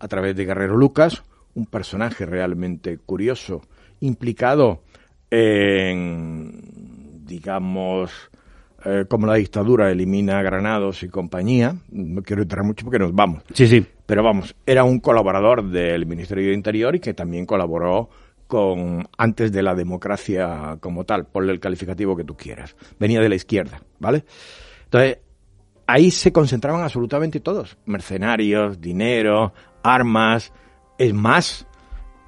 A 0.00 0.08
través 0.08 0.34
de 0.34 0.44
Guerrero 0.44 0.76
Lucas, 0.76 1.22
un 1.54 1.66
personaje 1.66 2.26
realmente 2.26 2.98
curioso, 2.98 3.62
implicado 4.00 4.82
en, 5.30 7.24
digamos, 7.24 8.10
eh, 8.84 9.04
como 9.08 9.26
la 9.26 9.34
dictadura 9.34 9.90
elimina 9.90 10.42
Granados 10.42 11.02
y 11.04 11.08
compañía. 11.08 11.76
No 11.90 12.22
quiero 12.22 12.42
entrar 12.42 12.64
mucho 12.64 12.84
porque 12.84 12.98
nos 12.98 13.14
vamos. 13.14 13.42
Sí, 13.52 13.68
sí. 13.68 13.86
Pero 14.06 14.22
vamos, 14.22 14.54
era 14.66 14.84
un 14.84 15.00
colaborador 15.00 15.70
del 15.70 16.06
Ministerio 16.06 16.48
de 16.48 16.54
Interior 16.54 16.94
y 16.94 17.00
que 17.00 17.14
también 17.14 17.46
colaboró 17.46 18.10
con 18.46 19.08
antes 19.16 19.52
de 19.52 19.62
la 19.62 19.74
democracia 19.74 20.76
como 20.80 21.04
tal, 21.04 21.26
ponle 21.26 21.52
el 21.52 21.60
calificativo 21.60 22.16
que 22.16 22.24
tú 22.24 22.36
quieras. 22.36 22.76
Venía 22.98 23.20
de 23.20 23.28
la 23.28 23.34
izquierda, 23.34 23.80
¿vale? 23.98 24.24
Entonces, 24.84 25.18
ahí 25.86 26.10
se 26.10 26.32
concentraban 26.32 26.82
absolutamente 26.82 27.40
todos, 27.40 27.78
mercenarios, 27.86 28.80
dinero, 28.80 29.52
armas, 29.82 30.52
es 30.98 31.14
más, 31.14 31.66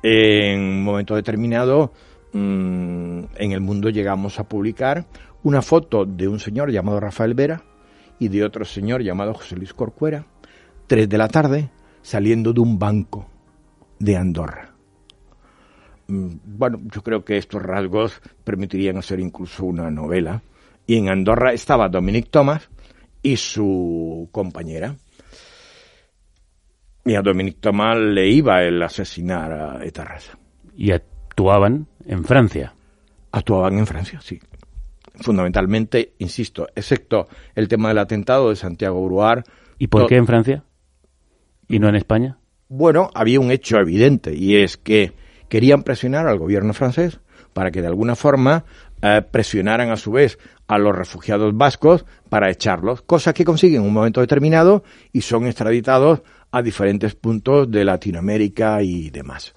en 0.03 0.61
un 0.61 0.85
momento 0.85 1.15
determinado 1.15 1.93
mm, 2.33 3.25
en 3.37 3.53
el 3.53 3.61
mundo 3.61 3.91
llegamos 3.91 4.39
a 4.39 4.45
publicar 4.49 5.07
una 5.43 5.63
foto 5.63 6.05
de 6.05 6.29
un 6.29 6.41
señor 6.41 6.71
llamado 6.71 7.01
Rafael 7.01 7.35
Vera 7.35 7.63
y 8.19 8.29
de 8.29 8.45
otro 8.45 8.65
señor 8.65 9.03
llamado 9.03 9.35
José 9.35 9.57
Luis 9.57 9.75
Corcuera, 9.75 10.27
tres 10.87 11.09
de 11.09 11.19
la 11.19 11.29
tarde, 11.29 11.71
saliendo 12.03 12.53
de 12.53 12.61
un 12.61 12.79
banco 12.79 13.29
de 13.99 14.17
Andorra. 14.17 14.71
Mm, 16.09 16.29
Bueno, 16.45 16.81
yo 16.93 17.03
creo 17.03 17.25
que 17.25 17.37
estos 17.37 17.63
rasgos 17.63 18.21
permitirían 18.45 18.97
hacer 18.97 19.21
incluso 19.21 19.65
una 19.65 19.91
novela. 19.91 20.43
Y 20.87 20.97
en 20.97 21.09
Andorra 21.09 21.53
estaba 21.53 21.89
Dominic 21.89 22.31
Thomas 22.31 22.69
y 23.23 23.37
su 23.37 24.29
compañera. 24.31 24.97
Y 27.05 27.15
a 27.15 27.23
Dominic 27.23 27.59
Thomas 27.61 27.99
le 27.99 28.29
iba 28.29 28.63
el 28.63 28.83
asesinar 28.83 29.53
a 29.53 29.85
Etarrasa. 29.85 30.39
Y 30.77 30.93
actuaban 30.93 31.87
en 32.05 32.25
Francia. 32.25 32.75
Actuaban 33.33 33.79
en 33.79 33.87
Francia, 33.87 34.21
sí. 34.21 34.41
Fundamentalmente, 35.21 36.15
insisto, 36.19 36.69
excepto 36.75 37.29
el 37.55 37.69
tema 37.69 37.89
del 37.89 37.99
atentado 37.99 38.51
de 38.51 38.57
Santiago 38.57 39.05
Bruar. 39.05 39.45
¿Y 39.79 39.89
por 39.89 40.07
qué 40.07 40.17
en 40.17 40.27
Francia? 40.27 40.65
¿Y 41.69 41.79
no 41.79 41.89
en 41.89 41.97
España? 41.97 42.39
Bueno, 42.69 43.11
había 43.15 43.41
un 43.41 43.51
hecho 43.51 43.79
evidente 43.79 44.35
y 44.35 44.57
es 44.57 44.77
que 44.77 45.13
querían 45.49 45.83
presionar 45.83 46.27
al 46.27 46.39
gobierno 46.39 46.73
francés 46.73 47.21
para 47.53 47.71
que 47.71 47.81
de 47.81 47.87
alguna 47.87 48.17
forma 48.17 48.65
eh, 49.03 49.23
presionaran 49.31 49.91
a 49.91 49.97
su 49.97 50.13
vez 50.13 50.39
a 50.67 50.79
los 50.79 50.97
refugiados 50.97 51.57
vascos 51.57 52.05
para 52.29 52.51
echarlos, 52.51 53.03
cosa 53.03 53.33
que 53.33 53.45
consiguen 53.45 53.83
en 53.83 53.89
un 53.89 53.95
momento 53.95 54.21
determinado 54.21 54.85
y 55.13 55.21
son 55.21 55.47
extraditados 55.47 56.23
a 56.51 56.63
diferentes 56.63 57.15
puntos 57.15 57.71
de 57.71 57.85
Latinoamérica 57.85 58.83
y 58.83 59.11
demás. 59.11 59.55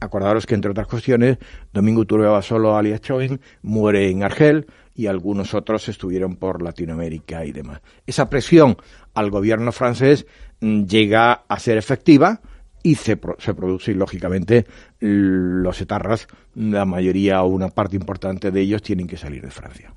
Acordaros 0.00 0.46
que, 0.46 0.54
entre 0.54 0.72
otras 0.72 0.88
cuestiones, 0.88 1.38
Domingo 1.72 2.04
Turbe 2.04 2.26
Basolo, 2.26 2.76
alias 2.76 3.00
Choen, 3.00 3.40
muere 3.62 4.10
en 4.10 4.24
Argel 4.24 4.66
y 4.94 5.06
algunos 5.06 5.54
otros 5.54 5.88
estuvieron 5.88 6.36
por 6.36 6.60
Latinoamérica 6.60 7.44
y 7.44 7.52
demás. 7.52 7.80
Esa 8.06 8.28
presión 8.28 8.76
al 9.14 9.30
gobierno 9.30 9.72
francés 9.72 10.26
mm, 10.60 10.84
llega 10.84 11.42
a 11.48 11.58
ser 11.58 11.78
efectiva 11.78 12.40
y 12.82 12.96
se, 12.96 13.16
pro- 13.16 13.36
se 13.38 13.54
produce, 13.54 13.92
y 13.92 13.94
lógicamente, 13.94 14.66
los 14.98 15.80
etarras, 15.80 16.26
la 16.56 16.84
mayoría 16.84 17.42
o 17.42 17.46
una 17.46 17.68
parte 17.68 17.96
importante 17.96 18.50
de 18.50 18.60
ellos 18.60 18.82
tienen 18.82 19.06
que 19.06 19.16
salir 19.16 19.40
de 19.42 19.50
Francia. 19.50 19.92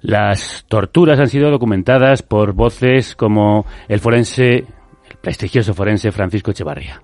Las 0.00 0.64
torturas 0.68 1.18
han 1.20 1.28
sido 1.28 1.50
documentadas 1.50 2.22
por 2.22 2.52
voces 2.52 3.14
como 3.14 3.64
el 3.88 4.00
forense, 4.00 4.56
el 4.56 5.16
prestigioso 5.22 5.74
forense 5.74 6.10
Francisco 6.10 6.50
Echevarría. 6.50 7.00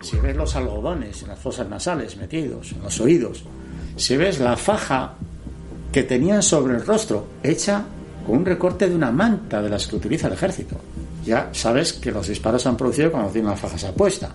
Si 0.00 0.16
ves 0.16 0.34
los 0.34 0.56
algodones 0.56 1.22
en 1.22 1.28
las 1.28 1.38
fosas 1.38 1.68
nasales 1.68 2.16
metidos, 2.16 2.72
en 2.72 2.82
los 2.82 2.98
oídos, 3.00 3.44
si 3.96 4.16
ves 4.16 4.40
la 4.40 4.56
faja 4.56 5.14
que 5.92 6.02
tenían 6.02 6.42
sobre 6.42 6.76
el 6.76 6.86
rostro, 6.86 7.26
hecha 7.42 7.84
con 8.26 8.38
un 8.38 8.44
recorte 8.44 8.88
de 8.88 8.94
una 8.94 9.10
manta 9.10 9.62
de 9.62 9.68
las 9.68 9.86
que 9.86 9.96
utiliza 9.96 10.26
el 10.26 10.34
ejército. 10.34 10.76
Ya 11.24 11.48
sabes 11.52 11.92
que 11.94 12.10
los 12.10 12.28
disparos 12.28 12.62
se 12.62 12.68
han 12.68 12.76
producido 12.76 13.12
cuando 13.12 13.30
tienen 13.30 13.50
la 13.50 13.56
faja 13.56 13.76
se 13.76 13.88
apuesta 13.88 14.34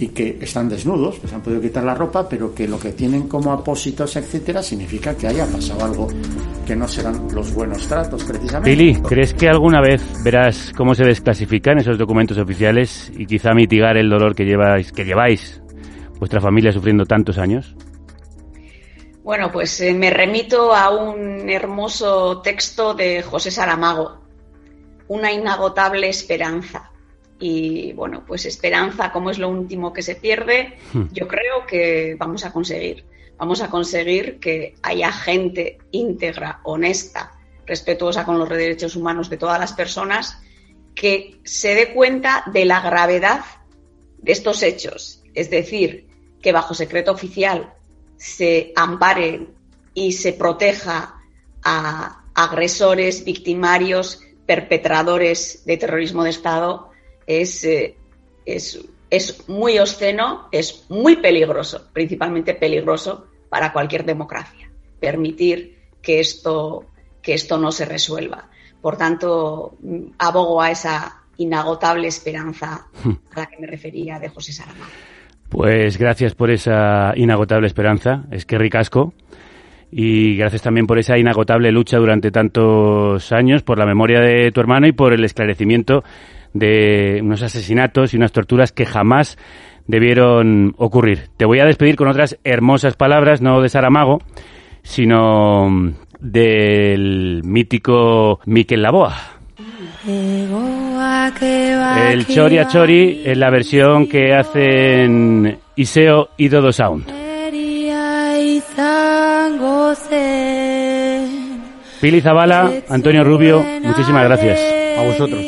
y 0.00 0.08
que 0.08 0.38
están 0.40 0.68
desnudos, 0.68 1.18
que 1.18 1.26
se 1.26 1.34
han 1.34 1.42
podido 1.42 1.60
quitar 1.60 1.82
la 1.82 1.94
ropa, 1.94 2.28
pero 2.28 2.54
que 2.54 2.68
lo 2.68 2.78
que 2.78 2.92
tienen 2.92 3.28
como 3.28 3.52
apósitos, 3.52 4.14
etcétera, 4.16 4.62
significa 4.62 5.16
que 5.16 5.26
haya 5.26 5.44
pasado 5.46 5.84
algo 5.84 6.08
que 6.66 6.76
no 6.76 6.86
serán 6.86 7.26
los 7.34 7.52
buenos 7.52 7.86
tratos, 7.88 8.22
precisamente. 8.22 8.70
Pili, 8.70 8.94
¿crees 9.02 9.34
que 9.34 9.48
alguna 9.48 9.80
vez 9.80 10.02
verás 10.22 10.72
cómo 10.76 10.94
se 10.94 11.04
desclasifican 11.04 11.78
esos 11.78 11.98
documentos 11.98 12.38
oficiales 12.38 13.10
y 13.16 13.26
quizá 13.26 13.54
mitigar 13.54 13.96
el 13.96 14.08
dolor 14.08 14.34
que 14.36 14.44
lleváis, 14.44 14.92
que 14.92 15.04
lleváis 15.04 15.60
vuestra 16.20 16.40
familia 16.40 16.72
sufriendo 16.72 17.04
tantos 17.04 17.38
años? 17.38 17.74
Bueno, 19.28 19.52
pues 19.52 19.78
eh, 19.82 19.92
me 19.92 20.08
remito 20.08 20.74
a 20.74 20.88
un 20.88 21.50
hermoso 21.50 22.40
texto 22.40 22.94
de 22.94 23.20
José 23.20 23.50
Saramago, 23.50 24.22
Una 25.08 25.30
inagotable 25.30 26.08
esperanza. 26.08 26.90
Y 27.38 27.92
bueno, 27.92 28.24
pues 28.26 28.46
esperanza, 28.46 29.12
como 29.12 29.28
es 29.28 29.38
lo 29.38 29.50
último 29.50 29.92
que 29.92 30.00
se 30.00 30.14
pierde, 30.14 30.78
yo 31.12 31.28
creo 31.28 31.66
que 31.66 32.16
vamos 32.18 32.46
a 32.46 32.54
conseguir. 32.54 33.04
Vamos 33.36 33.60
a 33.60 33.68
conseguir 33.68 34.40
que 34.40 34.76
haya 34.82 35.12
gente 35.12 35.76
íntegra, 35.90 36.60
honesta, 36.62 37.32
respetuosa 37.66 38.24
con 38.24 38.38
los 38.38 38.48
derechos 38.48 38.96
humanos 38.96 39.28
de 39.28 39.36
todas 39.36 39.60
las 39.60 39.74
personas, 39.74 40.40
que 40.94 41.38
se 41.44 41.74
dé 41.74 41.92
cuenta 41.92 42.44
de 42.50 42.64
la 42.64 42.80
gravedad 42.80 43.44
de 44.16 44.32
estos 44.32 44.62
hechos. 44.62 45.22
Es 45.34 45.50
decir, 45.50 46.08
que 46.40 46.52
bajo 46.52 46.72
secreto 46.72 47.12
oficial 47.12 47.74
se 48.18 48.72
ampare 48.76 49.46
y 49.94 50.12
se 50.12 50.34
proteja 50.34 51.22
a 51.64 52.24
agresores, 52.34 53.24
victimarios, 53.24 54.20
perpetradores 54.46 55.64
de 55.64 55.76
terrorismo 55.76 56.24
de 56.24 56.30
Estado 56.30 56.90
es, 57.26 57.64
eh, 57.64 57.96
es, 58.44 58.80
es 59.10 59.48
muy 59.48 59.78
obsceno, 59.78 60.48
es 60.52 60.86
muy 60.88 61.16
peligroso, 61.16 61.88
principalmente 61.92 62.54
peligroso 62.54 63.26
para 63.48 63.72
cualquier 63.72 64.04
democracia, 64.04 64.70
permitir 65.00 65.78
que 66.02 66.20
esto, 66.20 66.86
que 67.22 67.34
esto 67.34 67.58
no 67.58 67.72
se 67.72 67.84
resuelva. 67.84 68.50
Por 68.80 68.96
tanto, 68.96 69.76
abogo 70.18 70.62
a 70.62 70.70
esa 70.70 71.22
inagotable 71.38 72.08
esperanza 72.08 72.88
a 73.32 73.40
la 73.40 73.46
que 73.46 73.58
me 73.58 73.66
refería 73.66 74.18
de 74.18 74.28
José 74.28 74.52
Saramago. 74.52 74.90
Pues 75.48 75.98
gracias 75.98 76.34
por 76.34 76.50
esa 76.50 77.12
inagotable 77.16 77.66
esperanza, 77.66 78.24
es 78.30 78.44
que 78.44 78.58
ricasco. 78.58 79.14
Y 79.90 80.36
gracias 80.36 80.62
también 80.62 80.86
por 80.86 80.98
esa 80.98 81.16
inagotable 81.16 81.72
lucha 81.72 81.96
durante 81.96 82.30
tantos 82.30 83.32
años, 83.32 83.62
por 83.62 83.78
la 83.78 83.86
memoria 83.86 84.20
de 84.20 84.52
tu 84.52 84.60
hermano 84.60 84.86
y 84.86 84.92
por 84.92 85.14
el 85.14 85.24
esclarecimiento 85.24 86.04
de 86.52 87.20
unos 87.22 87.42
asesinatos 87.42 88.12
y 88.12 88.18
unas 88.18 88.32
torturas 88.32 88.72
que 88.72 88.84
jamás 88.84 89.38
debieron 89.86 90.74
ocurrir. 90.76 91.28
Te 91.38 91.46
voy 91.46 91.60
a 91.60 91.64
despedir 91.64 91.96
con 91.96 92.08
otras 92.08 92.38
hermosas 92.44 92.96
palabras, 92.96 93.40
no 93.40 93.62
de 93.62 93.70
Saramago, 93.70 94.20
sino 94.82 95.94
del 96.20 97.42
mítico 97.44 98.40
Miquel 98.44 98.82
Laboa. 98.82 99.37
El 100.06 100.48
Chori 102.28 102.58
a 102.58 102.68
Chori 102.68 103.22
es 103.24 103.36
la 103.36 103.50
versión 103.50 104.08
que 104.08 104.32
hacen 104.32 105.58
Iseo 105.74 106.28
y 106.36 106.48
Dodo 106.48 106.72
Sound. 106.72 107.06
Pili 112.00 112.20
Zabala, 112.20 112.70
Antonio 112.88 113.24
Rubio, 113.24 113.60
muchísimas 113.82 114.22
gracias. 114.24 114.60
A 114.96 115.02
vosotros. 115.02 115.44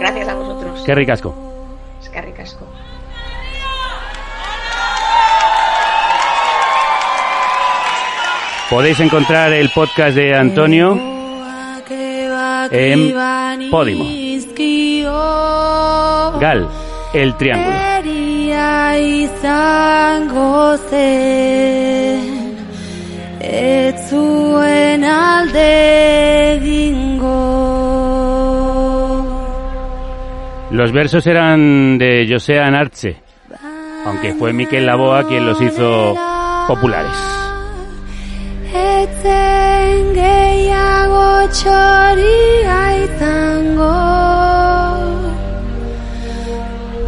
Gracias 0.00 0.28
a 0.28 0.34
vosotros. 0.34 0.82
Qué 0.86 0.94
ricasco. 0.94 1.34
Es 2.00 2.08
que 2.08 2.22
ricasco. 2.22 2.66
Podéis 8.70 8.98
encontrar 9.00 9.52
el 9.52 9.68
podcast 9.68 10.16
de 10.16 10.34
Antonio 10.34 11.11
en 12.70 13.70
Podimo. 13.70 14.04
Gal, 16.40 16.68
el 17.14 17.36
triángulo. 17.36 17.76
Los 30.70 30.90
versos 30.90 31.26
eran 31.26 31.98
de 31.98 32.26
José 32.30 32.58
Anarche, 32.58 33.16
aunque 34.06 34.34
fue 34.34 34.52
Miquel 34.52 34.86
Laboa 34.86 35.28
quien 35.28 35.44
los 35.44 35.60
hizo 35.60 36.16
populares. 36.66 37.12
Etzen 40.92 41.00
gehiago 41.00 41.26
txoria 41.56 42.80
izango 43.04 43.96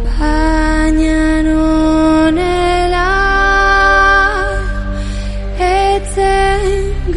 baina 0.05 1.21
nonela 1.47 3.11
etzen 5.69 6.65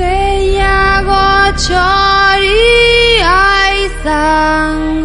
gehiago 0.01 1.25
txoria 1.65 3.37
izango 3.87 4.98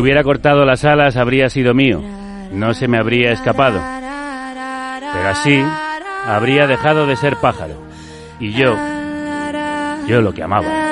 le 0.00 0.04
hubiera 0.04 0.24
cortado 0.24 0.64
las 0.64 0.86
alas 0.86 1.18
habría 1.18 1.50
sido 1.50 1.74
mío, 1.74 2.00
no 2.52 2.72
se 2.72 2.88
me 2.88 2.96
habría 2.96 3.32
escapado. 3.32 3.82
Pero 5.12 5.28
así 5.28 5.62
habría 6.24 6.66
dejado 6.66 7.06
de 7.06 7.16
ser 7.16 7.36
pájaro. 7.36 7.74
Y 8.38 8.52
yo, 8.52 8.74
yo 10.08 10.22
lo 10.22 10.32
que 10.32 10.42
amaba 10.42 10.89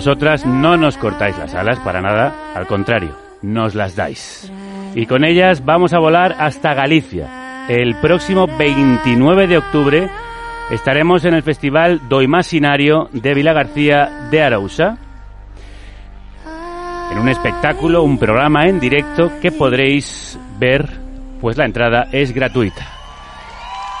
nosotras 0.00 0.46
no 0.46 0.78
nos 0.78 0.96
cortáis 0.96 1.36
las 1.36 1.54
alas 1.54 1.78
para 1.80 2.00
nada, 2.00 2.54
al 2.54 2.66
contrario, 2.66 3.14
nos 3.42 3.74
las 3.74 3.96
dais. 3.96 4.50
Y 4.94 5.04
con 5.04 5.26
ellas 5.26 5.62
vamos 5.62 5.92
a 5.92 5.98
volar 5.98 6.36
hasta 6.38 6.72
Galicia. 6.72 7.66
El 7.68 7.94
próximo 8.00 8.46
29 8.46 9.46
de 9.46 9.58
octubre 9.58 10.10
estaremos 10.70 11.26
en 11.26 11.34
el 11.34 11.42
Festival 11.42 12.08
Do 12.08 12.22
Imaginario 12.22 13.10
de 13.12 13.34
Vila 13.34 13.52
García 13.52 14.28
de 14.30 14.42
Arousa. 14.42 14.96
En 17.12 17.18
un 17.18 17.28
espectáculo, 17.28 18.02
un 18.02 18.18
programa 18.18 18.68
en 18.68 18.80
directo 18.80 19.30
que 19.42 19.52
podréis 19.52 20.38
ver, 20.58 20.88
pues 21.42 21.58
la 21.58 21.66
entrada 21.66 22.08
es 22.10 22.32
gratuita. 22.32 22.86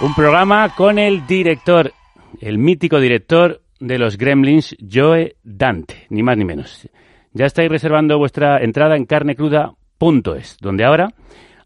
Un 0.00 0.14
programa 0.14 0.74
con 0.74 0.98
el 0.98 1.26
director, 1.26 1.92
el 2.40 2.56
mítico 2.56 2.98
director 3.00 3.60
de 3.80 3.98
los 3.98 4.16
Gremlins, 4.16 4.76
Joe 4.80 5.36
Dante, 5.42 6.06
ni 6.10 6.22
más 6.22 6.36
ni 6.36 6.44
menos. 6.44 6.88
Ya 7.32 7.46
estáis 7.46 7.70
reservando 7.70 8.18
vuestra 8.18 8.62
entrada 8.62 8.96
en 8.96 9.06
carnecruda.es, 9.06 10.58
donde 10.60 10.84
ahora 10.84 11.08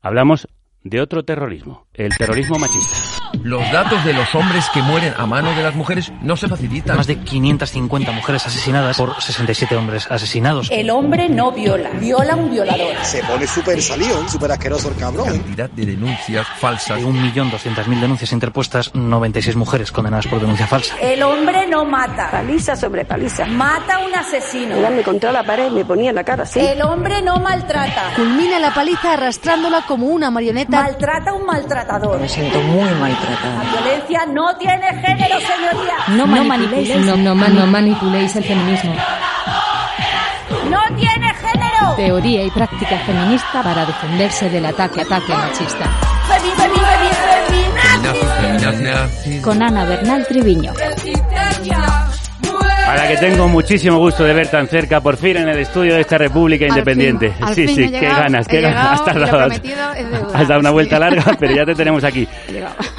hablamos 0.01 0.49
de 0.83 1.01
otro 1.01 1.25
terrorismo, 1.25 1.87
el 1.95 2.17
terrorismo 2.17 2.59
machista. 2.59 3.31
Los 3.43 3.71
datos 3.71 4.05
de 4.05 4.13
los 4.13 4.35
hombres 4.35 4.65
que 4.73 4.83
mueren 4.83 5.15
a 5.17 5.27
mano 5.27 5.55
de 5.55 5.63
las 5.63 5.75
mujeres 5.75 6.13
no 6.23 6.37
se 6.37 6.49
facilitan. 6.49 6.97
Más 6.97 7.07
de 7.07 7.19
550 7.21 8.11
mujeres 8.11 8.47
asesinadas 8.47 8.97
por 8.97 9.21
67 9.21 9.77
hombres 9.77 10.07
asesinados. 10.11 10.69
El 10.71 10.91
hombre 10.91 11.29
no 11.29 11.53
viola, 11.53 11.91
viola 11.91 12.35
un 12.35 12.51
violador. 12.51 12.97
Se 13.03 13.23
pone 13.23 13.47
súper 13.47 13.81
salión, 13.81 14.29
súper 14.29 14.53
asqueroso 14.53 14.89
el 14.89 14.97
cabrón. 14.97 15.27
Cantidad 15.27 15.71
de 15.71 15.87
denuncias 15.87 16.47
falsas. 16.59 16.99
De 16.99 17.07
1.200.000 17.07 18.01
denuncias 18.01 18.33
interpuestas, 18.33 18.95
96 18.95 19.55
mujeres 19.57 19.93
condenadas 19.93 20.27
por 20.27 20.41
denuncia 20.41 20.67
falsa. 20.67 20.97
El 21.01 21.23
hombre 21.23 21.67
no 21.69 21.85
mata. 21.85 22.31
Paliza 22.31 22.75
sobre 22.75 23.05
paliza. 23.05 23.47
Mata 23.47 23.97
a 23.97 24.07
un 24.07 24.15
asesino. 24.15 24.77
me 24.91 25.03
contra 25.03 25.31
la 25.31 25.45
pared 25.45 25.71
me 25.71 25.85
ponía 25.85 26.13
la 26.13 26.25
cara 26.25 26.43
así. 26.43 26.59
El 26.61 26.83
hombre 26.83 27.23
no 27.23 27.39
maltrata. 27.39 28.15
Culmina 28.17 28.59
la 28.59 28.73
paliza 28.73 29.13
arrastrándola 29.13 29.83
como 29.87 30.07
una 30.07 30.31
marioneta. 30.31 30.83
Maltrata 30.83 31.31
a 31.31 31.35
un 31.35 31.47
maltratador. 31.47 31.84
Me 32.21 32.29
siento 32.29 32.61
muy 32.61 32.91
maltratada. 32.95 33.63
La 33.63 33.71
violencia 33.71 34.27
no 34.27 34.57
tiene 34.57 34.87
género, 35.01 35.37
señoría. 35.41 35.95
No, 36.09 36.27
manipuléis, 36.27 36.97
no, 36.97 37.17
no, 37.17 37.35
no 37.35 37.67
manipuléis 37.67 38.35
el 38.37 38.45
feminismo. 38.45 38.95
No 40.71 40.97
tiene 40.97 41.35
género. 41.35 41.95
Teoría 41.97 42.45
y 42.45 42.51
práctica 42.51 42.99
feminista 43.01 43.63
para 43.63 43.85
defenderse 43.85 44.49
del 44.49 44.67
ataque 44.67 45.03
ataque 45.03 45.33
machista. 45.33 45.91
Femi, 46.27 46.51
femi, 46.57 46.77
femi, 46.77 47.25
Feminazi. 48.41 49.41
Con 49.41 49.63
Ana 49.63 49.85
Bernal 49.85 50.27
Triviño. 50.27 50.73
A 52.87 52.97
la 52.97 53.09
que 53.09 53.17
tengo 53.17 53.49
muchísimo 53.49 53.99
gusto 53.99 54.25
de 54.25 54.35
ver 54.35 54.49
tan 54.49 54.69
cerca, 54.69 55.01
por 55.01 55.17
fin 55.17 55.39
en 55.39 55.49
el 55.49 55.59
estudio 55.59 55.95
de 55.95 56.03
esta 56.03 56.19
República 56.19 56.67
Independiente. 56.67 57.31
fin, 57.33 57.45
al 57.45 57.55
sí, 57.55 57.67
fin 57.67 57.77
sí, 57.77 57.83
he 57.83 57.87
qué 57.87 58.01
llegado, 58.01 58.23
ganas, 58.23 58.47
qué 58.49 58.61
ganas. 58.61 58.77
llegado, 58.79 58.95
Has 58.95 59.05
tardado, 59.05 60.31
has 60.35 60.49
dado 60.49 60.61
una 60.61 60.71
vuelta 60.71 60.97
Sí. 60.97 61.01
larga, 61.01 61.37
pero 61.41 61.55
ya 61.55 61.65
te 61.65 61.75
tenemos 61.75 62.05
aquí. 62.05 62.29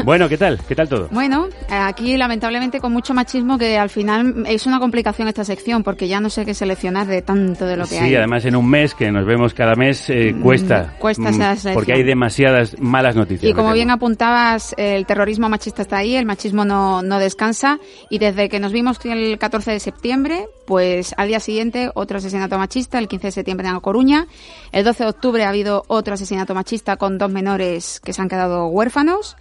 Bueno, 0.04 0.30
¿qué 0.30 0.38
tal? 0.38 0.60
¿Qué 0.68 0.76
tal 0.76 0.88
todo? 0.88 1.08
Bueno, 1.10 1.48
aquí 1.68 2.16
lamentablemente 2.16 2.80
con 2.80 2.92
mucho 2.94 3.16
machismo 3.16 3.58
que 3.58 3.76
al 3.80 3.90
final 3.90 4.44
es 4.48 4.68
una 4.68 4.80
complicación 4.80 5.28
esta 5.28 5.44
sección 5.44 5.82
porque 5.84 6.08
ya 6.08 6.20
no 6.20 6.30
sé 6.30 6.46
qué 6.46 6.54
seleccionar 6.54 7.08
de 7.08 7.24
tanto 7.24 7.66
de 7.66 7.76
lo 7.76 7.88
que 7.88 7.98
hay. 7.98 8.10
Sí, 8.10 8.16
además 8.16 8.46
en 8.46 8.56
un 8.56 8.70
mes 8.70 8.94
que 8.94 9.12
nos 9.12 9.26
vemos 9.26 9.56
cada 9.56 9.74
mes 9.74 10.08
eh, 10.12 10.36
cuesta. 10.44 10.94
cuesta 11.00 11.32
mm, 11.32 11.42
esa. 11.42 11.74
Porque 11.74 11.94
hay 11.94 12.04
demasiadas 12.04 12.76
malas 12.80 13.16
noticias. 13.16 13.50
Y 13.50 13.54
como 13.56 13.74
bien 13.74 13.90
apuntabas, 13.90 14.76
el 14.78 15.08
terrorismo 15.08 15.50
machista 15.50 15.82
está 15.82 15.98
ahí, 15.98 16.16
el 16.16 16.26
machismo 16.28 16.66
no, 16.66 17.02
no 17.02 17.18
descansa 17.18 17.80
y 18.10 18.20
desde 18.20 18.48
que 18.48 18.60
nos 18.60 18.72
vimos 18.72 19.00
el 19.06 19.40
14 19.40 19.72
de 19.72 19.75
septiembre, 19.80 20.48
pues 20.66 21.14
al 21.18 21.28
día 21.28 21.40
siguiente 21.40 21.90
otro 21.94 22.18
asesinato 22.18 22.58
machista, 22.58 23.00
el 23.00 23.08
15 23.08 23.28
de 23.28 23.32
septiembre 23.32 23.68
en 23.68 23.74
La 23.74 23.80
Coruña, 23.80 24.28
el 24.72 24.84
12 24.84 25.04
de 25.04 25.10
octubre 25.10 25.44
ha 25.44 25.50
habido 25.50 25.84
otro 25.88 26.14
asesinato 26.14 26.54
machista 26.54 26.98
con 26.98 27.18
dos 27.18 27.32
menores 27.32 28.00
que 28.00 28.14
se 28.14 28.22
han 28.22 28.30
quedado 28.30 28.68
huérfanos. 28.68 29.36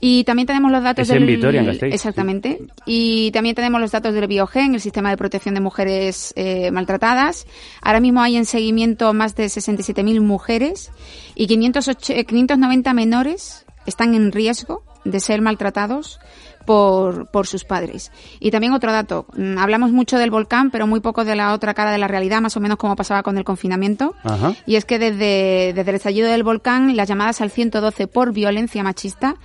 Y 0.00 0.24
también 0.24 0.46
tenemos 0.46 0.70
los 0.70 0.82
datos 0.82 1.08
Es 1.08 1.14
en 1.14 1.24
del... 1.24 1.36
Vitoria, 1.36 1.60
en 1.60 1.66
Gasteiz. 1.66 1.94
Exactamente. 1.94 2.60
Y 2.84 3.30
también 3.30 3.54
tenemos 3.54 3.80
los 3.80 3.90
datos 3.90 4.12
del 4.12 4.26
Biogen, 4.26 4.74
el 4.74 4.80
sistema 4.80 5.08
de 5.08 5.16
protección 5.16 5.54
de 5.54 5.60
mujeres 5.60 6.34
eh, 6.36 6.70
maltratadas. 6.70 7.46
Ahora 7.80 8.00
mismo 8.00 8.20
hay 8.20 8.36
en 8.36 8.44
seguimiento 8.44 9.14
más 9.14 9.34
de 9.34 9.46
67.000 9.46 10.20
mujeres 10.20 10.90
y 11.34 11.46
508 11.46 12.12
eh, 12.12 12.24
590 12.26 12.92
menores 12.92 13.64
están 13.86 14.14
en 14.14 14.32
riesgo 14.32 14.82
de 15.04 15.20
ser 15.20 15.40
maltratados 15.42 16.18
por, 16.64 17.26
por 17.26 17.46
sus 17.46 17.64
padres. 17.64 18.12
Y 18.40 18.50
también 18.50 18.72
otro 18.72 18.92
dato, 18.92 19.26
mm, 19.36 19.58
hablamos 19.58 19.92
mucho 19.92 20.18
del 20.18 20.30
volcán, 20.30 20.70
pero 20.70 20.86
muy 20.86 21.00
poco 21.00 21.24
de 21.24 21.36
la 21.36 21.52
otra 21.52 21.74
cara 21.74 21.90
de 21.90 21.98
la 21.98 22.08
realidad, 22.08 22.40
más 22.40 22.56
o 22.56 22.60
menos 22.60 22.78
como 22.78 22.96
pasaba 22.96 23.22
con 23.22 23.38
el 23.38 23.44
confinamiento. 23.44 24.14
Ajá. 24.22 24.54
Y 24.66 24.76
es 24.76 24.84
que 24.84 24.98
desde, 24.98 25.72
desde 25.74 25.90
el 25.90 25.96
estallido 25.96 26.28
del 26.28 26.42
volcán, 26.42 26.96
las 26.96 27.08
llamadas 27.08 27.40
al 27.40 27.50
112 27.50 28.06
por 28.06 28.32
violencia 28.32 28.82
machista 28.82 29.36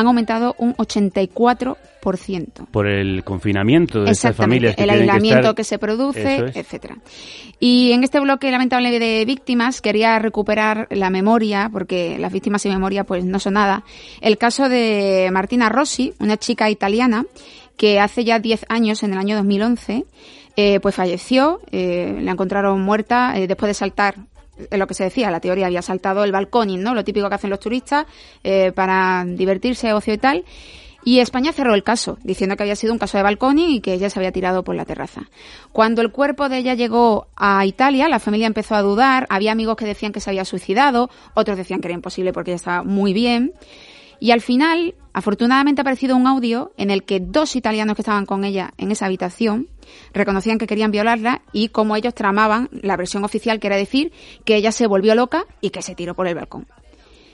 han 0.00 0.06
aumentado 0.06 0.54
un 0.58 0.74
84%. 0.74 2.66
Por 2.70 2.86
el 2.86 3.22
confinamiento 3.24 3.98
de 4.02 4.10
estas 4.10 4.30
Exactamente, 4.30 4.42
familias 4.42 4.76
que 4.76 4.82
el 4.84 4.88
que 4.90 4.94
aislamiento 4.96 5.38
estar- 5.40 5.54
que 5.54 5.64
se 5.64 5.78
produce, 5.78 6.36
es. 6.46 6.56
etcétera. 6.56 6.96
Y 7.58 7.92
en 7.92 8.04
este 8.04 8.20
bloque 8.20 8.50
lamentable 8.50 8.98
de 8.98 9.24
víctimas 9.26 9.80
quería 9.80 10.18
recuperar 10.18 10.86
la 10.90 11.10
memoria, 11.10 11.68
porque 11.72 12.18
las 12.18 12.32
víctimas 12.32 12.62
sin 12.62 12.72
memoria 12.72 13.04
pues 13.04 13.24
no 13.24 13.38
son 13.38 13.54
nada. 13.54 13.84
El 14.20 14.38
caso 14.38 14.68
de 14.68 15.28
Martina 15.32 15.68
Rossi, 15.68 16.14
una 16.20 16.36
chica 16.36 16.70
italiana 16.70 17.24
que 17.76 18.00
hace 18.00 18.24
ya 18.24 18.38
10 18.38 18.64
años, 18.68 19.02
en 19.02 19.12
el 19.12 19.18
año 19.18 19.36
2011, 19.36 20.04
eh, 20.56 20.80
pues 20.80 20.94
falleció, 20.94 21.60
eh, 21.70 22.18
la 22.22 22.32
encontraron 22.32 22.80
muerta 22.82 23.32
eh, 23.36 23.46
después 23.46 23.68
de 23.70 23.74
saltar 23.74 24.16
lo 24.70 24.86
que 24.86 24.94
se 24.94 25.04
decía, 25.04 25.30
la 25.30 25.40
teoría 25.40 25.66
había 25.66 25.82
saltado 25.82 26.24
el 26.24 26.32
balconing, 26.32 26.82
¿no? 26.82 26.94
Lo 26.94 27.04
típico 27.04 27.28
que 27.28 27.34
hacen 27.34 27.50
los 27.50 27.60
turistas 27.60 28.06
eh, 28.44 28.72
para 28.72 29.24
divertirse, 29.26 29.92
ocio 29.92 30.14
y 30.14 30.18
tal. 30.18 30.44
Y 31.02 31.20
España 31.20 31.52
cerró 31.52 31.74
el 31.74 31.82
caso, 31.82 32.18
diciendo 32.22 32.56
que 32.56 32.62
había 32.62 32.76
sido 32.76 32.92
un 32.92 32.98
caso 32.98 33.16
de 33.16 33.22
balconing 33.22 33.70
y 33.70 33.80
que 33.80 33.94
ella 33.94 34.10
se 34.10 34.18
había 34.18 34.32
tirado 34.32 34.64
por 34.64 34.74
la 34.74 34.84
terraza. 34.84 35.22
Cuando 35.72 36.02
el 36.02 36.10
cuerpo 36.10 36.48
de 36.48 36.58
ella 36.58 36.74
llegó 36.74 37.28
a 37.36 37.64
Italia, 37.64 38.08
la 38.08 38.18
familia 38.18 38.46
empezó 38.46 38.74
a 38.74 38.82
dudar, 38.82 39.26
había 39.30 39.52
amigos 39.52 39.76
que 39.76 39.86
decían 39.86 40.12
que 40.12 40.20
se 40.20 40.28
había 40.28 40.44
suicidado, 40.44 41.08
otros 41.34 41.56
decían 41.56 41.80
que 41.80 41.88
era 41.88 41.94
imposible 41.94 42.32
porque 42.32 42.50
ella 42.50 42.56
estaba 42.56 42.82
muy 42.82 43.14
bien. 43.14 43.54
Y 44.20 44.32
al 44.32 44.42
final, 44.42 44.94
afortunadamente 45.14 45.80
ha 45.80 45.82
aparecido 45.82 46.14
un 46.14 46.26
audio 46.26 46.72
en 46.76 46.90
el 46.90 47.04
que 47.04 47.20
dos 47.20 47.56
italianos 47.56 47.96
que 47.96 48.02
estaban 48.02 48.26
con 48.26 48.44
ella 48.44 48.74
en 48.76 48.90
esa 48.92 49.06
habitación 49.06 49.68
reconocían 50.12 50.58
que 50.58 50.66
querían 50.66 50.90
violarla 50.90 51.40
y 51.52 51.70
cómo 51.70 51.96
ellos 51.96 52.14
tramaban 52.14 52.68
la 52.70 52.98
versión 52.98 53.24
oficial, 53.24 53.58
que 53.58 53.66
era 53.68 53.76
decir 53.76 54.12
que 54.44 54.56
ella 54.56 54.72
se 54.72 54.86
volvió 54.86 55.14
loca 55.14 55.46
y 55.62 55.70
que 55.70 55.80
se 55.80 55.94
tiró 55.94 56.14
por 56.14 56.28
el 56.28 56.34
balcón. 56.34 56.66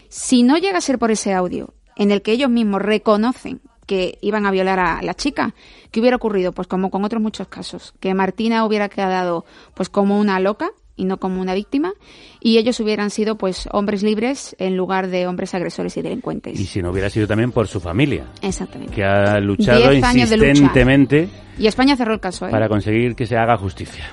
Si 0.09 0.45
no 0.45 0.57
llega 0.57 0.79
a 0.79 0.81
ser 0.81 1.01
por 1.01 1.11
ese 1.11 1.35
audio, 1.35 1.75
en 1.97 2.13
el 2.13 2.23
que 2.23 2.33
ellos 2.33 2.51
mismos 2.51 2.81
reconocen 2.81 3.61
que 3.87 4.19
iban 4.21 4.47
a 4.47 4.51
violar 4.53 4.79
a 4.79 5.03
la 5.03 5.15
chica, 5.15 5.55
¿qué 5.91 6.01
hubiera 6.01 6.17
ocurrido? 6.17 6.53
Pues 6.53 6.69
como 6.69 6.91
con 6.91 7.05
otros 7.05 7.21
muchos 7.21 7.49
casos, 7.49 7.95
que 7.99 8.15
Martina 8.15 8.65
hubiera 8.65 8.89
quedado 8.89 9.45
pues 9.75 9.89
como 9.89 10.19
una 10.19 10.39
loca 10.39 10.71
y 10.97 11.05
no 11.05 11.19
como 11.19 11.41
una 11.41 11.55
víctima, 11.55 11.93
y 12.41 12.59
ellos 12.59 12.81
hubieran 12.81 13.11
sido 13.11 13.37
pues 13.37 13.69
hombres 13.73 14.03
libres 14.03 14.57
en 14.59 14.77
lugar 14.77 15.09
de 15.09 15.27
hombres 15.27 15.55
agresores 15.55 15.97
y 15.97 16.03
delincuentes. 16.03 16.59
Y 16.59 16.65
si 16.67 16.81
no 16.83 16.91
hubiera 16.91 17.11
sido 17.11 17.27
también 17.27 17.53
por 17.53 17.69
su 17.69 17.81
familia, 17.81 18.25
Exactamente. 18.43 18.95
que 18.95 19.05
ha 19.05 19.39
luchado 19.41 19.91
Diez 19.91 20.03
años 20.05 20.31
de 20.31 20.37
lucha. 20.37 20.49
insistentemente 20.51 21.29
Y 21.59 21.67
España 21.67 21.97
cerró 21.97 22.15
el 22.15 22.21
caso. 22.21 22.47
¿eh? 22.49 22.51
para 22.51 22.69
conseguir 22.69 23.15
que 23.15 23.27
se 23.27 23.37
haga 23.37 23.57
justicia. 23.57 24.05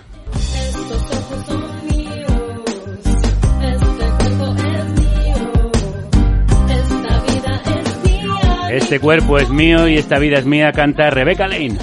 Este 8.72 9.00
cuerpo 9.00 9.38
es 9.38 9.50
mío 9.50 9.88
y 9.88 9.98
esta 9.98 10.18
vida 10.18 10.40
es 10.40 10.46
mía, 10.46 10.72
canta 10.72 11.10
Rebecca 11.12 11.48
Lane. 11.48 11.78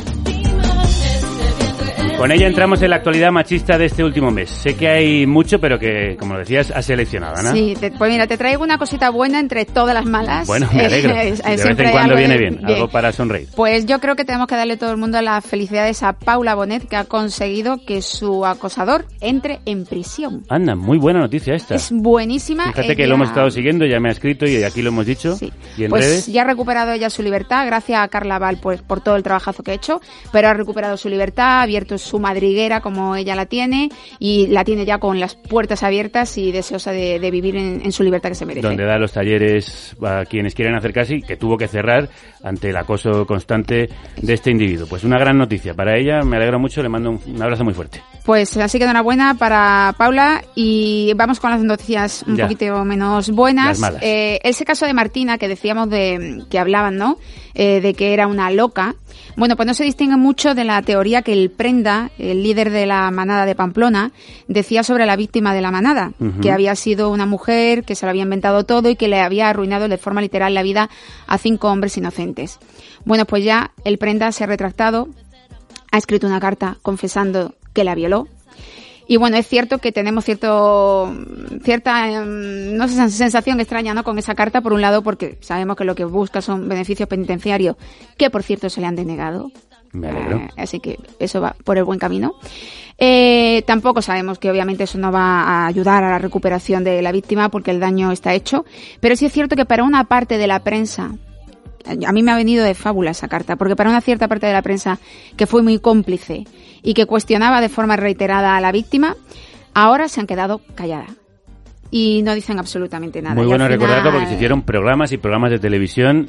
Con 2.20 2.32
ella 2.32 2.46
entramos 2.46 2.82
en 2.82 2.90
la 2.90 2.96
actualidad 2.96 3.30
machista 3.32 3.78
de 3.78 3.86
este 3.86 4.04
último 4.04 4.30
mes. 4.30 4.50
Sé 4.50 4.76
que 4.76 4.88
hay 4.88 5.26
mucho, 5.26 5.58
pero 5.58 5.78
que, 5.78 6.16
como 6.18 6.36
decías, 6.36 6.70
has 6.70 6.84
seleccionado, 6.84 7.36
Ana. 7.36 7.52
Sí, 7.52 7.74
te- 7.80 7.90
pues 7.92 8.10
mira, 8.12 8.26
te 8.26 8.36
traigo 8.36 8.62
una 8.62 8.76
cosita 8.76 9.08
buena 9.08 9.40
entre 9.40 9.64
todas 9.64 9.94
las 9.94 10.04
malas. 10.04 10.46
Bueno, 10.46 10.68
me 10.72 10.84
alegro. 10.84 11.14
Eh, 11.20 11.32
De 11.56 11.64
vez 11.64 11.78
en 11.78 11.90
cuando 11.90 12.16
viene 12.16 12.34
de- 12.34 12.40
bien, 12.40 12.60
algo 12.66 12.88
para 12.88 13.10
sonreír. 13.12 13.48
Pues 13.56 13.86
yo 13.86 14.00
creo 14.00 14.16
que 14.16 14.24
tenemos 14.26 14.46
que 14.48 14.54
darle 14.56 14.76
todo 14.76 14.90
el 14.90 14.96
mundo 14.98 15.20
las 15.22 15.44
felicidades 15.44 16.02
a 16.02 16.12
Paula 16.12 16.54
Bonet, 16.54 16.86
que 16.88 16.96
ha 16.96 17.04
conseguido 17.04 17.78
que 17.86 18.02
su 18.02 18.44
acosador 18.44 19.06
entre 19.20 19.60
en 19.64 19.84
prisión. 19.86 20.44
Anda, 20.50 20.74
muy 20.74 20.98
buena 20.98 21.20
noticia 21.20 21.54
esta. 21.54 21.76
Es 21.76 21.90
buenísima. 21.90 22.66
Fíjate 22.66 22.96
que 22.96 23.06
lo 23.06 23.14
hemos 23.14 23.28
estado 23.28 23.50
siguiendo, 23.50 23.86
ya 23.86 23.98
me 24.00 24.08
ha 24.10 24.12
escrito 24.12 24.44
y 24.46 24.62
aquí 24.62 24.82
lo 24.82 24.88
hemos 24.90 25.06
dicho. 25.06 25.38
Y 25.78 25.84
en 25.84 25.90
Pues 25.90 26.04
redes. 26.04 26.26
ya 26.26 26.42
ha 26.42 26.44
recuperado 26.44 26.92
ella 26.92 27.08
su 27.10 27.22
libertad, 27.22 27.64
gracias 27.66 27.98
a 28.00 28.08
Carla 28.08 28.38
Val 28.38 28.58
pues, 28.60 28.82
por 28.82 29.00
todo 29.00 29.16
el 29.16 29.22
trabajazo 29.22 29.62
que 29.62 29.70
ha 29.70 29.74
hecho, 29.74 30.00
pero 30.32 30.48
ha 30.48 30.54
recuperado 30.54 30.96
su 30.96 31.08
libertad, 31.08 31.44
ha 31.60 31.62
abierto 31.62 31.96
su 31.98 32.09
madriguera 32.18 32.80
como 32.80 33.14
ella 33.16 33.34
la 33.36 33.46
tiene 33.46 33.90
y 34.18 34.46
la 34.48 34.64
tiene 34.64 34.84
ya 34.84 34.98
con 34.98 35.20
las 35.20 35.34
puertas 35.36 35.82
abiertas 35.82 36.36
y 36.38 36.50
deseosa 36.52 36.90
de, 36.92 37.18
de 37.20 37.30
vivir 37.30 37.56
en, 37.56 37.82
en 37.84 37.92
su 37.92 38.02
libertad 38.02 38.30
que 38.30 38.34
se 38.34 38.46
merece. 38.46 38.66
donde 38.66 38.84
da 38.84 38.98
los 38.98 39.12
talleres 39.12 39.94
a 40.02 40.24
quienes 40.24 40.54
quieren 40.54 40.74
acercarse 40.74 41.16
y 41.16 41.22
que 41.22 41.36
tuvo 41.36 41.56
que 41.56 41.68
cerrar 41.68 42.08
ante 42.42 42.70
el 42.70 42.76
acoso 42.76 43.26
constante 43.26 43.88
de 44.20 44.32
este 44.34 44.50
individuo. 44.50 44.86
Pues 44.86 45.04
una 45.04 45.18
gran 45.18 45.36
noticia 45.38 45.74
para 45.74 45.96
ella, 45.98 46.22
me 46.22 46.36
alegro 46.36 46.58
mucho, 46.58 46.82
le 46.82 46.88
mando 46.88 47.10
un, 47.10 47.20
un 47.26 47.42
abrazo 47.42 47.64
muy 47.64 47.74
fuerte. 47.74 48.02
Pues 48.24 48.56
así 48.56 48.78
que 48.78 48.84
enhorabuena 48.84 49.34
para 49.34 49.94
Paula 49.98 50.42
y 50.54 51.12
vamos 51.16 51.40
con 51.40 51.50
las 51.50 51.62
noticias 51.62 52.24
un 52.26 52.36
Ya. 52.36 52.44
poquito 52.44 52.84
menos 52.84 53.30
buenas. 53.30 53.80
Eh, 54.00 54.38
ese 54.42 54.64
caso 54.64 54.86
de 54.86 54.94
Martina 54.94 55.36
que 55.38 55.48
decíamos 55.48 55.90
de 55.90 56.44
que 56.50 56.58
hablaban, 56.58 56.96
¿no? 56.96 57.18
Eh, 57.54 57.80
de 57.80 57.94
que 57.94 58.12
era 58.14 58.26
una 58.26 58.50
loca. 58.50 58.94
Bueno, 59.36 59.56
pues 59.56 59.66
no 59.66 59.74
se 59.74 59.84
distingue 59.84 60.16
mucho 60.16 60.54
de 60.54 60.64
la 60.64 60.80
teoría 60.82 61.22
que 61.22 61.32
el 61.32 61.50
Prenda, 61.50 61.99
el 62.18 62.42
líder 62.42 62.70
de 62.70 62.86
la 62.86 63.10
manada 63.10 63.46
de 63.46 63.54
Pamplona, 63.54 64.12
decía 64.48 64.82
sobre 64.82 65.06
la 65.06 65.16
víctima 65.16 65.54
de 65.54 65.60
la 65.60 65.70
manada, 65.70 66.12
que 66.40 66.50
había 66.50 66.74
sido 66.74 67.10
una 67.10 67.26
mujer 67.26 67.84
que 67.84 67.94
se 67.94 68.06
lo 68.06 68.10
había 68.10 68.22
inventado 68.22 68.64
todo 68.64 68.88
y 68.88 68.96
que 68.96 69.08
le 69.08 69.20
había 69.20 69.48
arruinado 69.48 69.88
de 69.88 69.98
forma 69.98 70.20
literal 70.20 70.54
la 70.54 70.62
vida 70.62 70.90
a 71.26 71.38
cinco 71.38 71.68
hombres 71.68 71.96
inocentes. 71.96 72.58
Bueno, 73.04 73.24
pues 73.24 73.44
ya 73.44 73.72
el 73.84 73.98
Prenda 73.98 74.32
se 74.32 74.44
ha 74.44 74.46
retractado, 74.46 75.08
ha 75.90 75.98
escrito 75.98 76.26
una 76.26 76.40
carta 76.40 76.78
confesando 76.82 77.54
que 77.72 77.84
la 77.84 77.94
violó 77.94 78.28
Y 79.06 79.16
bueno, 79.16 79.36
es 79.36 79.48
cierto 79.48 79.78
que 79.78 79.90
tenemos 79.90 80.24
cierto, 80.24 81.12
cierta, 81.64 82.08
em, 82.08 82.76
no 82.76 82.86
sé, 82.86 83.10
sensación 83.10 83.58
extraña, 83.58 83.92
¿no? 83.92 84.04
Con 84.04 84.18
esa 84.18 84.36
carta, 84.36 84.60
por 84.60 84.72
un 84.72 84.80
lado, 84.80 85.02
porque 85.02 85.36
sabemos 85.40 85.76
que 85.76 85.84
lo 85.84 85.96
que 85.96 86.04
busca 86.04 86.40
son 86.40 86.68
beneficios 86.68 87.08
penitenciarios, 87.08 87.76
que 88.16 88.30
por 88.30 88.44
cierto 88.44 88.70
se 88.70 88.80
le 88.80 88.86
han 88.86 88.94
denegado. 88.94 89.50
Me 89.92 90.08
alegro. 90.08 90.36
Eh, 90.38 90.48
así 90.56 90.80
que 90.80 90.98
eso 91.18 91.40
va 91.40 91.54
por 91.64 91.78
el 91.78 91.84
buen 91.84 91.98
camino. 91.98 92.34
Eh, 92.98 93.62
tampoco 93.66 94.02
sabemos 94.02 94.38
que 94.38 94.50
obviamente 94.50 94.84
eso 94.84 94.98
no 94.98 95.10
va 95.10 95.42
a 95.42 95.66
ayudar 95.66 96.04
a 96.04 96.10
la 96.10 96.18
recuperación 96.18 96.84
de 96.84 97.00
la 97.00 97.12
víctima 97.12 97.48
porque 97.48 97.70
el 97.70 97.80
daño 97.80 98.12
está 98.12 98.34
hecho, 98.34 98.64
pero 99.00 99.16
sí 99.16 99.26
es 99.26 99.32
cierto 99.32 99.56
que 99.56 99.64
para 99.64 99.84
una 99.84 100.04
parte 100.04 100.36
de 100.36 100.46
la 100.46 100.60
prensa, 100.62 101.12
a 102.06 102.12
mí 102.12 102.22
me 102.22 102.30
ha 102.30 102.36
venido 102.36 102.62
de 102.64 102.74
fábula 102.74 103.12
esa 103.12 103.26
carta, 103.26 103.56
porque 103.56 103.74
para 103.74 103.88
una 103.88 104.02
cierta 104.02 104.28
parte 104.28 104.46
de 104.46 104.52
la 104.52 104.60
prensa 104.62 104.98
que 105.36 105.46
fue 105.46 105.62
muy 105.62 105.78
cómplice 105.78 106.44
y 106.82 106.92
que 106.92 107.06
cuestionaba 107.06 107.62
de 107.62 107.70
forma 107.70 107.96
reiterada 107.96 108.54
a 108.56 108.60
la 108.60 108.70
víctima, 108.70 109.16
ahora 109.72 110.06
se 110.08 110.20
han 110.20 110.26
quedado 110.26 110.60
calladas 110.74 111.10
y 111.90 112.20
no 112.22 112.34
dicen 112.34 112.58
absolutamente 112.58 113.22
nada. 113.22 113.34
Muy 113.34 113.44
Y 113.44 113.48
bueno 113.48 113.64
final- 113.64 113.78
recordarlo 113.80 114.12
porque 114.12 114.26
se 114.28 114.34
hicieron 114.34 114.60
programas 114.62 115.10
y 115.12 115.16
programas 115.16 115.50
de 115.52 115.58
televisión 115.58 116.28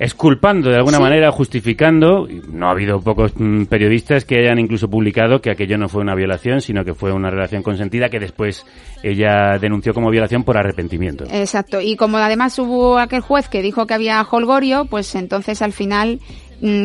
esculpando 0.00 0.70
de 0.70 0.76
alguna 0.76 0.96
Sí. 0.96 1.02
manera, 1.02 1.30
justificando, 1.30 2.26
no 2.50 2.66
ha 2.68 2.70
habido 2.70 3.00
pocos 3.00 3.32
mm, 3.36 3.64
periodistas 3.66 4.24
que 4.24 4.38
hayan 4.40 4.58
incluso 4.58 4.88
publicado 4.88 5.40
que 5.42 5.50
aquello 5.50 5.76
no 5.76 5.88
fue 5.90 6.00
una 6.00 6.14
violación, 6.14 6.62
sino 6.62 6.84
que 6.84 6.94
fue 6.94 7.12
una 7.12 7.30
relación 7.30 7.62
consentida 7.62 8.08
que 8.08 8.18
después 8.18 8.64
ella 9.02 9.58
denunció 9.60 9.92
como 9.92 10.10
violación 10.10 10.42
por 10.42 10.56
arrepentimiento. 10.56 11.24
Exacto. 11.30 11.80
Y 11.82 11.96
como 11.96 12.16
además 12.16 12.58
hubo 12.58 12.98
aquel 12.98 13.20
juez 13.20 13.48
que 13.48 13.60
dijo 13.62 13.86
que 13.86 13.92
había 13.94 14.22
holgorio, 14.28 14.86
pues 14.86 15.14
entonces 15.14 15.60
al 15.60 15.72
final, 15.72 16.18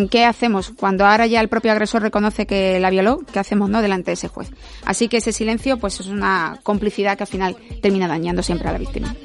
¿qué 0.10 0.26
hacemos? 0.26 0.72
Cuando 0.76 1.06
ahora 1.06 1.28
ya 1.28 1.42
el 1.42 1.50
propio 1.50 1.72
agresor 1.72 2.02
reconoce 2.02 2.46
que 2.46 2.80
la 2.80 2.90
violó, 2.90 3.22
¿qué 3.32 3.40
hacemos, 3.40 3.70
no? 3.70 3.82
Delante 3.82 4.12
de 4.12 4.14
ese 4.14 4.28
juez. 4.28 4.50
Así 4.86 5.08
que 5.08 5.18
ese 5.18 5.32
silencio, 5.32 5.78
pues 5.78 6.00
es 6.00 6.08
una 6.08 6.60
complicidad 6.64 7.18
que 7.18 7.24
al 7.24 7.28
final 7.28 7.58
termina 7.82 8.08
dañando 8.08 8.42
siempre 8.44 8.70
a 8.70 8.72
la 8.72 8.78
víctima. 8.78 9.16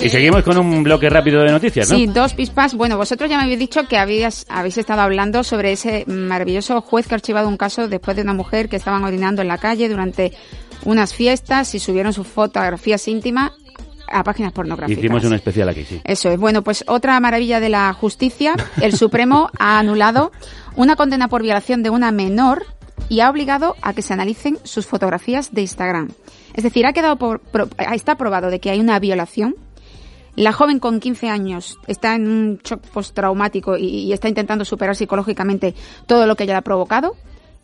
Y 0.00 0.08
seguimos 0.08 0.42
con 0.42 0.58
un 0.58 0.82
bloque 0.82 1.10
rápido 1.10 1.42
de 1.42 1.50
noticias, 1.50 1.90
¿no? 1.90 1.96
Sí, 1.96 2.06
dos 2.06 2.34
pispas. 2.34 2.74
Bueno, 2.74 2.96
vosotros 2.96 3.28
ya 3.28 3.36
me 3.36 3.44
habéis 3.44 3.58
dicho 3.58 3.86
que 3.88 3.96
habías, 3.96 4.46
habéis 4.48 4.78
estado 4.78 5.00
hablando 5.00 5.42
sobre 5.42 5.72
ese 5.72 6.04
maravilloso 6.06 6.80
juez 6.80 7.06
que 7.08 7.14
ha 7.14 7.16
archivado 7.16 7.48
un 7.48 7.56
caso 7.56 7.88
después 7.88 8.16
de 8.16 8.22
una 8.22 8.34
mujer 8.34 8.68
que 8.68 8.76
estaban 8.76 9.02
orinando 9.04 9.42
en 9.42 9.48
la 9.48 9.58
calle 9.58 9.88
durante 9.88 10.32
unas 10.84 11.14
fiestas 11.14 11.74
y 11.74 11.80
subieron 11.80 12.12
sus 12.12 12.26
fotografías 12.26 13.08
íntimas 13.08 13.52
a 14.10 14.24
páginas 14.24 14.52
pornográficas. 14.52 14.98
Hicimos 14.98 15.24
un 15.24 15.34
especial 15.34 15.68
aquí, 15.68 15.84
sí. 15.84 16.00
Eso 16.04 16.30
es. 16.30 16.38
Bueno, 16.38 16.62
pues 16.62 16.84
otra 16.86 17.18
maravilla 17.20 17.60
de 17.60 17.68
la 17.68 17.92
justicia, 17.92 18.54
el 18.80 18.94
Supremo 18.94 19.50
ha 19.58 19.78
anulado 19.78 20.32
una 20.76 20.96
condena 20.96 21.28
por 21.28 21.42
violación 21.42 21.82
de 21.82 21.90
una 21.90 22.10
menor 22.12 22.64
y 23.08 23.20
ha 23.20 23.30
obligado 23.30 23.74
a 23.82 23.92
que 23.94 24.02
se 24.02 24.12
analicen 24.12 24.58
sus 24.64 24.86
fotografías 24.86 25.52
de 25.54 25.62
Instagram. 25.62 26.08
Es 26.54 26.64
decir, 26.64 26.84
ha 26.86 26.92
quedado 26.92 27.16
por, 27.16 27.40
pro- 27.40 27.68
está 27.92 28.16
probado 28.16 28.50
de 28.50 28.58
que 28.60 28.70
hay 28.70 28.80
una 28.80 28.98
violación. 28.98 29.54
La 30.36 30.52
joven 30.52 30.78
con 30.78 31.00
15 31.00 31.28
años 31.30 31.78
está 31.88 32.14
en 32.14 32.28
un 32.28 32.58
shock 32.62 32.80
postraumático 32.88 33.76
y, 33.76 33.86
y 33.86 34.12
está 34.12 34.28
intentando 34.28 34.64
superar 34.64 34.94
psicológicamente 34.94 35.74
todo 36.06 36.26
lo 36.26 36.36
que 36.36 36.44
ella 36.44 36.52
le 36.54 36.58
ha 36.58 36.62
provocado. 36.62 37.16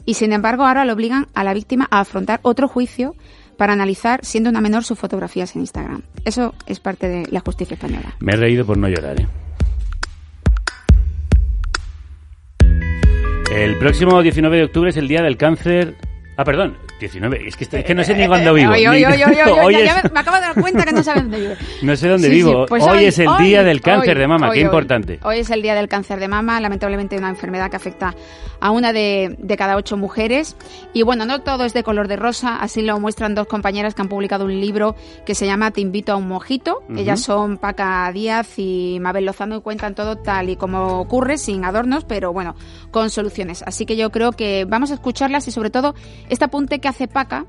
Y 0.07 0.15
sin 0.15 0.33
embargo, 0.33 0.65
ahora 0.67 0.85
le 0.85 0.93
obligan 0.93 1.29
a 1.35 1.45
la 1.45 1.55
víctima 1.55 1.87
a 1.91 2.01
afrontar 2.01 2.41
otro 2.43 2.67
juicio 2.69 3.15
para 3.57 3.73
analizar, 3.73 4.25
siendo 4.25 4.51
una 4.51 4.61
menor, 4.61 4.85
sus 4.85 4.99
fotografías 4.99 5.55
en 5.55 5.63
Instagram. 5.63 6.03
Eso 6.25 6.55
es 6.67 6.81
parte 6.81 7.09
de 7.09 7.27
la 7.31 7.41
justicia 7.41 7.75
española. 7.75 8.15
Me 8.21 8.33
he 8.33 8.37
reído 8.37 8.65
por 8.65 8.77
no 8.77 8.89
llorar, 8.89 9.21
¿eh? 9.21 9.29
El 13.55 13.79
próximo 13.79 14.21
19 14.21 14.57
de 14.57 14.65
octubre 14.65 14.91
es 14.91 14.97
el 14.97 15.07
Día 15.07 15.23
del 15.23 15.37
Cáncer... 15.37 15.95
Ah, 16.37 16.45
perdón, 16.45 16.77
19. 17.01 17.49
Es 17.49 17.57
que, 17.57 17.65
es 17.65 17.85
que 17.85 17.95
no 17.95 18.05
sé 18.05 18.15
ni 18.15 18.27
cuándo 18.27 18.55
vivo. 18.55 18.73
Hoy 18.73 18.83
ya- 18.83 18.91
es- 19.11 19.19
ya 19.19 20.01
me, 20.03 20.11
me 20.11 20.21
acabo 20.21 20.37
de 20.37 20.43
dar 20.43 20.55
cuenta 20.61 20.85
que 20.85 20.93
no 20.93 21.03
sabes 21.03 21.23
dónde 21.23 21.41
vive. 21.41 21.57
No 21.83 21.97
sé 21.97 22.09
dónde 22.09 22.29
Sí, 22.29 22.35
sí, 22.37 22.43
vivo. 22.45 22.67
pues 22.67 22.83
hoy, 22.83 23.05
es 23.05 23.19
el 23.19 23.29
Día 23.41 23.63
del 23.63 23.81
Cáncer 23.81 24.19
de 24.19 24.27
Mama. 24.27 24.51
Qué 24.53 24.61
importante. 24.61 25.19
Hoy 25.23 25.39
es 25.39 25.51
el 25.51 25.61
día 25.63 25.75
del 25.75 25.89
cáncer 25.89 26.21
de 26.21 26.29
mama, 26.29 26.61
lamentablemente 26.61 27.17
una 27.19 27.29
enfermedad 27.29 27.69
que 27.71 27.77
afecta 27.77 28.15
a 28.61 28.71
una 28.71 28.93
de, 28.93 29.35
de 29.39 29.57
cada 29.57 29.77
ocho 29.77 29.97
mujeres. 29.97 30.57
Y 30.93 31.03
bueno, 31.03 31.27
no 31.27 31.41
todo 31.43 31.65
es 31.65 31.75
de 31.75 31.83
color 31.83 32.09
de 32.09 32.17
rosa, 32.17 32.57
así 32.61 32.81
lo 32.83 32.99
muestran 33.01 33.35
dos 33.35 33.47
compañeras 33.49 33.95
que 33.95 34.03
han 34.03 34.09
publicado 34.09 34.45
un 34.45 34.61
libro 34.61 34.95
que 35.27 35.35
se 35.35 35.47
llama 35.47 35.71
Te 35.73 35.81
invito 35.81 36.13
a 36.13 36.17
un 36.17 36.29
mojito. 36.29 36.83
Ellas 36.97 37.21
son 37.21 37.59
Paca 37.59 38.11
Díaz 38.13 38.55
y 38.59 38.99
Mabel 39.01 39.25
Lozano 39.27 39.57
y 39.57 39.61
cuentan 39.61 39.95
todo 39.95 40.17
tal 40.17 40.49
y 40.49 40.57
como 40.57 41.01
ocurre, 41.01 41.37
sin 41.39 41.65
adornos, 41.65 42.05
pero 42.05 42.33
bueno, 42.33 42.55
con 42.91 43.11
soluciones. 43.11 43.63
Así 43.67 43.85
que 43.85 43.97
yo 43.97 44.11
creo 44.11 44.33
que 44.33 44.65
vamos 44.67 44.91
a 44.93 44.95
escucharlas 44.95 45.47
y 45.49 45.51
sobre 45.51 45.71
todo 45.71 45.95
este 46.29 46.45
apunte 46.45 46.79
que 46.79 46.89
hace 46.89 46.94
Paca 47.13 47.47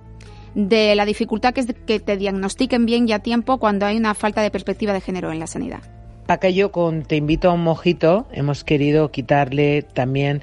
de 0.55 0.95
la 0.95 1.05
dificultad 1.05 1.53
que 1.53 1.61
es 1.61 1.67
que 1.85 1.99
te 1.99 2.17
diagnostiquen 2.17 2.85
bien 2.85 3.07
y 3.09 3.13
a 3.13 3.19
tiempo 3.19 3.57
cuando 3.57 3.85
hay 3.85 3.97
una 3.97 4.13
falta 4.13 4.41
de 4.41 4.51
perspectiva 4.51 4.93
de 4.93 5.01
género 5.01 5.31
en 5.31 5.39
la 5.39 5.47
sanidad. 5.47 5.79
Paca 6.27 6.49
y 6.49 6.55
yo 6.55 6.71
con 6.71 7.03
Te 7.03 7.17
invito 7.17 7.49
a 7.49 7.53
un 7.53 7.63
mojito 7.63 8.25
hemos 8.31 8.63
querido 8.63 9.11
quitarle 9.11 9.81
también 9.83 10.41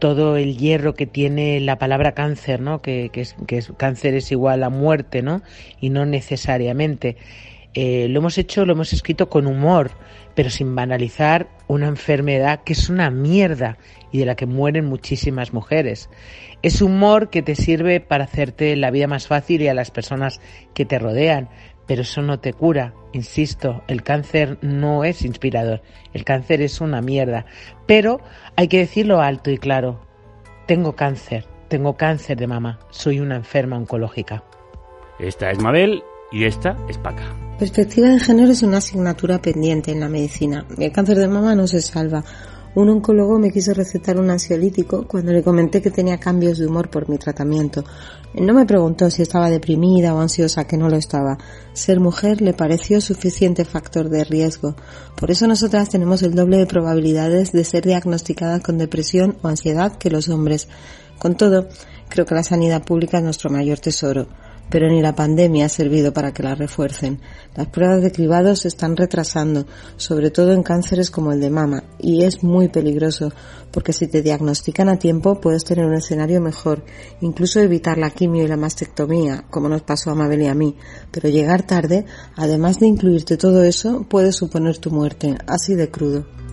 todo 0.00 0.36
el 0.38 0.56
hierro 0.56 0.94
que 0.94 1.06
tiene 1.06 1.60
la 1.60 1.78
palabra 1.78 2.12
cáncer, 2.12 2.60
¿no? 2.60 2.80
Que, 2.80 3.10
que 3.12 3.20
es- 3.20 3.72
cáncer 3.76 4.14
es 4.14 4.32
igual 4.32 4.62
a 4.62 4.70
muerte, 4.70 5.20
¿no? 5.22 5.42
Y 5.78 5.90
no 5.90 6.06
necesariamente. 6.06 7.16
Eh, 7.74 8.08
lo 8.08 8.18
hemos 8.20 8.38
hecho, 8.38 8.64
lo 8.64 8.72
hemos 8.72 8.92
escrito 8.94 9.28
con 9.28 9.46
humor, 9.46 9.90
pero 10.40 10.48
sin 10.48 10.74
banalizar 10.74 11.48
una 11.66 11.86
enfermedad 11.86 12.62
que 12.64 12.72
es 12.72 12.88
una 12.88 13.10
mierda 13.10 13.76
y 14.10 14.20
de 14.20 14.24
la 14.24 14.36
que 14.36 14.46
mueren 14.46 14.86
muchísimas 14.86 15.52
mujeres. 15.52 16.08
Es 16.62 16.80
humor 16.80 17.28
que 17.28 17.42
te 17.42 17.54
sirve 17.54 18.00
para 18.00 18.24
hacerte 18.24 18.74
la 18.74 18.90
vida 18.90 19.06
más 19.06 19.26
fácil 19.26 19.60
y 19.60 19.68
a 19.68 19.74
las 19.74 19.90
personas 19.90 20.40
que 20.72 20.86
te 20.86 20.98
rodean, 20.98 21.50
pero 21.86 22.00
eso 22.00 22.22
no 22.22 22.40
te 22.40 22.54
cura. 22.54 22.94
Insisto, 23.12 23.82
el 23.86 24.02
cáncer 24.02 24.56
no 24.62 25.04
es 25.04 25.26
inspirador, 25.26 25.82
el 26.14 26.24
cáncer 26.24 26.62
es 26.62 26.80
una 26.80 27.02
mierda. 27.02 27.44
Pero 27.84 28.22
hay 28.56 28.68
que 28.68 28.78
decirlo 28.78 29.20
alto 29.20 29.50
y 29.50 29.58
claro, 29.58 30.00
tengo 30.66 30.96
cáncer, 30.96 31.44
tengo 31.68 31.98
cáncer 31.98 32.38
de 32.38 32.46
mama, 32.46 32.78
soy 32.88 33.20
una 33.20 33.36
enferma 33.36 33.76
oncológica. 33.76 34.42
Esta 35.18 35.50
es 35.50 35.58
Mabel 35.58 36.02
y 36.32 36.44
esta 36.44 36.78
es 36.88 36.96
Paca. 36.96 37.49
Perspectiva 37.60 38.08
de 38.08 38.18
género 38.18 38.52
es 38.52 38.62
una 38.62 38.78
asignatura 38.78 39.42
pendiente 39.42 39.90
en 39.90 40.00
la 40.00 40.08
medicina. 40.08 40.64
El 40.78 40.92
cáncer 40.92 41.18
de 41.18 41.28
mama 41.28 41.54
no 41.54 41.66
se 41.66 41.82
salva. 41.82 42.24
Un 42.74 42.88
oncólogo 42.88 43.38
me 43.38 43.52
quiso 43.52 43.74
recetar 43.74 44.18
un 44.18 44.30
ansiolítico 44.30 45.06
cuando 45.06 45.30
le 45.30 45.42
comenté 45.42 45.82
que 45.82 45.90
tenía 45.90 46.18
cambios 46.18 46.56
de 46.56 46.66
humor 46.66 46.88
por 46.88 47.10
mi 47.10 47.18
tratamiento. 47.18 47.84
No 48.32 48.54
me 48.54 48.64
preguntó 48.64 49.10
si 49.10 49.20
estaba 49.20 49.50
deprimida 49.50 50.14
o 50.14 50.20
ansiosa, 50.20 50.66
que 50.66 50.78
no 50.78 50.88
lo 50.88 50.96
estaba. 50.96 51.36
Ser 51.74 52.00
mujer 52.00 52.40
le 52.40 52.54
pareció 52.54 52.98
suficiente 53.02 53.66
factor 53.66 54.08
de 54.08 54.24
riesgo. 54.24 54.74
Por 55.14 55.30
eso 55.30 55.46
nosotras 55.46 55.90
tenemos 55.90 56.22
el 56.22 56.34
doble 56.34 56.56
de 56.56 56.66
probabilidades 56.66 57.52
de 57.52 57.64
ser 57.64 57.84
diagnosticadas 57.84 58.62
con 58.62 58.78
depresión 58.78 59.36
o 59.42 59.48
ansiedad 59.48 59.98
que 59.98 60.08
los 60.08 60.30
hombres. 60.30 60.66
Con 61.18 61.36
todo, 61.36 61.68
creo 62.08 62.24
que 62.24 62.34
la 62.34 62.42
sanidad 62.42 62.84
pública 62.84 63.18
es 63.18 63.24
nuestro 63.24 63.50
mayor 63.50 63.80
tesoro 63.80 64.28
pero 64.70 64.88
ni 64.88 65.02
la 65.02 65.14
pandemia 65.14 65.66
ha 65.66 65.68
servido 65.68 66.12
para 66.12 66.32
que 66.32 66.42
la 66.42 66.54
refuercen. 66.54 67.20
Las 67.54 67.66
pruebas 67.68 68.02
de 68.02 68.12
cribado 68.12 68.56
se 68.56 68.68
están 68.68 68.96
retrasando, 68.96 69.66
sobre 69.96 70.30
todo 70.30 70.52
en 70.52 70.62
cánceres 70.62 71.10
como 71.10 71.32
el 71.32 71.40
de 71.40 71.50
mama, 71.50 71.84
y 71.98 72.22
es 72.22 72.42
muy 72.42 72.68
peligroso, 72.68 73.32
porque 73.70 73.92
si 73.92 74.06
te 74.06 74.22
diagnostican 74.22 74.88
a 74.88 74.98
tiempo 74.98 75.40
puedes 75.40 75.64
tener 75.64 75.84
un 75.84 75.94
escenario 75.94 76.40
mejor, 76.40 76.84
incluso 77.20 77.60
evitar 77.60 77.98
la 77.98 78.10
quimio 78.10 78.44
y 78.44 78.48
la 78.48 78.56
mastectomía, 78.56 79.44
como 79.50 79.68
nos 79.68 79.82
pasó 79.82 80.10
a 80.10 80.14
Mabel 80.14 80.42
y 80.42 80.46
a 80.46 80.54
mí, 80.54 80.76
pero 81.10 81.28
llegar 81.28 81.66
tarde, 81.66 82.06
además 82.36 82.78
de 82.78 82.86
incluirte 82.86 83.36
todo 83.36 83.64
eso, 83.64 84.06
puede 84.08 84.32
suponer 84.32 84.78
tu 84.78 84.90
muerte, 84.90 85.36
así 85.46 85.74
de 85.74 85.90
crudo. 85.90 86.49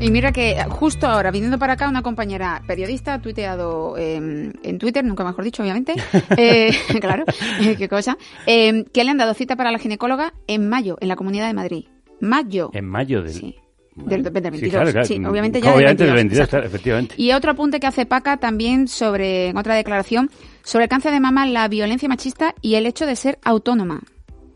Y 0.00 0.10
mira 0.10 0.32
que 0.32 0.56
justo 0.70 1.06
ahora, 1.06 1.30
viniendo 1.30 1.58
para 1.58 1.74
acá, 1.74 1.86
una 1.86 2.00
compañera 2.00 2.62
periodista 2.66 3.14
ha 3.14 3.20
tuiteado 3.20 3.98
eh, 3.98 4.16
en 4.16 4.78
Twitter, 4.78 5.04
nunca 5.04 5.24
mejor 5.24 5.44
dicho, 5.44 5.62
obviamente, 5.62 5.94
eh, 6.38 6.70
claro, 7.00 7.24
eh, 7.60 7.76
qué 7.76 7.86
cosa, 7.86 8.16
eh, 8.46 8.84
que 8.92 9.04
le 9.04 9.10
han 9.10 9.18
dado 9.18 9.34
cita 9.34 9.56
para 9.56 9.70
la 9.70 9.78
ginecóloga 9.78 10.32
en 10.46 10.68
mayo, 10.70 10.96
en 11.00 11.08
la 11.08 11.16
Comunidad 11.16 11.48
de 11.48 11.52
Madrid. 11.52 11.84
Mayo 12.18 12.70
En 12.72 12.86
mayo 12.86 13.22
del... 13.22 13.56
del, 13.94 14.22
del 14.22 14.32
22. 14.32 14.60
Sí, 14.60 14.70
claro, 14.70 14.90
claro. 14.90 15.06
Sí, 15.06 15.14
obviamente 15.22 15.60
ya 15.60 15.68
del 15.68 15.76
Obviamente 15.76 16.04
del 16.04 16.14
22, 16.14 16.14
22, 16.14 16.38
exacto. 16.38 16.50
claro, 16.50 16.66
efectivamente. 16.66 17.14
Y 17.18 17.32
otro 17.32 17.50
apunte 17.50 17.78
que 17.78 17.86
hace 17.86 18.06
Paca 18.06 18.38
también 18.38 18.88
sobre, 18.88 19.48
en 19.48 19.58
otra 19.58 19.74
declaración, 19.74 20.30
sobre 20.62 20.84
el 20.84 20.88
cáncer 20.88 21.12
de 21.12 21.20
mama, 21.20 21.44
la 21.46 21.68
violencia 21.68 22.08
machista 22.08 22.54
y 22.62 22.76
el 22.76 22.86
hecho 22.86 23.04
de 23.04 23.16
ser 23.16 23.38
autónoma. 23.42 24.00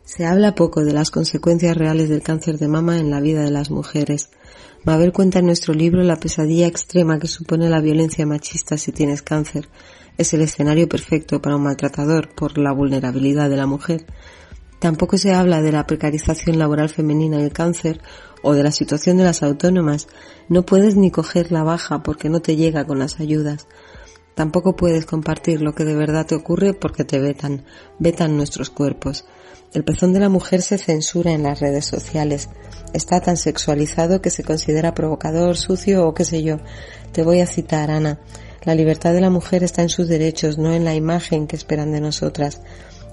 Se 0.05 0.27
habla 0.27 0.55
poco 0.55 0.85
de 0.85 0.93
las 0.93 1.11
consecuencias 1.11 1.77
reales 1.77 2.09
del 2.09 2.23
cáncer 2.23 2.57
de 2.57 2.69
mama 2.69 2.99
en 2.99 3.11
la 3.11 3.21
vida 3.21 3.43
de 3.43 3.51
las 3.51 3.71
mujeres. 3.71 4.31
Mabel 4.85 5.13
cuenta 5.13 5.39
en 5.39 5.47
nuestro 5.47 5.73
libro 5.73 6.03
la 6.03 6.21
pesadilla 6.21 6.67
extrema 6.67 7.19
que 7.19 7.27
supone 7.27 7.71
la 7.71 7.81
violencia 7.81 8.27
machista 8.27 8.77
si 8.77 8.93
tienes 8.93 9.23
cáncer. 9.23 9.71
Es 10.19 10.35
el 10.35 10.43
escenario 10.43 10.91
perfecto 10.91 11.41
para 11.41 11.57
un 11.57 11.63
maltratador 11.63 12.35
por 12.35 12.59
la 12.59 12.71
vulnerabilidad 12.71 13.49
de 13.49 13.57
la 13.57 13.67
mujer. 13.67 14.05
Tampoco 14.81 15.17
se 15.17 15.33
habla 15.33 15.63
de 15.63 15.73
la 15.73 15.87
precarización 15.87 16.59
laboral 16.59 16.91
femenina 16.91 17.41
y 17.41 17.45
el 17.45 17.53
cáncer 17.53 18.03
o 18.43 18.53
de 18.53 18.63
la 18.63 18.73
situación 18.73 19.17
de 19.17 19.25
las 19.25 19.43
autónomas. 19.43 20.07
No 20.51 20.67
puedes 20.67 20.97
ni 20.97 21.11
coger 21.11 21.51
la 21.51 21.63
baja 21.63 22.03
porque 22.03 22.29
no 22.29 22.41
te 22.41 22.55
llega 22.55 22.85
con 22.85 22.99
las 22.99 23.21
ayudas. 23.21 23.67
Tampoco 24.35 24.77
puedes 24.77 25.07
compartir 25.07 25.63
lo 25.63 25.75
que 25.75 25.87
de 25.87 25.95
verdad 25.95 26.27
te 26.27 26.35
ocurre 26.35 26.75
porque 26.75 27.05
te 27.05 27.21
vetan, 27.21 27.65
vetan 27.99 28.37
nuestros 28.37 28.69
cuerpos. 28.69 29.25
El 29.75 29.83
pezón 29.83 30.13
de 30.13 30.21
la 30.21 30.29
mujer 30.29 30.63
se 30.63 30.79
censura 30.79 31.33
en 31.33 31.43
las 31.43 31.59
redes 31.59 31.85
sociales. 31.85 32.49
Está 32.93 33.21
tan 33.21 33.37
sexualizado 33.37 34.23
que 34.23 34.31
se 34.31 34.45
considera 34.45 34.95
provocador, 34.95 35.57
sucio 35.57 36.07
o 36.07 36.15
qué 36.15 36.25
sé 36.25 36.45
yo. 36.45 36.59
Te 37.11 37.25
voy 37.25 37.41
a 37.41 37.47
citar, 37.47 37.91
Ana. 37.91 38.21
La 38.63 38.77
libertad 38.77 39.13
de 39.13 39.21
la 39.21 39.31
mujer 39.31 39.65
está 39.65 39.83
en 39.83 39.89
sus 39.89 40.07
derechos, 40.07 40.59
no 40.59 40.73
en 40.73 40.85
la 40.85 40.95
imagen 40.95 41.49
que 41.49 41.57
esperan 41.57 41.91
de 41.91 42.01
nosotras. 42.01 42.63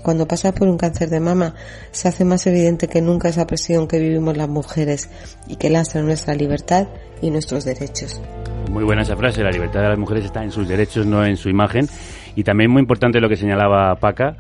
Cuando 0.04 0.28
pasa 0.28 0.52
por 0.52 0.68
un 0.68 0.78
cáncer 0.78 1.10
de 1.10 1.20
mama, 1.20 1.56
se 1.90 2.08
hace 2.08 2.26
más 2.26 2.46
evidente 2.46 2.88
que 2.88 3.02
nunca 3.02 3.30
esa 3.30 3.48
presión 3.48 3.88
que 3.88 3.98
vivimos 3.98 4.38
las 4.38 4.48
mujeres 4.48 5.10
y 5.48 5.56
que 5.56 5.72
lastra 5.72 6.04
nuestra 6.04 6.36
libertad 6.36 6.88
y 7.24 7.32
nuestros 7.32 7.66
derechos. 7.66 8.22
Muy 8.70 8.84
buena 8.84 9.02
esa 9.02 9.18
frase, 9.18 9.42
la 9.42 9.50
libertad 9.50 9.82
de 9.82 9.90
las 9.90 9.98
mujeres 9.98 10.26
está 10.26 10.44
en 10.44 10.52
sus 10.52 10.68
derechos, 10.68 11.08
no 11.08 11.26
en 11.26 11.38
su 11.38 11.50
imagen. 11.50 11.90
Y 12.36 12.44
también 12.44 12.70
muy 12.70 12.82
importante 12.82 13.20
lo 13.20 13.30
que 13.30 13.36
señalaba 13.36 13.96
Paca, 13.96 14.38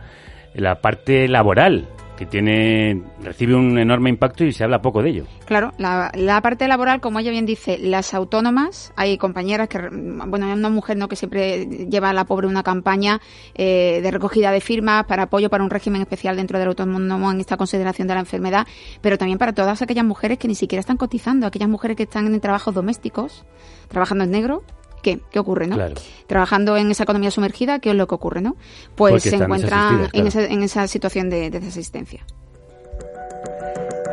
la 0.54 0.82
parte 0.82 1.28
laboral 1.28 1.88
que 2.22 2.28
tiene 2.28 3.02
recibe 3.24 3.56
un 3.56 3.80
enorme 3.80 4.12
impacto 4.12 4.44
y 4.44 4.52
se 4.52 4.64
habla 4.64 4.80
poco 4.80 5.02
de 5.02 5.10
ello. 5.10 5.26
Claro, 5.46 5.74
la, 5.80 6.12
la, 6.14 6.40
parte 6.42 6.68
laboral, 6.68 7.02
como 7.02 7.18
ella 7.18 7.32
bien 7.32 7.48
dice, 7.48 7.80
las 7.80 8.14
autónomas, 8.14 8.94
hay 8.96 9.18
compañeras 9.18 9.68
que, 9.68 9.80
bueno, 9.80 10.46
hay 10.46 10.52
una 10.52 10.70
mujer 10.70 10.98
no 10.98 11.08
que 11.08 11.16
siempre 11.16 11.66
lleva 11.66 12.12
a 12.12 12.14
la 12.14 12.26
pobre 12.26 12.46
una 12.46 12.62
campaña 12.62 13.22
eh, 13.56 14.02
de 14.04 14.12
recogida 14.12 14.52
de 14.52 14.62
firmas 14.62 15.06
para 15.06 15.24
apoyo 15.24 15.50
para 15.50 15.64
un 15.64 15.72
régimen 15.72 16.04
especial 16.04 16.36
dentro 16.36 16.60
del 16.60 16.68
autónomo 16.68 17.32
en 17.32 17.40
esta 17.40 17.58
consideración 17.58 18.08
de 18.08 18.14
la 18.14 18.20
enfermedad, 18.20 18.68
pero 19.02 19.18
también 19.18 19.40
para 19.40 19.54
todas 19.54 19.82
aquellas 19.82 20.06
mujeres 20.06 20.38
que 20.38 20.48
ni 20.48 20.54
siquiera 20.54 20.82
están 20.82 20.98
cotizando, 20.98 21.48
aquellas 21.48 21.70
mujeres 21.70 21.98
que 21.98 22.04
están 22.04 22.28
en 22.28 22.40
trabajos 22.40 22.76
domésticos, 22.76 23.46
trabajando 23.88 24.26
en 24.26 24.30
negro, 24.30 24.62
¿qué? 25.02 25.20
¿Qué 25.32 25.39
ocurre, 25.39 25.68
no? 25.68 25.76
Claro. 25.76 25.95
Trabajando 26.28 26.78
en 26.78 26.91
esa 26.91 27.04
economía 27.04 27.32
sumergida, 27.32 27.80
¿qué 27.80 27.89
es 27.91 27.95
lo 27.95 28.08
que 28.08 28.16
ocurre, 28.16 28.41
no? 28.41 28.56
Pues 28.95 29.14
Porque 29.14 29.30
se 29.30 29.36
encuentran 29.36 29.97
desasistidas, 30.02 30.14
en, 30.14 30.32
claro. 30.32 30.45
esa, 30.47 30.54
en 30.54 30.64
esa 30.64 30.88
situación 30.88 31.30
de, 31.30 31.49
de 31.49 31.60
desasistencia. 31.60 32.26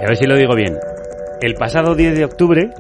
Y 0.01 0.05
a 0.05 0.07
ver 0.07 0.17
si 0.17 0.25
lo 0.27 0.37
digo 0.37 0.55
bien. 0.55 0.77
El 1.41 1.55
pasado 1.55 1.95
10 1.95 2.17
de 2.17 2.25
octubre 2.25 2.71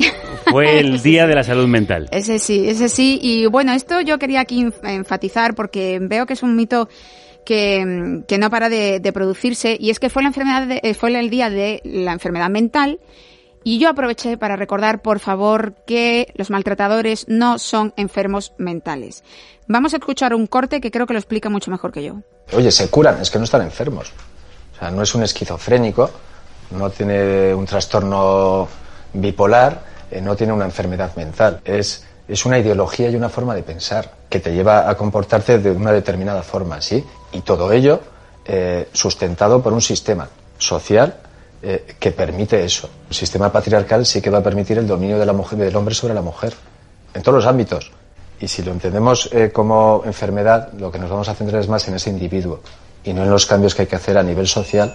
fue 0.50 0.78
el 0.80 1.00
Día 1.02 1.26
de 1.26 1.34
la 1.34 1.44
Salud 1.44 1.66
Mental. 1.68 2.08
Ese 2.10 2.38
sí, 2.38 2.68
ese 2.68 2.88
sí. 2.88 3.18
Y 3.22 3.46
bueno, 3.46 3.72
esto 3.72 4.00
yo 4.00 4.18
quería 4.18 4.40
aquí 4.40 4.64
enf- 4.64 4.88
enfatizar 4.88 5.54
porque 5.54 5.98
veo 6.00 6.26
que 6.26 6.32
es 6.32 6.42
un 6.42 6.56
mito 6.56 6.88
que, 7.44 8.22
que 8.26 8.38
no 8.38 8.50
para 8.50 8.68
de, 8.68 9.00
de 9.00 9.12
producirse 9.12 9.76
y 9.78 9.90
es 9.90 9.98
que 10.00 10.10
fue 10.10 10.22
la 10.22 10.28
enfermedad 10.28 10.66
de- 10.66 10.80
eh, 10.82 10.94
fue 10.94 11.16
el 11.18 11.30
día 11.30 11.50
de 11.50 11.80
la 11.84 12.12
enfermedad 12.12 12.50
mental 12.50 12.98
y 13.64 13.78
yo 13.78 13.88
aproveché 13.88 14.36
para 14.36 14.56
recordar 14.56 15.02
por 15.02 15.18
favor 15.18 15.74
que 15.86 16.32
los 16.36 16.50
maltratadores 16.50 17.26
no 17.28 17.58
son 17.58 17.92
enfermos 17.96 18.52
mentales. 18.58 19.24
Vamos 19.66 19.92
a 19.92 19.98
escuchar 19.98 20.34
un 20.34 20.46
corte 20.46 20.80
que 20.80 20.90
creo 20.90 21.06
que 21.06 21.12
lo 21.12 21.18
explica 21.18 21.50
mucho 21.50 21.70
mejor 21.70 21.92
que 21.92 22.02
yo. 22.02 22.22
Oye, 22.52 22.70
se 22.70 22.88
curan, 22.88 23.20
es 23.20 23.30
que 23.30 23.38
no 23.38 23.44
están 23.44 23.62
enfermos. 23.62 24.12
O 24.74 24.78
sea, 24.78 24.90
no 24.90 25.02
es 25.02 25.14
un 25.14 25.22
esquizofrénico, 25.22 26.10
no 26.70 26.90
tiene 26.90 27.54
un 27.54 27.66
trastorno 27.66 28.68
bipolar, 29.12 29.82
eh, 30.10 30.20
no 30.20 30.36
tiene 30.36 30.52
una 30.52 30.64
enfermedad 30.64 31.14
mental. 31.16 31.60
Es, 31.64 32.06
es 32.26 32.46
una 32.46 32.58
ideología 32.58 33.10
y 33.10 33.16
una 33.16 33.28
forma 33.28 33.54
de 33.54 33.62
pensar 33.62 34.14
que 34.28 34.40
te 34.40 34.54
lleva 34.54 34.88
a 34.88 34.96
comportarte 34.96 35.58
de 35.58 35.70
una 35.70 35.92
determinada 35.92 36.42
forma, 36.42 36.80
¿sí? 36.80 37.04
Y 37.32 37.40
todo 37.40 37.72
ello 37.72 38.00
eh, 38.46 38.88
sustentado 38.92 39.62
por 39.62 39.72
un 39.72 39.82
sistema 39.82 40.28
social 40.56 41.16
eh, 41.62 41.94
que 41.98 42.12
permite 42.12 42.64
eso. 42.64 42.88
El 43.08 43.14
sistema 43.14 43.50
patriarcal 43.50 44.06
sí 44.06 44.20
que 44.20 44.30
va 44.30 44.38
a 44.38 44.42
permitir 44.42 44.78
el 44.78 44.86
dominio 44.86 45.18
de 45.18 45.26
la 45.26 45.32
mujer, 45.32 45.58
del 45.58 45.74
hombre 45.74 45.94
sobre 45.94 46.14
la 46.14 46.22
mujer, 46.22 46.52
en 47.14 47.22
todos 47.22 47.36
los 47.36 47.46
ámbitos. 47.46 47.90
Y 48.40 48.46
si 48.46 48.62
lo 48.62 48.70
entendemos 48.70 49.28
eh, 49.32 49.50
como 49.52 50.02
enfermedad, 50.04 50.72
lo 50.74 50.92
que 50.92 50.98
nos 50.98 51.10
vamos 51.10 51.28
a 51.28 51.34
centrar 51.34 51.60
es 51.60 51.68
más 51.68 51.88
en 51.88 51.94
ese 51.94 52.10
individuo 52.10 52.60
y 53.02 53.12
no 53.12 53.24
en 53.24 53.30
los 53.30 53.46
cambios 53.46 53.74
que 53.74 53.82
hay 53.82 53.88
que 53.88 53.96
hacer 53.96 54.16
a 54.18 54.22
nivel 54.22 54.46
social 54.46 54.94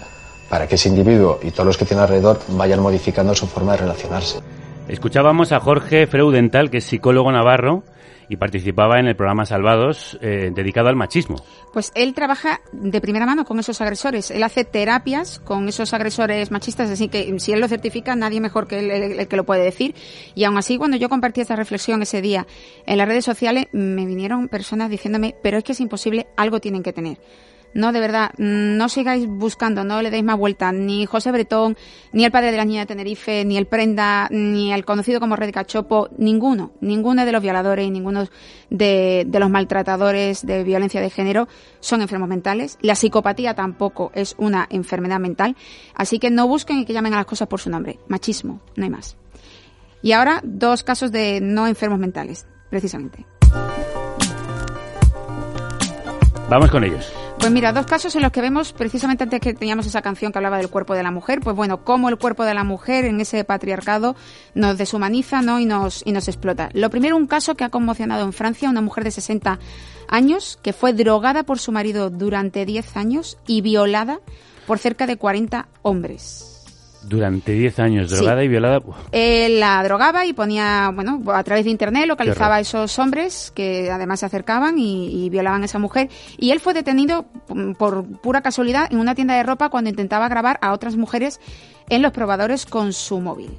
para 0.49 0.68
que 0.68 0.76
ese 0.76 0.89
individuo 0.89 1.39
y 1.41 1.51
todos 1.51 1.66
los 1.66 1.78
que 1.78 1.86
tiene 1.86 2.03
alrededor 2.03 2.39
vayan 2.49 2.80
modificando 2.80 3.36
su 3.36 3.47
forma 3.47 3.74
de 3.74 3.80
relacionarse. 3.80 4.39
Escuchábamos 4.88 5.51
a 5.51 5.59
Jorge 5.59 6.07
Freudenthal, 6.07 6.70
que 6.70 6.78
es 6.78 6.84
psicólogo 6.86 7.32
navarro 7.32 7.84
y 8.30 8.38
participaba 8.38 8.99
en 8.99 9.07
el 9.07 9.15
programa 9.15 9.45
Salvados 9.45 10.17
eh, 10.21 10.51
dedicado 10.53 10.89
al 10.89 10.95
machismo. 10.95 11.38
Pues 11.71 11.91
él 11.95 12.13
trabaja 12.13 12.61
de 12.71 13.01
primera 13.01 13.26
mano 13.26 13.45
con 13.45 13.59
esos 13.59 13.82
agresores. 13.82 14.32
Él 14.32 14.43
hace 14.43 14.63
terapias 14.63 15.39
con 15.39 15.67
esos 15.67 15.93
agresores 15.93 16.51
machistas, 16.51 16.89
así 16.89 17.07
que 17.07 17.39
si 17.39 17.51
él 17.51 17.59
lo 17.59 17.67
certifica, 17.67 18.15
nadie 18.15 18.39
mejor 18.41 18.67
que 18.67 18.80
él 18.80 18.91
el, 18.91 19.19
el 19.19 19.28
que 19.28 19.36
lo 19.36 19.43
puede 19.43 19.63
decir. 19.63 19.95
Y 20.36 20.43
aún 20.43 20.57
así, 20.57 20.78
cuando 20.78 20.97
yo 20.97 21.09
compartí 21.09 21.41
esta 21.41 21.55
reflexión 21.55 22.01
ese 22.01 22.21
día 22.21 22.45
en 22.86 22.97
las 22.97 23.07
redes 23.07 23.26
sociales, 23.26 23.67
me 23.71 24.05
vinieron 24.05 24.47
personas 24.49 24.89
diciéndome, 24.89 25.36
pero 25.41 25.57
es 25.57 25.63
que 25.63 25.71
es 25.71 25.80
imposible, 25.80 26.28
algo 26.38 26.59
tienen 26.59 26.84
que 26.84 26.93
tener. 26.93 27.17
No, 27.74 27.91
de 27.91 27.99
verdad, 27.99 28.32
no 28.38 28.89
sigáis 28.89 29.28
buscando, 29.28 29.84
no 29.84 30.01
le 30.01 30.11
deis 30.11 30.24
más 30.24 30.38
vuelta. 30.38 30.71
Ni 30.71 31.05
José 31.05 31.32
Bretón, 31.32 31.78
ni 32.11 32.26
el 32.26 32.32
padre 32.32 32.51
de 32.51 32.57
la 32.57 32.65
niña 32.65 32.82
de 32.82 32.88
Tenerife, 32.88 33.45
ni 33.45 33.57
el 33.57 33.67
Prenda, 33.67 34.28
ni 34.32 34.74
el 34.74 34.86
conocido 34.86 35.19
como 35.19 35.36
Red 35.36 35.51
Cachopo, 35.51 36.09
ninguno, 36.17 36.71
ninguno 36.82 37.26
de 37.26 37.32
los 37.32 37.41
violadores 37.41 37.89
ninguno 37.91 38.28
de, 38.69 39.26
de 39.28 39.39
los 39.39 39.49
maltratadores 39.49 40.45
de 40.45 40.63
violencia 40.63 41.01
de 41.01 41.09
género 41.09 41.47
son 41.80 42.01
enfermos 42.01 42.30
mentales. 42.30 42.78
La 42.82 42.95
psicopatía 42.95 43.53
tampoco 43.53 44.11
es 44.13 44.36
una 44.38 44.67
enfermedad 44.69 45.19
mental. 45.19 45.55
Así 45.95 46.19
que 46.19 46.30
no 46.30 46.47
busquen 46.47 46.80
y 46.80 46.86
que 46.86 46.93
llamen 46.93 47.13
a 47.13 47.17
las 47.17 47.26
cosas 47.26 47.47
por 47.47 47.59
su 47.59 47.69
nombre. 47.69 47.99
Machismo, 48.07 48.61
no 48.76 48.84
hay 48.84 48.89
más. 48.89 49.17
Y 50.01 50.11
ahora, 50.11 50.41
dos 50.43 50.84
casos 50.84 51.11
de 51.11 51.39
no 51.41 51.65
enfermos 51.65 51.99
mentales, 51.99 52.45
precisamente. 52.69 53.26
Vamos 56.49 56.69
con 56.69 56.84
ellos. 56.84 57.22
Pues 57.44 57.52
mira, 57.52 57.74
dos 57.74 57.86
casos 57.86 58.16
en 58.16 58.22
los 58.22 58.32
que 58.32 58.39
vemos, 58.39 58.72
precisamente 58.72 59.26
antes 59.26 59.41
que 59.41 59.54
teníamos 59.54 59.86
esa 59.86 60.02
canción 60.02 60.32
que 60.32 60.38
hablaba 60.38 60.60
del 60.60 60.70
cuerpo 60.70 60.94
de 60.94 61.04
la 61.04 61.12
mujer, 61.12 61.41
pues 61.41 61.58
bueno, 61.58 61.84
cómo 61.84 62.08
el 62.08 62.18
cuerpo 62.18 62.46
de 62.46 62.54
la 62.54 62.64
mujer 62.64 63.04
en 63.04 63.20
ese 63.20 63.44
patriarcado 63.44 64.16
nos 64.56 64.78
deshumaniza 64.78 65.41
¿no? 65.41 65.60
y, 65.60 65.66
nos, 65.66 66.04
y 66.06 66.14
nos 66.14 66.30
explota. 66.30 66.70
Lo 66.72 66.89
primero, 66.89 67.18
un 67.18 67.28
caso 67.28 67.56
que 67.56 67.66
ha 67.66 67.70
conmocionado 67.70 68.24
en 68.24 68.32
Francia, 68.32 68.70
una 68.70 68.80
mujer 68.80 69.04
de 69.04 69.12
60 69.12 69.60
años 70.08 70.58
que 70.64 70.72
fue 70.72 70.94
drogada 70.94 71.44
por 71.44 71.60
su 71.60 71.74
marido 71.74 72.10
durante 72.10 72.66
10 72.66 72.96
años 72.96 73.38
y 73.46 73.60
violada 73.60 74.22
por 74.66 74.80
cerca 74.80 75.06
de 75.06 75.18
40 75.18 75.68
hombres. 75.82 76.53
Durante 77.04 77.51
10 77.54 77.80
años, 77.80 78.10
Sí. 78.10 78.16
drogada 78.18 78.43
y 78.43 78.47
violada. 78.47 78.82
Él 79.12 79.60
la 79.60 79.84
drogaba 79.84 80.26
y 80.26 80.34
ponía, 80.34 80.91
bueno, 80.93 81.22
a 81.34 81.43
través 81.43 81.66
de 81.66 81.72
internet 81.72 82.06
localizaba 82.08 82.56
a 82.56 82.60
esos 82.60 82.97
hombres 82.99 83.51
que 83.56 83.91
además 83.91 84.22
se 84.22 84.26
acercaban 84.26 84.78
y, 84.80 85.26
y 85.26 85.30
violaban 85.30 85.62
a 85.62 85.66
esa 85.66 85.80
mujer. 85.80 86.10
Y 86.38 86.51
él 86.51 86.60
fue 86.60 86.74
detenido 86.74 87.26
mm, 87.49 87.74
por 87.74 88.06
pura 88.22 88.41
casualidad 88.41 88.88
en 88.91 88.99
una 88.99 89.16
tienda 89.16 89.36
de 89.36 89.43
ropa 89.43 89.70
cuando 89.70 89.89
intentaba 89.89 90.28
grabar 90.30 90.58
a 90.62 90.72
otras 90.74 90.95
mujeres 90.95 91.39
en 91.89 92.01
los 92.01 92.12
probadores 92.12 92.66
con 92.66 92.93
su 92.93 93.20
móvil. 93.20 93.51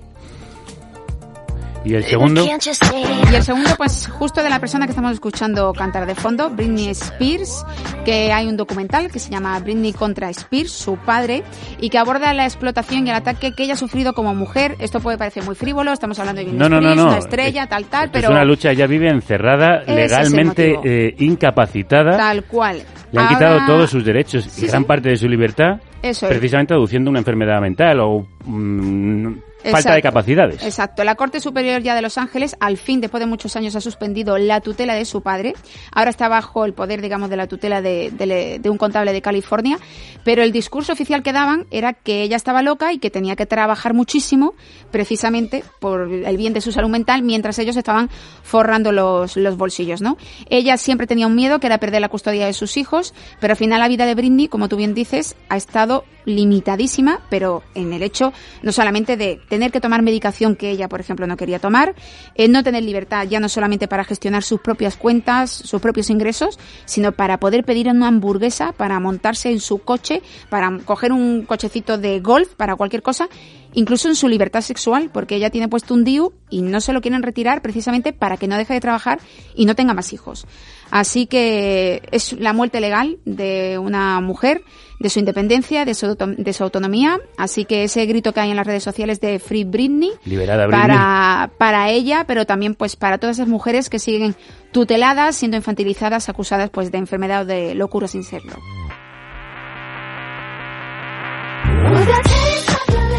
Y 1.85 1.95
el 1.95 2.05
segundo, 2.05 2.47
Y 2.47 3.35
el 3.35 3.43
segundo, 3.43 3.71
pues 3.77 4.09
justo 4.09 4.43
de 4.43 4.49
la 4.49 4.59
persona 4.59 4.87
que 4.87 4.93
estamos 4.93 5.13
escuchando 5.13 5.73
cantar 5.75 6.07
de 6.07 6.15
fondo, 6.15 6.49
Britney 6.49 6.89
Spears, 6.89 7.65
que 8.07 8.33
hay 8.33 8.47
un 8.47 8.57
documental 8.57 9.11
que 9.13 9.19
se 9.19 9.31
llama 9.31 9.59
Britney 9.61 9.93
contra 9.93 10.31
Spears, 10.31 10.71
su 10.73 10.97
padre, 10.97 11.43
y 11.81 11.91
que 11.91 11.99
aborda 11.99 12.33
la 12.33 12.45
explotación 12.45 13.07
y 13.07 13.11
el 13.11 13.17
ataque 13.17 13.53
que 13.53 13.65
ella 13.65 13.75
ha 13.75 13.77
sufrido 13.77 14.15
como 14.15 14.35
mujer. 14.35 14.77
Esto 14.79 15.01
puede 15.01 15.19
parecer 15.19 15.43
muy 15.45 15.55
frívolo, 15.55 15.93
estamos 15.93 16.19
hablando 16.19 16.41
de 16.41 16.47
Britney 16.49 16.69
No, 16.69 16.77
Spears, 16.77 16.97
no. 16.97 17.07
una 17.09 17.19
estrella, 17.19 17.67
tal, 17.67 17.85
tal, 17.85 18.11
pero 18.11 18.29
es 18.29 18.31
una 18.31 18.45
lucha, 18.45 18.71
ella 18.71 18.87
vive 18.87 19.11
encerrada, 19.11 19.83
Ese 19.83 19.91
es 20.05 20.11
legalmente 20.11 20.79
eh, 20.85 21.15
incapacitada. 21.19 22.17
tal 22.17 22.45
cual. 22.45 22.83
Le 23.13 23.21
han 23.21 23.27
Ahora- 23.27 23.37
quitado 23.39 23.67
todos 23.67 23.91
sus 23.91 24.05
derechos 24.05 24.45
Sí, 24.45 24.65
y 24.65 24.69
gran 24.69 24.83
sí. 24.83 24.87
parte 24.89 25.09
de 25.11 25.17
su 25.17 25.29
libertad, 25.29 25.81
Eso 26.03 26.27
es. 26.27 26.31
precisamente 26.31 26.73
aduciendo 26.75 27.11
una 27.11 27.19
enfermedad 27.21 27.61
mental 27.61 28.01
o 28.01 28.27
mm, 28.47 29.33
falta 29.73 29.95
de 29.95 30.03
capacidades. 30.03 30.63
Exacto. 30.63 31.05
La 31.05 31.15
Corte 31.15 31.41
Superior 31.41 31.83
ya 31.83 31.95
de 31.95 32.03
Los 32.03 32.19
Ángeles, 32.19 32.57
al 32.61 32.77
fin, 32.77 33.01
después 33.01 33.21
de 33.21 33.27
muchos 33.27 33.55
años, 33.57 33.75
ha 33.77 33.81
suspendido 33.81 34.37
la 34.39 34.61
tutela 34.61 34.95
de 34.95 35.05
su 35.05 35.23
padre. 35.23 35.55
Ahora 35.93 36.11
está 36.11 36.29
bajo 36.29 36.65
el 36.65 36.73
poder, 36.75 37.01
digamos, 37.03 37.31
de 37.31 37.37
la 37.37 37.47
tutela 37.47 37.81
de, 37.83 38.11
de- 38.11 38.59
de 38.61 38.71
un 38.71 38.77
contable 38.79 39.13
de 39.13 39.23
California. 39.23 39.79
Pero 40.25 40.43
el 40.43 40.53
discurso 40.53 40.93
oficial 40.93 41.23
que 41.23 41.33
daban 41.33 41.67
era 41.71 41.93
que 41.93 42.23
ella 42.23 42.37
estaba 42.37 42.63
loca 42.63 42.93
y 42.93 42.99
que 42.99 43.11
tenía 43.11 43.37
que 43.37 43.47
trabajar 43.47 43.95
muchísimo, 43.95 44.55
precisamente 44.91 45.65
por 45.81 46.03
el 46.13 46.37
bien 46.37 46.53
de 46.53 46.61
su 46.61 46.73
salud 46.73 46.89
mental, 46.89 47.23
mientras 47.23 47.59
ellos 47.59 47.77
estaban 47.77 48.09
forrando 48.43 48.93
los, 48.93 49.37
los 49.37 49.57
bolsillos, 49.57 50.01
¿no? 50.01 50.17
Ella 50.49 50.77
siempre 50.77 51.07
tenía 51.07 51.27
un 51.27 51.35
miedo, 51.35 51.59
que 51.61 51.67
era 51.67 51.79
perder 51.79 52.01
la 52.01 52.09
custodia 52.09 52.47
de 52.47 52.53
sus 52.53 52.77
hijos, 52.77 53.13
pero 53.41 53.53
al 53.53 53.57
final 53.57 53.81
la 53.81 53.89
vida 53.89 54.07
de 54.07 54.15
Britney, 54.15 54.49
como 54.49 54.69
tú 54.69 54.77
bien 54.77 54.95
dices, 54.95 55.35
ha 55.49 55.57
estado 55.57 56.05
limitadísima, 56.27 57.21
pero 57.29 57.63
en 57.75 57.93
el 57.93 58.03
hecho 58.03 58.33
no 58.63 58.73
solamente 58.73 59.17
de 59.17 59.41
tener 59.55 59.71
que 59.71 59.81
tomar 59.81 60.03
medicación 60.03 60.57
que 60.57 60.71
ella, 60.71 60.89
por 60.89 61.01
ejemplo, 61.01 61.29
no 61.29 61.37
quería 61.37 61.61
tomar, 61.61 61.95
eh, 62.35 62.49
no 62.49 62.65
tener 62.65 62.83
libertad 62.83 63.25
ya 63.29 63.39
no 63.39 63.49
solamente 63.49 63.87
para 63.87 64.03
gestionar 64.03 64.43
sus 64.43 64.61
propias 64.61 64.97
cuentas, 64.97 65.53
sus 65.53 65.81
propios 65.81 66.11
ingresos, 66.11 66.59
sino 66.87 67.13
para 67.13 67.39
poder 67.39 67.65
pedir 67.65 67.89
una 67.89 68.09
hamburguesa, 68.09 68.73
para 68.73 68.99
montarse 68.99 69.53
en 69.53 69.61
su 69.61 69.79
coche, 69.79 70.23
para 70.49 70.77
coger 70.85 71.13
un 71.13 71.45
cochecito 71.47 71.99
de 71.99 72.19
golf, 72.19 72.55
para 72.57 72.75
cualquier 72.75 73.03
cosa, 73.03 73.29
incluso 73.75 74.09
en 74.09 74.17
su 74.17 74.27
libertad 74.27 74.61
sexual, 74.61 75.09
porque 75.13 75.37
ella 75.37 75.51
tiene 75.51 75.69
puesto 75.69 75.95
un 75.95 76.03
DIU 76.03 76.33
y 76.51 76.63
no 76.63 76.81
se 76.81 76.93
lo 76.93 77.01
quieren 77.01 77.23
retirar 77.23 77.63
precisamente 77.63 78.13
para 78.13 78.37
que 78.37 78.49
no 78.49 78.57
deje 78.57 78.75
de 78.75 78.81
trabajar 78.81 79.21
y 79.55 79.67
no 79.67 79.77
tenga 79.77 79.95
más 79.95 80.13
hijos. 80.13 80.49
Así 80.91 81.27
que 81.27 82.03
es 82.11 82.33
la 82.33 82.53
muerte 82.53 82.81
legal 82.81 83.19
de 83.25 83.79
una 83.79 84.21
mujer, 84.21 84.63
de 85.05 85.11
su 85.11 85.19
independencia, 85.19 85.85
de 85.85 85.93
su, 85.95 86.07
auto- 86.07 86.27
de 86.27 86.53
su 86.55 86.65
autonomía. 86.65 87.21
Así 87.37 87.67
que 87.67 87.85
ese 87.85 88.07
grito 88.07 88.33
que 88.33 88.41
hay 88.41 88.51
en 88.51 88.57
las 88.57 88.67
redes 88.67 88.83
sociales 88.83 89.21
de 89.21 89.39
Free 89.39 89.65
Britney, 89.65 90.11
Liberada 90.25 90.67
Britney. 90.67 90.81
para, 90.89 91.51
para 91.59 91.91
ella, 91.91 92.25
pero 92.27 92.47
también 92.47 92.75
pues 92.75 92.97
para 92.97 93.19
todas 93.19 93.37
esas 93.37 93.47
mujeres 93.49 93.91
que 93.91 93.99
siguen 93.99 94.35
tuteladas, 94.73 95.37
siendo 95.37 95.59
infantilizadas, 95.59 96.31
acusadas 96.31 96.71
pues 96.71 96.91
de 96.91 96.97
enfermedad 96.97 97.43
o 97.43 97.45
de 97.45 97.75
locura 97.75 98.09
sin 98.09 98.25
serlo. 98.25 98.55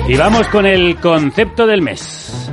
Y 0.07 0.17
vamos 0.17 0.47
con 0.47 0.65
el 0.65 0.97
concepto 0.97 1.67
del 1.67 1.83
mes. 1.83 2.49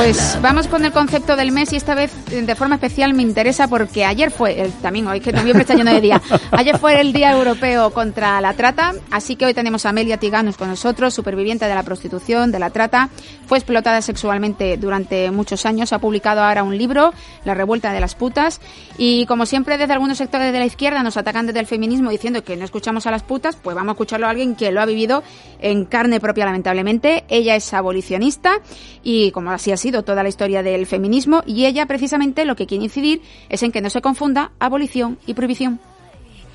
Pues 0.00 0.38
vamos 0.40 0.66
con 0.66 0.82
el 0.86 0.92
concepto 0.92 1.36
del 1.36 1.52
mes 1.52 1.74
y 1.74 1.76
esta 1.76 1.94
vez 1.94 2.10
eh, 2.32 2.40
de 2.40 2.54
forma 2.54 2.76
especial 2.76 3.12
me 3.12 3.20
interesa 3.22 3.68
porque 3.68 4.06
ayer 4.06 4.30
fue, 4.30 4.58
el, 4.58 4.72
también 4.72 5.06
hoy 5.06 5.20
que 5.20 5.30
noviembre 5.30 5.60
está 5.60 5.74
lleno 5.74 5.92
de 5.92 6.00
día, 6.00 6.22
ayer 6.52 6.78
fue 6.78 6.98
el 7.02 7.12
Día 7.12 7.32
Europeo 7.32 7.90
contra 7.90 8.40
la 8.40 8.54
Trata, 8.54 8.94
así 9.10 9.36
que 9.36 9.44
hoy 9.44 9.52
tenemos 9.52 9.84
a 9.84 9.90
Amelia 9.90 10.16
Tiganus 10.16 10.56
con 10.56 10.68
nosotros, 10.68 11.12
superviviente 11.12 11.66
de 11.66 11.74
la 11.74 11.82
prostitución, 11.82 12.50
de 12.50 12.58
la 12.58 12.70
trata, 12.70 13.10
fue 13.46 13.58
explotada 13.58 14.00
sexualmente 14.00 14.78
durante 14.78 15.30
muchos 15.30 15.66
años, 15.66 15.92
ha 15.92 15.98
publicado 15.98 16.42
ahora 16.42 16.62
un 16.62 16.78
libro, 16.78 17.12
La 17.44 17.52
revuelta 17.52 17.92
de 17.92 18.00
las 18.00 18.14
putas, 18.14 18.62
y 19.02 19.24
como 19.24 19.46
siempre 19.46 19.78
desde 19.78 19.94
algunos 19.94 20.18
sectores 20.18 20.52
de 20.52 20.58
la 20.58 20.66
izquierda 20.66 21.02
nos 21.02 21.16
atacan 21.16 21.46
desde 21.46 21.60
el 21.60 21.66
feminismo 21.66 22.10
diciendo 22.10 22.44
que 22.44 22.54
no 22.54 22.66
escuchamos 22.66 23.06
a 23.06 23.10
las 23.10 23.22
putas, 23.22 23.56
pues 23.56 23.74
vamos 23.74 23.92
a 23.92 23.94
escucharlo 23.94 24.26
a 24.26 24.30
alguien 24.30 24.54
que 24.54 24.70
lo 24.72 24.82
ha 24.82 24.84
vivido 24.84 25.22
en 25.58 25.86
carne 25.86 26.20
propia 26.20 26.44
lamentablemente, 26.44 27.24
ella 27.30 27.56
es 27.56 27.72
abolicionista 27.72 28.60
y 29.02 29.30
como 29.30 29.52
así 29.52 29.72
ha 29.72 29.78
sido 29.78 30.02
toda 30.02 30.22
la 30.22 30.28
historia 30.28 30.62
del 30.62 30.84
feminismo 30.84 31.42
y 31.46 31.64
ella 31.64 31.86
precisamente 31.86 32.44
lo 32.44 32.56
que 32.56 32.66
quiere 32.66 32.84
incidir 32.84 33.22
es 33.48 33.62
en 33.62 33.72
que 33.72 33.80
no 33.80 33.88
se 33.88 34.02
confunda 34.02 34.52
abolición 34.58 35.16
y 35.26 35.32
prohibición. 35.32 35.80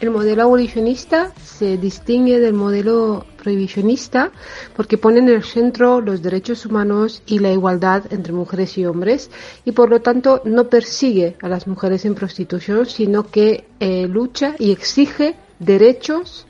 El 0.01 0.11
modelo 0.11 0.43
abolicionista 0.43 1.31
se 1.41 1.77
distingue 1.77 2.39
del 2.39 2.53
modelo 2.53 3.25
prohibicionista 3.41 4.29
porque 4.75 4.97
pone 4.97 5.19
en 5.19 5.29
el 5.29 5.43
centro 5.43 6.01
los 6.01 6.21
derechos 6.21 6.65
humanos 6.65 7.23
y 7.25 7.39
la 7.39 7.51
igualdad 7.51 8.03
entre 8.11 8.33
mujeres 8.33 8.77
y 8.77 8.85
hombres 8.85 9.31
y 9.63 9.71
por 9.71 9.89
lo 9.89 10.01
tanto 10.01 10.41
no 10.43 10.67
persigue 10.69 11.37
a 11.41 11.47
las 11.47 11.65
mujeres 11.67 12.03
en 12.03 12.13
prostitución 12.13 12.85
sino 12.85 13.23
que 13.31 13.65
eh, 13.79 14.05
lucha 14.07 14.55
y 14.59 14.71
exige 14.71 15.35
derechos 15.59 16.45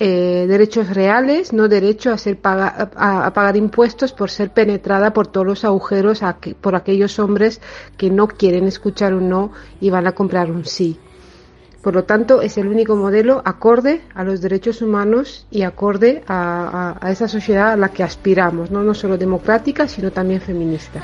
eh, 0.00 0.44
derechos 0.46 0.90
reales, 0.94 1.52
no 1.52 1.66
derecho 1.66 2.12
a, 2.12 2.18
ser 2.18 2.38
paga- 2.40 2.88
a, 2.94 3.26
a 3.26 3.32
pagar 3.32 3.56
impuestos 3.56 4.12
por 4.12 4.30
ser 4.30 4.50
penetrada 4.52 5.12
por 5.12 5.26
todos 5.26 5.44
los 5.44 5.64
agujeros 5.64 6.22
a 6.22 6.34
que- 6.38 6.54
por 6.54 6.76
aquellos 6.76 7.18
hombres 7.18 7.60
que 7.96 8.08
no 8.08 8.28
quieren 8.28 8.68
escuchar 8.68 9.12
un 9.14 9.28
no 9.28 9.50
y 9.80 9.90
van 9.90 10.06
a 10.06 10.12
comprar 10.12 10.52
un 10.52 10.64
sí. 10.64 10.96
Por 11.82 11.94
lo 11.94 12.04
tanto, 12.04 12.42
es 12.42 12.58
el 12.58 12.66
único 12.68 12.96
modelo 12.96 13.40
acorde 13.44 14.00
a 14.14 14.24
los 14.24 14.40
derechos 14.40 14.82
humanos 14.82 15.46
y 15.50 15.62
acorde 15.62 16.22
a, 16.26 16.96
a- 17.00 17.06
a 17.06 17.10
esa 17.12 17.28
sociedad 17.28 17.72
a 17.72 17.76
la 17.76 17.90
que 17.90 18.02
aspiramos, 18.02 18.70
¿no? 18.70 18.82
no 18.82 18.94
solo 18.94 19.16
democrática, 19.16 19.86
sino 19.86 20.10
también 20.10 20.40
feminista. 20.40 21.00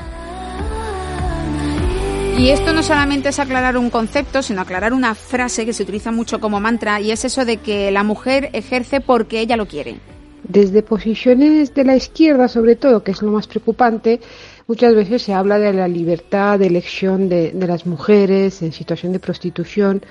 Y 2.37 2.49
esto 2.49 2.73
no 2.73 2.83
solamente 2.83 3.29
es 3.29 3.39
aclarar 3.39 3.77
un 3.77 3.89
concepto, 3.89 4.41
sino 4.41 4.59
aclarar 4.61 4.91
una 4.91 5.15
frase 5.15 5.65
que 5.65 5.71
se 5.71 5.83
utiliza 5.83 6.11
mucho 6.11 6.41
como 6.41 6.59
mantra 6.59 6.99
y 6.99 7.11
es 7.11 7.23
eso 7.23 7.45
de 7.45 7.57
que 7.57 7.89
la 7.91 8.03
mujer 8.03 8.49
ejerce 8.51 8.99
porque 8.99 9.39
ella 9.39 9.55
lo 9.55 9.67
quiere. 9.67 9.95
Desde 10.43 10.83
posiciones 10.83 11.73
de 11.73 11.85
la 11.85 11.95
izquierda, 11.95 12.49
sobre 12.49 12.75
todo, 12.75 13.03
que 13.03 13.11
es 13.11 13.21
lo 13.21 13.31
más 13.31 13.47
preocupante, 13.47 14.19
muchas 14.67 14.93
veces 14.93 15.21
se 15.23 15.33
habla 15.33 15.57
de 15.57 15.71
la 15.73 15.87
libertad 15.87 16.59
de 16.59 16.67
elección 16.67 17.29
de, 17.29 17.51
de 17.51 17.67
las 17.67 17.85
mujeres 17.87 18.61
en 18.61 18.73
situación 18.73 19.13
de 19.13 19.19
prostitución, 19.19 20.01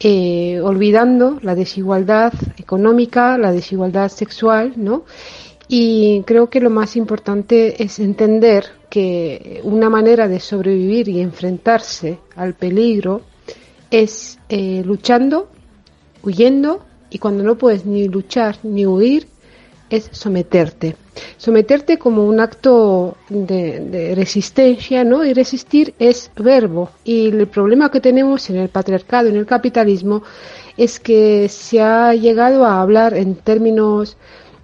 eh, 0.00 0.60
olvidando 0.62 1.38
la 1.42 1.54
desigualdad 1.54 2.32
económica, 2.56 3.36
la 3.38 3.52
desigualdad 3.52 4.08
sexual, 4.10 4.74
¿no? 4.76 5.04
Y 5.68 6.22
creo 6.22 6.48
que 6.48 6.60
lo 6.60 6.70
más 6.70 6.96
importante 6.96 7.82
es 7.82 7.98
entender 7.98 8.64
que 8.88 9.60
una 9.64 9.90
manera 9.90 10.28
de 10.28 10.40
sobrevivir 10.40 11.08
y 11.08 11.20
enfrentarse 11.20 12.18
al 12.36 12.54
peligro 12.54 13.22
es 13.90 14.38
eh, 14.48 14.82
luchando, 14.84 15.48
huyendo 16.22 16.84
y 17.10 17.18
cuando 17.18 17.42
no 17.42 17.58
puedes 17.58 17.84
ni 17.84 18.08
luchar 18.08 18.58
ni 18.62 18.86
huir 18.86 19.26
es 19.90 20.08
someterte. 20.12 20.96
Someterte 21.36 21.98
como 21.98 22.24
un 22.26 22.40
acto 22.40 23.16
de, 23.28 23.80
de 23.80 24.14
resistencia, 24.14 25.04
¿no? 25.04 25.24
Y 25.24 25.32
resistir 25.34 25.94
es 25.98 26.30
verbo. 26.36 26.90
Y 27.04 27.28
el 27.28 27.46
problema 27.48 27.90
que 27.90 28.00
tenemos 28.00 28.48
en 28.50 28.56
el 28.56 28.68
patriarcado, 28.68 29.28
en 29.28 29.36
el 29.36 29.46
capitalismo, 29.46 30.22
es 30.76 31.00
que 31.00 31.48
se 31.48 31.80
ha 31.80 32.14
llegado 32.14 32.64
a 32.64 32.80
hablar 32.80 33.14
en 33.14 33.34
términos 33.34 34.16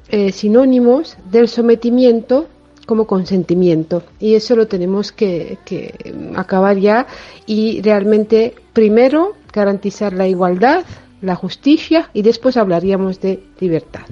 eh, 0.09 0.33
sinónimos 0.33 1.16
del 1.31 1.49
sometimiento 1.49 2.47
como 2.87 3.07
consentimiento. 3.07 4.03
Y 4.20 4.35
eso 4.35 4.55
lo 4.55 4.68
tenemos 4.68 5.11
que, 5.12 5.59
que 5.64 6.14
acabar 6.37 6.79
ya 6.79 7.07
y 7.47 7.83
realmente 7.83 8.55
primero 8.72 9.35
garantizar 9.53 10.12
la 10.12 10.29
igualdad, 10.29 10.85
la 11.20 11.35
justicia 11.35 12.11
y 12.12 12.22
después 12.22 12.57
hablaríamos 12.57 13.20
de 13.20 13.43
libertad. 13.59 14.03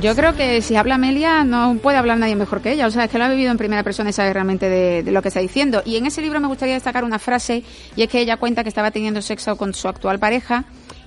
Yo 0.00 0.14
creo 0.14 0.34
que 0.34 0.60
si 0.62 0.76
habla 0.76 0.96
Amelia 0.96 1.44
no 1.44 1.78
puede 1.82 1.96
hablar 1.96 2.18
nadie 2.18 2.36
mejor 2.36 2.60
que 2.60 2.72
ella. 2.72 2.86
O 2.86 2.90
sea, 2.90 3.04
es 3.04 3.10
que 3.10 3.18
lo 3.18 3.24
ha 3.24 3.28
vivido 3.28 3.50
en 3.50 3.56
primera 3.56 3.82
persona 3.82 4.10
y 4.10 4.12
sabe 4.12 4.32
realmente 4.32 4.68
de, 4.68 5.02
de 5.02 5.10
lo 5.10 5.22
que 5.22 5.28
está 5.28 5.40
diciendo. 5.40 5.82
Y 5.84 5.96
en 5.96 6.06
ese 6.06 6.20
libro 6.20 6.40
me 6.40 6.48
gustaría 6.48 6.74
destacar 6.74 7.04
una 7.04 7.18
frase 7.18 7.62
y 7.94 8.02
es 8.02 8.08
que 8.08 8.20
ella 8.20 8.36
cuenta 8.36 8.62
que 8.62 8.68
estaba 8.68 8.90
teniendo 8.90 9.22
sexo 9.22 9.56
con 9.56 9.74
su 9.74 9.88
actual 9.88 10.18
pareja, 10.18 10.64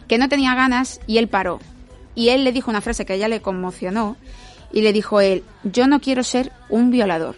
que 0.08 0.18
no 0.18 0.28
tenía 0.28 0.56
ganas 0.56 1.00
y 1.08 1.18
él 1.18 1.28
paró. 1.28 1.60
Y 2.16 2.30
él 2.30 2.44
le 2.44 2.52
dijo 2.52 2.72
una 2.72 2.82
frase 2.82 3.06
que 3.06 3.14
a 3.14 3.16
ella 3.16 3.28
le 3.28 3.42
conmocionó 3.42 4.18
y 4.72 4.82
le 4.82 4.94
dijo 4.94 5.22
él, 5.22 5.44
yo 5.64 5.88
no 5.88 6.00
quiero 6.00 6.24
ser 6.24 6.52
un 6.70 6.92
violador. 6.92 7.36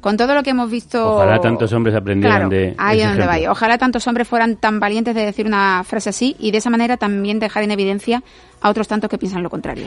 Con 0.00 0.16
todo 0.16 0.34
lo 0.34 0.42
que 0.42 0.50
hemos 0.50 0.68
visto... 0.68 1.14
Ojalá 1.14 1.38
tantos 1.40 1.72
hombres 1.72 1.94
aprendieran 1.94 2.48
Claro, 2.48 2.50
de 2.50 2.74
ahí 2.76 3.00
es 3.00 3.08
donde 3.08 3.24
vaya. 3.24 3.52
Ojalá 3.52 3.78
tantos 3.78 4.04
hombres 4.08 4.26
fueran 4.26 4.56
tan 4.56 4.80
valientes 4.80 5.14
de 5.14 5.24
decir 5.24 5.46
una 5.46 5.84
frase 5.84 6.10
así 6.10 6.34
y 6.40 6.50
de 6.50 6.58
esa 6.58 6.70
manera 6.70 6.96
también 6.96 7.38
dejar 7.38 7.62
en 7.62 7.70
evidencia 7.70 8.22
a 8.60 8.68
otros 8.68 8.88
tantos 8.88 9.08
que 9.08 9.16
piensan 9.16 9.44
lo 9.44 9.50
contrario. 9.50 9.86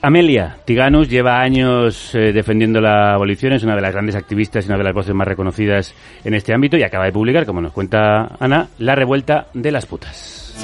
Amelia 0.00 0.58
Tiganus 0.64 1.08
lleva 1.08 1.40
años 1.40 2.14
eh, 2.14 2.32
defendiendo 2.32 2.80
la 2.80 3.14
abolición, 3.14 3.52
es 3.52 3.64
una 3.64 3.74
de 3.74 3.80
las 3.80 3.92
grandes 3.92 4.14
activistas 4.14 4.64
y 4.64 4.68
una 4.68 4.78
de 4.78 4.84
las 4.84 4.94
voces 4.94 5.14
más 5.14 5.26
reconocidas 5.26 5.94
en 6.24 6.34
este 6.34 6.54
ámbito 6.54 6.76
y 6.76 6.84
acaba 6.84 7.06
de 7.06 7.12
publicar, 7.12 7.46
como 7.46 7.60
nos 7.60 7.72
cuenta 7.72 8.36
Ana, 8.38 8.68
La 8.78 8.94
revuelta 8.94 9.48
de 9.54 9.72
las 9.72 9.86
putas. 9.86 10.54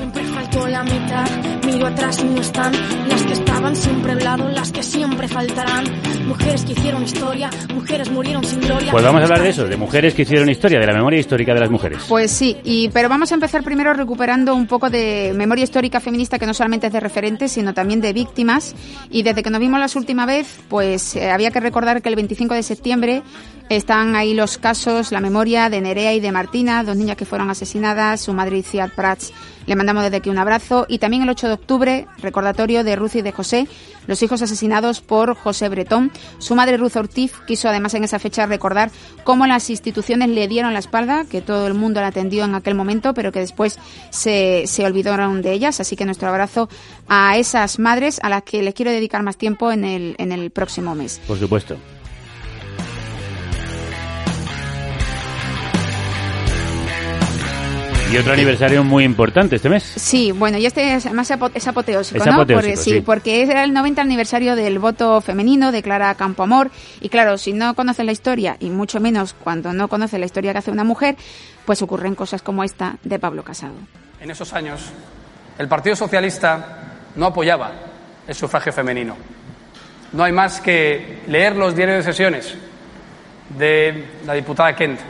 Atrás 1.87 2.19
y 2.21 2.25
no 2.25 2.41
están 2.41 2.73
las 3.09 3.23
que 3.23 3.33
estaban 3.33 3.77
siempre 3.77 4.13
al 4.13 4.25
lado, 4.25 4.49
las 4.49 4.73
que 4.73 4.83
siempre 4.83 5.29
faltarán. 5.29 5.85
Mujeres 6.27 6.65
que 6.65 6.73
hicieron 6.73 7.03
historia, 7.03 7.51
mujeres 7.75 8.11
murieron 8.11 8.45
sin 8.45 8.61
gloria. 8.61 8.91
Pues 8.91 9.05
vamos 9.05 9.21
a 9.21 9.25
hablar 9.25 9.43
de 9.43 9.51
eso, 9.51 9.67
de 9.67 9.77
mujeres 9.77 10.15
que 10.15 10.23
hicieron 10.23 10.49
historia, 10.49 10.79
de 10.81 10.87
la 10.87 10.95
memoria 10.95 11.21
histórica 11.21 11.55
de 11.55 11.61
las 11.61 11.71
mujeres. 11.71 12.05
Pues 12.09 12.31
sí, 12.31 12.57
y, 12.65 12.89
pero 12.91 13.09
vamos 13.09 13.31
a 13.33 13.35
empezar 13.35 13.63
primero 13.63 13.93
recuperando 13.93 14.55
un 14.55 14.67
poco 14.67 14.91
de 14.91 15.33
memoria 15.35 15.65
histórica 15.65 16.01
feminista 16.01 16.39
que 16.39 16.47
no 16.47 16.55
solamente 16.55 16.87
es 16.87 16.93
de 16.93 17.01
referentes, 17.01 17.53
sino 17.53 17.75
también 17.75 18.01
de 18.01 18.13
víctimas. 18.13 18.75
Y 19.11 19.23
desde 19.23 19.43
que 19.43 19.51
nos 19.51 19.61
vimos 19.61 19.81
la 19.81 19.89
última 19.95 20.27
vez, 20.27 20.59
pues 20.69 21.17
eh, 21.17 21.31
había 21.31 21.51
que 21.51 21.61
recordar 21.61 22.03
que 22.03 22.09
el 22.09 22.17
25 22.17 22.55
de 22.55 22.63
septiembre 22.63 23.23
están 23.69 24.15
ahí 24.15 24.35
los 24.35 24.59
casos, 24.59 25.11
la 25.11 25.21
memoria 25.21 25.71
de 25.71 25.81
Nerea 25.81 26.13
y 26.13 26.21
de 26.21 26.33
Martina, 26.33 26.85
dos 26.85 26.97
niñas 26.97 27.17
que 27.17 27.25
fueron 27.25 27.51
asesinadas, 27.51 28.21
su 28.21 28.33
madre 28.33 28.59
Iciar 28.59 28.91
Prats. 28.95 29.33
Le 29.67 29.77
mandamos 29.77 30.03
desde 30.03 30.19
aquí 30.19 30.29
un 30.29 30.39
abrazo. 30.39 30.85
Y 30.89 30.99
también 30.99 31.23
el 31.23 31.31
8 31.31 31.49
de 31.49 31.55
octubre, 31.55 32.07
recordatorio 32.19 32.85
de 32.85 32.97
Ruth 32.97 33.15
y 33.15 33.23
de 33.23 33.33
José, 33.33 33.67
los 34.07 34.23
hijos 34.23 34.43
asesinados 34.43 35.01
por 35.01 35.35
José 35.35 35.69
Bretón. 35.71 36.13
Su 36.39 36.55
madre 36.55 36.77
Ruth 36.77 36.97
Ortiz 36.97 37.33
quiso 37.47 37.69
además 37.69 37.95
en 37.95 38.05
esa 38.05 38.19
fecha 38.19 38.47
recordar 38.47 38.91
cómo 39.25 39.47
las 39.47 39.71
instituciones 39.71 40.29
le 40.29 40.47
dieron 40.49 40.75
la 40.75 40.81
espalda, 40.81 41.25
que 41.25 41.41
todo 41.41 41.67
el 41.67 41.75
mundo 41.75 42.01
la 42.01 42.09
atendió 42.09 42.45
en 42.45 42.55
aquel 42.55 42.75
momento, 42.75 43.15
pero 43.15 43.33
que 43.33 43.41
después 43.41 43.79
se, 44.11 44.65
se 44.67 44.85
olvidaron 44.85 45.41
de 45.41 45.53
ellas. 45.53 45.81
Así 45.81 45.97
que 45.97 46.05
nuestro 46.05 46.29
abrazo 46.29 46.69
a 47.09 47.39
esas 47.39 47.79
madres 47.79 48.21
a 48.23 48.29
las 48.29 48.43
que 48.43 48.63
les 48.63 48.75
quiero 48.75 48.91
dedicar 48.91 49.23
más 49.23 49.39
tiempo 49.39 49.73
en 49.73 49.85
el, 49.85 50.15
en 50.19 50.33
el 50.33 50.51
próximo 50.51 50.95
mes. 50.95 51.21
Por 51.27 51.39
supuesto. 51.39 51.79
Y 58.15 58.19
otro 58.19 58.33
aniversario 58.33 58.85
muy 58.85 59.03
importante 59.03 59.57
este 59.57 59.69
mes. 59.69 59.83
Sí, 59.97 60.31
bueno, 60.31 60.57
y 60.57 60.67
este 60.67 60.95
es 60.95 61.13
más 61.13 61.29
apo- 61.33 61.51
es 61.53 61.67
apoteósico, 61.67 62.21
Es 62.21 62.27
¿no? 62.27 62.35
apoteósico, 62.35 62.61
Porque, 62.71 62.77
sí, 62.77 62.91
sí. 62.93 63.01
porque 63.01 63.43
era 63.43 63.65
el 63.65 63.73
90 63.73 64.03
aniversario 64.03 64.55
del 64.55 64.79
voto 64.79 65.21
femenino 65.21 65.73
de 65.73 65.83
Clara 65.83 66.15
Campoamor. 66.15 66.71
Y 67.01 67.09
claro, 67.09 67.37
si 67.39 67.53
no 67.53 67.75
conoces 67.75 68.07
la 68.07 68.13
historia, 68.13 68.57
y 68.61 68.71
mucho 68.71 69.01
menos 69.01 69.35
cuando 69.35 69.73
no 69.73 69.89
conoces 69.89 70.21
la 70.21 70.27
historia 70.27 70.53
que 70.53 70.59
hace 70.59 70.71
una 70.71 70.85
mujer, 70.85 71.17
pues 71.65 71.83
ocurren 71.83 72.15
cosas 72.15 72.41
como 72.41 72.63
esta 72.63 72.99
de 73.03 73.19
Pablo 73.19 73.43
Casado. 73.43 73.75
En 74.21 74.31
esos 74.31 74.53
años, 74.53 74.93
el 75.59 75.67
Partido 75.67 75.97
Socialista 75.97 76.83
no 77.17 77.27
apoyaba 77.27 77.73
el 78.29 78.35
sufragio 78.37 78.73
femenino. 78.73 79.17
No 80.13 80.23
hay 80.23 80.31
más 80.33 80.61
que 80.61 81.19
leer 81.27 81.57
los 81.57 81.75
diarios 81.75 81.99
de 81.99 82.13
sesiones 82.13 82.55
de 83.59 84.05
la 84.25 84.35
diputada 84.35 84.77
Kent 84.77 85.01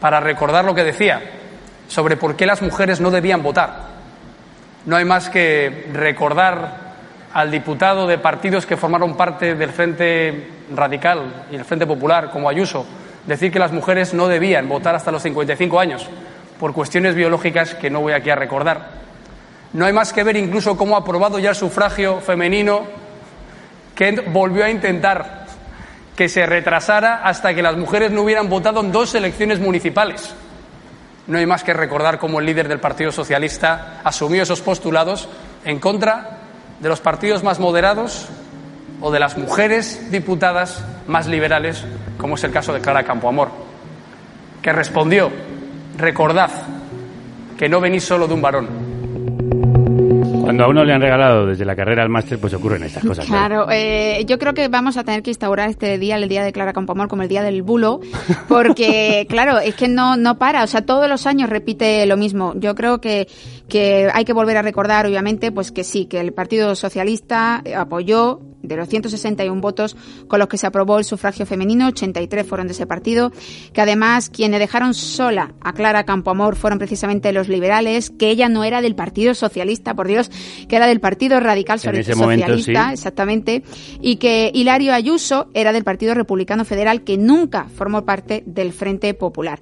para 0.00 0.20
recordar 0.20 0.64
lo 0.64 0.74
que 0.74 0.84
decía 0.84 1.34
sobre 1.88 2.16
por 2.16 2.36
qué 2.36 2.46
las 2.46 2.62
mujeres 2.62 3.00
no 3.00 3.10
debían 3.10 3.42
votar. 3.42 3.98
No 4.86 4.96
hay 4.96 5.04
más 5.04 5.28
que 5.28 5.88
recordar 5.92 6.88
al 7.32 7.50
diputado 7.50 8.06
de 8.06 8.18
partidos 8.18 8.66
que 8.66 8.76
formaron 8.76 9.16
parte 9.16 9.54
del 9.54 9.70
Frente 9.70 10.48
Radical 10.74 11.46
y 11.50 11.56
el 11.56 11.64
Frente 11.64 11.86
Popular, 11.86 12.30
como 12.30 12.48
Ayuso, 12.48 12.86
decir 13.26 13.52
que 13.52 13.58
las 13.58 13.72
mujeres 13.72 14.14
no 14.14 14.28
debían 14.28 14.68
votar 14.68 14.94
hasta 14.94 15.10
los 15.10 15.22
55 15.22 15.80
años 15.80 16.08
por 16.58 16.72
cuestiones 16.72 17.14
biológicas 17.14 17.74
que 17.74 17.90
no 17.90 18.00
voy 18.00 18.12
aquí 18.12 18.30
a 18.30 18.36
recordar. 18.36 18.90
No 19.72 19.84
hay 19.84 19.92
más 19.92 20.12
que 20.12 20.24
ver 20.24 20.36
incluso 20.36 20.76
cómo 20.76 20.96
ha 20.96 21.00
aprobado 21.00 21.38
ya 21.38 21.50
el 21.50 21.56
sufragio 21.56 22.20
femenino, 22.20 22.86
Kent 23.94 24.32
volvió 24.32 24.64
a 24.64 24.70
intentar 24.70 25.46
que 26.16 26.28
se 26.28 26.46
retrasara 26.46 27.22
hasta 27.22 27.54
que 27.54 27.62
las 27.62 27.76
mujeres 27.76 28.10
no 28.10 28.22
hubieran 28.22 28.48
votado 28.48 28.80
en 28.80 28.92
dos 28.92 29.14
elecciones 29.14 29.60
municipales. 29.60 30.34
No 31.28 31.38
hay 31.38 31.46
más 31.46 31.62
que 31.62 31.74
recordar 31.74 32.18
cómo 32.18 32.40
el 32.40 32.46
líder 32.46 32.68
del 32.68 32.80
Partido 32.80 33.12
Socialista 33.12 34.00
asumió 34.02 34.42
esos 34.42 34.62
postulados 34.62 35.28
en 35.64 35.78
contra 35.78 36.38
de 36.80 36.88
los 36.88 37.00
partidos 37.00 37.44
más 37.44 37.60
moderados 37.60 38.28
o 39.00 39.10
de 39.10 39.20
las 39.20 39.36
mujeres 39.36 40.10
diputadas 40.10 40.82
más 41.06 41.26
liberales, 41.26 41.84
como 42.16 42.36
es 42.36 42.44
el 42.44 42.50
caso 42.50 42.72
de 42.72 42.80
Clara 42.80 43.04
Campoamor, 43.04 43.50
que 44.62 44.72
respondió, 44.72 45.30
recordad 45.98 46.50
que 47.58 47.68
no 47.68 47.80
venís 47.80 48.04
solo 48.04 48.26
de 48.26 48.34
un 48.34 48.42
varón, 48.42 48.87
Cuando 50.58 50.72
a 50.72 50.74
uno 50.74 50.84
le 50.84 50.92
han 50.92 51.00
regalado 51.00 51.46
desde 51.46 51.64
la 51.64 51.76
carrera 51.76 52.02
al 52.02 52.08
máster, 52.08 52.36
pues 52.40 52.52
ocurren 52.52 52.82
estas 52.82 53.04
cosas. 53.04 53.26
Claro, 53.26 53.68
eh, 53.70 54.24
yo 54.26 54.40
creo 54.40 54.54
que 54.54 54.66
vamos 54.66 54.96
a 54.96 55.04
tener 55.04 55.22
que 55.22 55.30
instaurar 55.30 55.70
este 55.70 55.98
día, 55.98 56.16
el 56.16 56.28
día 56.28 56.42
de 56.42 56.50
Clara 56.50 56.72
Campoamor, 56.72 57.06
como 57.06 57.22
el 57.22 57.28
día 57.28 57.44
del 57.44 57.62
bulo, 57.62 58.00
porque, 58.48 59.24
claro, 59.30 59.60
es 59.60 59.76
que 59.76 59.86
no, 59.86 60.16
no 60.16 60.36
para, 60.36 60.64
o 60.64 60.66
sea, 60.66 60.84
todos 60.84 61.08
los 61.08 61.28
años 61.28 61.48
repite 61.48 62.04
lo 62.06 62.16
mismo. 62.16 62.54
Yo 62.56 62.74
creo 62.74 63.00
que, 63.00 63.28
que 63.68 64.08
hay 64.12 64.24
que 64.24 64.32
volver 64.32 64.56
a 64.56 64.62
recordar, 64.62 65.06
obviamente, 65.06 65.52
pues 65.52 65.70
que 65.70 65.84
sí, 65.84 66.06
que 66.06 66.18
el 66.18 66.32
Partido 66.32 66.74
Socialista 66.74 67.62
apoyó 67.76 68.40
de 68.62 68.76
los 68.76 68.88
161 68.88 69.60
votos 69.60 69.96
con 70.26 70.38
los 70.38 70.48
que 70.48 70.58
se 70.58 70.66
aprobó 70.66 70.98
el 70.98 71.04
sufragio 71.04 71.46
femenino, 71.46 71.88
83 71.88 72.46
fueron 72.46 72.66
de 72.66 72.72
ese 72.72 72.86
partido, 72.86 73.32
que 73.72 73.80
además 73.80 74.30
quienes 74.30 74.60
dejaron 74.60 74.94
sola 74.94 75.54
a 75.60 75.72
Clara 75.72 76.04
Campoamor 76.04 76.56
fueron 76.56 76.78
precisamente 76.78 77.32
los 77.32 77.48
liberales, 77.48 78.10
que 78.10 78.30
ella 78.30 78.48
no 78.48 78.64
era 78.64 78.82
del 78.82 78.94
Partido 78.94 79.34
Socialista, 79.34 79.94
por 79.94 80.08
Dios, 80.08 80.30
que 80.68 80.76
era 80.76 80.86
del 80.86 81.00
Partido 81.00 81.40
Radical 81.40 81.80
momento, 82.16 82.46
Socialista, 82.46 82.86
sí. 82.88 82.92
exactamente, 82.94 83.62
y 84.00 84.16
que 84.16 84.50
Hilario 84.52 84.92
Ayuso 84.92 85.48
era 85.54 85.72
del 85.72 85.84
Partido 85.84 86.14
Republicano 86.14 86.64
Federal, 86.64 87.02
que 87.02 87.16
nunca 87.16 87.66
formó 87.74 88.04
parte 88.04 88.42
del 88.46 88.72
Frente 88.72 89.14
Popular. 89.14 89.60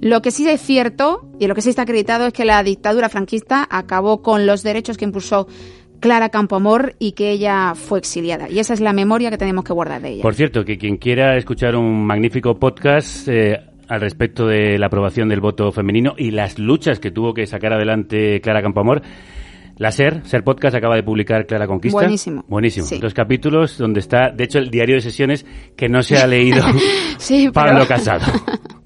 Lo 0.00 0.20
que 0.20 0.30
sí 0.30 0.46
es 0.48 0.60
cierto, 0.60 1.26
y 1.38 1.46
lo 1.46 1.54
que 1.54 1.62
sí 1.62 1.70
está 1.70 1.82
acreditado, 1.82 2.26
es 2.26 2.32
que 2.32 2.44
la 2.44 2.62
dictadura 2.62 3.08
franquista 3.08 3.66
acabó 3.70 4.20
con 4.20 4.44
los 4.44 4.62
derechos 4.62 4.98
que 4.98 5.06
impulsó 5.06 5.46
Clara 6.00 6.28
Campoamor 6.28 6.94
y 6.98 7.12
que 7.12 7.30
ella 7.30 7.74
fue 7.74 7.98
exiliada. 7.98 8.48
Y 8.50 8.58
esa 8.58 8.74
es 8.74 8.80
la 8.80 8.92
memoria 8.92 9.30
que 9.30 9.38
tenemos 9.38 9.64
que 9.64 9.72
guardar 9.72 10.00
de 10.02 10.10
ella. 10.10 10.22
Por 10.22 10.34
cierto, 10.34 10.64
que 10.64 10.78
quien 10.78 10.96
quiera 10.96 11.36
escuchar 11.36 11.76
un 11.76 12.04
magnífico 12.06 12.58
podcast 12.58 13.28
eh, 13.28 13.60
al 13.88 14.00
respecto 14.00 14.46
de 14.46 14.78
la 14.78 14.86
aprobación 14.86 15.28
del 15.28 15.40
voto 15.40 15.70
femenino 15.72 16.14
y 16.16 16.30
las 16.30 16.58
luchas 16.58 16.98
que 17.00 17.10
tuvo 17.10 17.32
que 17.34 17.46
sacar 17.46 17.72
adelante 17.72 18.40
Clara 18.40 18.62
Campoamor, 18.62 19.02
la 19.78 19.92
SER, 19.92 20.22
SER 20.24 20.42
Podcast 20.42 20.74
acaba 20.74 20.96
de 20.96 21.02
publicar 21.02 21.46
Clara 21.46 21.66
Conquista. 21.66 21.98
Buenísimo. 21.98 22.44
Buenísimo. 22.48 22.86
Sí. 22.86 22.98
Dos 22.98 23.12
capítulos 23.12 23.76
donde 23.76 24.00
está, 24.00 24.30
de 24.30 24.44
hecho, 24.44 24.58
el 24.58 24.70
diario 24.70 24.94
de 24.94 25.02
sesiones 25.02 25.44
que 25.76 25.88
no 25.88 26.02
se 26.02 26.16
ha 26.18 26.26
leído 26.26 26.64
Sí, 27.18 27.50
pero- 27.52 27.52
Pablo 27.52 27.86
Casado. 27.86 28.24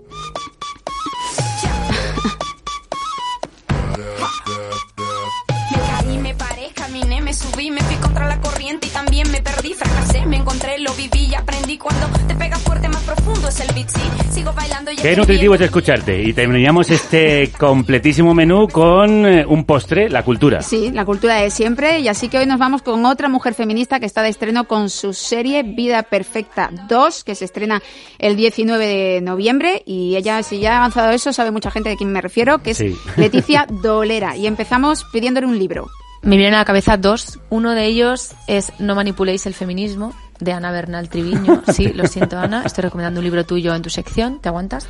contra 8.00 8.26
la 8.26 8.40
corriente 8.40 8.86
y 8.86 8.90
también 8.90 9.30
me 9.30 9.40
perdí, 9.42 9.74
fracasé, 9.74 10.26
me 10.26 10.36
encontré, 10.36 10.78
lo 10.78 10.92
viví 10.94 11.26
y 11.30 11.34
aprendí 11.34 11.78
cuando 11.78 12.06
te 12.26 12.34
pega 12.34 12.56
fuerte, 12.58 12.88
más 12.88 13.02
profundo 13.02 13.48
es 13.48 13.60
el 13.60 13.72
beat, 13.74 13.88
sí, 13.88 14.00
sigo 14.32 14.52
bailando 14.52 14.90
y 14.90 14.96
Qué 14.96 15.16
nutritivo 15.16 15.54
es 15.54 15.60
escucharte. 15.60 16.22
Y 16.22 16.32
terminamos 16.32 16.90
este 16.90 17.50
completísimo 17.58 18.34
menú 18.34 18.68
con 18.68 19.26
eh, 19.26 19.44
un 19.46 19.64
postre, 19.64 20.08
la 20.08 20.22
cultura. 20.24 20.62
Sí, 20.62 20.90
la 20.92 21.04
cultura 21.04 21.36
de 21.36 21.50
siempre. 21.50 22.00
Y 22.00 22.08
así 22.08 22.28
que 22.28 22.38
hoy 22.38 22.46
nos 22.46 22.58
vamos 22.58 22.82
con 22.82 23.04
otra 23.06 23.28
mujer 23.28 23.54
feminista 23.54 24.00
que 24.00 24.06
está 24.06 24.22
de 24.22 24.28
estreno 24.28 24.66
con 24.66 24.90
su 24.90 25.12
serie 25.12 25.62
Vida 25.62 26.02
Perfecta 26.02 26.70
2, 26.88 27.24
que 27.24 27.34
se 27.34 27.44
estrena 27.44 27.82
el 28.18 28.36
19 28.36 28.86
de 28.86 29.20
noviembre. 29.20 29.82
Y 29.86 30.16
ella, 30.16 30.42
si 30.42 30.60
ya 30.60 30.74
ha 30.74 30.78
avanzado 30.78 31.10
eso, 31.12 31.32
sabe 31.32 31.50
mucha 31.50 31.70
gente 31.70 31.88
de 31.88 31.96
quién 31.96 32.12
me 32.12 32.20
refiero, 32.20 32.58
que 32.58 32.70
es 32.72 32.78
Sí. 32.78 32.96
Leticia 33.16 33.66
Dolera. 33.82 34.36
Y 34.36 34.46
empezamos 34.46 35.04
pidiéndole 35.12 35.46
un 35.46 35.58
libro. 35.58 35.88
Me 36.22 36.36
vienen 36.36 36.54
a 36.54 36.58
la 36.58 36.64
cabeza 36.64 36.96
dos. 36.96 37.38
Uno 37.48 37.72
de 37.72 37.86
ellos 37.86 38.34
es 38.46 38.72
No 38.78 38.94
manipuléis 38.94 39.46
el 39.46 39.54
feminismo, 39.54 40.14
de 40.38 40.52
Ana 40.52 40.70
Bernal 40.70 41.08
Triviño. 41.08 41.62
Sí, 41.72 41.88
lo 41.92 42.06
siento, 42.06 42.38
Ana. 42.38 42.62
Estoy 42.64 42.82
recomendando 42.82 43.20
un 43.20 43.24
libro 43.24 43.44
tuyo 43.44 43.74
en 43.74 43.82
tu 43.82 43.90
sección. 43.90 44.40
¿Te 44.40 44.48
aguantas? 44.48 44.86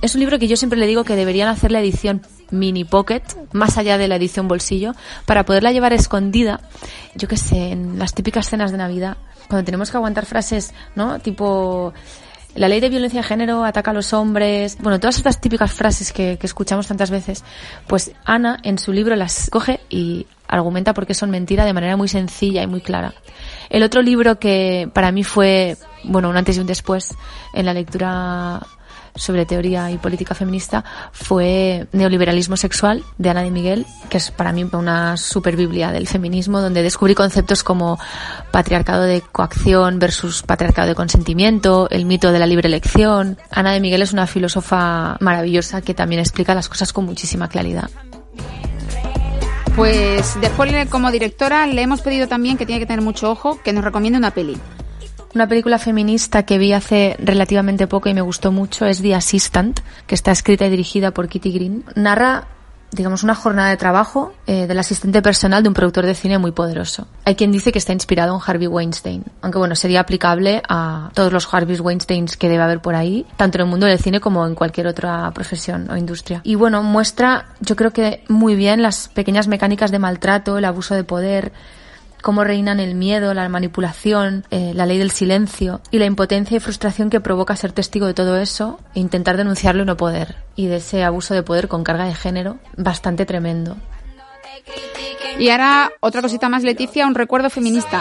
Es 0.00 0.14
un 0.14 0.20
libro 0.20 0.38
que 0.38 0.48
yo 0.48 0.56
siempre 0.56 0.78
le 0.78 0.86
digo 0.86 1.04
que 1.04 1.16
deberían 1.16 1.48
hacer 1.48 1.72
la 1.72 1.80
edición 1.80 2.22
mini 2.50 2.84
pocket, 2.84 3.22
más 3.52 3.78
allá 3.78 3.96
de 3.96 4.08
la 4.08 4.16
edición 4.16 4.48
bolsillo, 4.48 4.92
para 5.24 5.44
poderla 5.44 5.72
llevar 5.72 5.92
escondida, 5.92 6.60
yo 7.14 7.26
qué 7.26 7.38
sé, 7.38 7.70
en 7.70 7.98
las 7.98 8.12
típicas 8.14 8.50
cenas 8.50 8.70
de 8.70 8.76
Navidad, 8.78 9.16
cuando 9.48 9.64
tenemos 9.64 9.90
que 9.90 9.96
aguantar 9.96 10.26
frases, 10.26 10.74
¿no? 10.94 11.20
Tipo, 11.20 11.94
la 12.54 12.68
ley 12.68 12.80
de 12.80 12.90
violencia 12.90 13.22
de 13.22 13.26
género 13.26 13.64
ataca 13.64 13.92
a 13.92 13.94
los 13.94 14.12
hombres. 14.12 14.76
Bueno, 14.80 15.00
todas 15.00 15.16
estas 15.16 15.40
típicas 15.40 15.72
frases 15.72 16.12
que, 16.12 16.36
que 16.38 16.46
escuchamos 16.46 16.86
tantas 16.86 17.10
veces. 17.10 17.42
Pues 17.86 18.12
Ana 18.24 18.58
en 18.62 18.78
su 18.78 18.92
libro 18.92 19.16
las 19.16 19.48
coge 19.50 19.80
y 19.88 20.26
argumenta 20.54 20.94
por 20.94 21.06
qué 21.06 21.14
son 21.14 21.30
mentira 21.30 21.64
de 21.64 21.72
manera 21.72 21.96
muy 21.96 22.08
sencilla 22.08 22.62
y 22.62 22.66
muy 22.66 22.80
clara. 22.80 23.14
El 23.70 23.82
otro 23.82 24.02
libro 24.02 24.38
que 24.38 24.88
para 24.92 25.12
mí 25.12 25.24
fue, 25.24 25.76
bueno, 26.04 26.28
un 26.28 26.36
antes 26.36 26.56
y 26.56 26.60
un 26.60 26.66
después 26.66 27.14
en 27.52 27.66
la 27.66 27.74
lectura 27.74 28.60
sobre 29.16 29.46
teoría 29.46 29.90
y 29.90 29.98
política 29.98 30.34
feminista 30.34 30.84
fue 31.12 31.86
Neoliberalismo 31.92 32.56
Sexual 32.56 33.04
de 33.16 33.30
Ana 33.30 33.42
de 33.42 33.50
Miguel, 33.50 33.86
que 34.08 34.16
es 34.16 34.30
para 34.30 34.52
mí 34.52 34.66
una 34.72 35.16
super 35.16 35.56
biblia 35.56 35.92
del 35.92 36.08
feminismo, 36.08 36.60
donde 36.60 36.82
descubrí 36.82 37.14
conceptos 37.14 37.62
como 37.62 37.98
patriarcado 38.50 39.04
de 39.04 39.20
coacción 39.20 39.98
versus 39.98 40.42
patriarcado 40.42 40.88
de 40.88 40.94
consentimiento, 40.94 41.88
el 41.90 42.06
mito 42.06 42.32
de 42.32 42.38
la 42.40 42.46
libre 42.46 42.68
elección. 42.68 43.38
Ana 43.50 43.72
de 43.72 43.80
Miguel 43.80 44.02
es 44.02 44.12
una 44.12 44.26
filósofa 44.26 45.16
maravillosa 45.20 45.80
que 45.80 45.94
también 45.94 46.20
explica 46.20 46.54
las 46.54 46.68
cosas 46.68 46.92
con 46.92 47.04
muchísima 47.04 47.48
claridad. 47.48 47.90
Pues 49.76 50.40
después, 50.40 50.88
como 50.88 51.10
directora, 51.10 51.66
le 51.66 51.82
hemos 51.82 52.00
pedido 52.00 52.28
también 52.28 52.56
que 52.56 52.64
tiene 52.64 52.78
que 52.78 52.86
tener 52.86 53.02
mucho 53.02 53.30
ojo, 53.30 53.60
que 53.62 53.72
nos 53.72 53.82
recomiende 53.82 54.16
una 54.18 54.30
peli. 54.30 54.56
Una 55.34 55.48
película 55.48 55.80
feminista 55.80 56.44
que 56.44 56.58
vi 56.58 56.72
hace 56.72 57.16
relativamente 57.18 57.88
poco 57.88 58.08
y 58.08 58.14
me 58.14 58.20
gustó 58.20 58.52
mucho 58.52 58.86
es 58.86 59.02
The 59.02 59.16
Assistant, 59.16 59.80
que 60.06 60.14
está 60.14 60.30
escrita 60.30 60.64
y 60.66 60.70
dirigida 60.70 61.10
por 61.10 61.28
Kitty 61.28 61.50
Green. 61.50 61.84
Narra, 61.96 62.46
digamos, 62.94 63.22
una 63.22 63.34
jornada 63.34 63.70
de 63.70 63.76
trabajo 63.76 64.32
eh, 64.46 64.66
del 64.66 64.78
asistente 64.78 65.20
personal 65.20 65.62
de 65.62 65.68
un 65.68 65.74
productor 65.74 66.06
de 66.06 66.14
cine 66.14 66.38
muy 66.38 66.52
poderoso. 66.52 67.06
Hay 67.24 67.34
quien 67.34 67.50
dice 67.50 67.72
que 67.72 67.78
está 67.78 67.92
inspirado 67.92 68.34
en 68.34 68.40
Harvey 68.44 68.68
Weinstein, 68.68 69.24
aunque 69.42 69.58
bueno, 69.58 69.74
sería 69.74 70.00
aplicable 70.00 70.62
a 70.68 71.10
todos 71.14 71.32
los 71.32 71.52
Harvey 71.52 71.78
Weinsteins 71.78 72.36
que 72.36 72.48
debe 72.48 72.62
haber 72.62 72.80
por 72.80 72.94
ahí, 72.94 73.26
tanto 73.36 73.58
en 73.58 73.62
el 73.62 73.70
mundo 73.70 73.86
del 73.86 73.98
cine 73.98 74.20
como 74.20 74.46
en 74.46 74.54
cualquier 74.54 74.86
otra 74.86 75.30
profesión 75.32 75.90
o 75.90 75.96
industria. 75.96 76.40
Y 76.44 76.54
bueno, 76.54 76.82
muestra, 76.82 77.46
yo 77.60 77.74
creo 77.76 77.92
que 77.92 78.22
muy 78.28 78.54
bien 78.54 78.82
las 78.82 79.08
pequeñas 79.08 79.48
mecánicas 79.48 79.90
de 79.90 79.98
maltrato, 79.98 80.56
el 80.56 80.64
abuso 80.64 80.94
de 80.94 81.04
poder, 81.04 81.52
cómo 82.24 82.42
reinan 82.42 82.80
el 82.80 82.94
miedo, 82.94 83.34
la 83.34 83.46
manipulación, 83.50 84.46
eh, 84.50 84.72
la 84.74 84.86
ley 84.86 84.96
del 84.96 85.10
silencio 85.10 85.82
y 85.90 85.98
la 85.98 86.06
impotencia 86.06 86.56
y 86.56 86.60
frustración 86.60 87.10
que 87.10 87.20
provoca 87.20 87.54
ser 87.54 87.72
testigo 87.72 88.06
de 88.06 88.14
todo 88.14 88.38
eso 88.38 88.80
e 88.94 89.00
intentar 89.00 89.36
denunciarlo 89.36 89.82
y 89.82 89.86
no 89.86 89.98
poder. 89.98 90.36
Y 90.56 90.66
de 90.66 90.76
ese 90.76 91.04
abuso 91.04 91.34
de 91.34 91.42
poder 91.42 91.68
con 91.68 91.84
carga 91.84 92.06
de 92.06 92.14
género 92.14 92.56
bastante 92.78 93.26
tremendo. 93.26 93.76
Y 95.38 95.50
ahora, 95.50 95.92
otra 96.00 96.22
cosita 96.22 96.48
más, 96.48 96.62
Leticia, 96.62 97.06
un 97.06 97.14
recuerdo 97.14 97.50
feminista. 97.50 98.00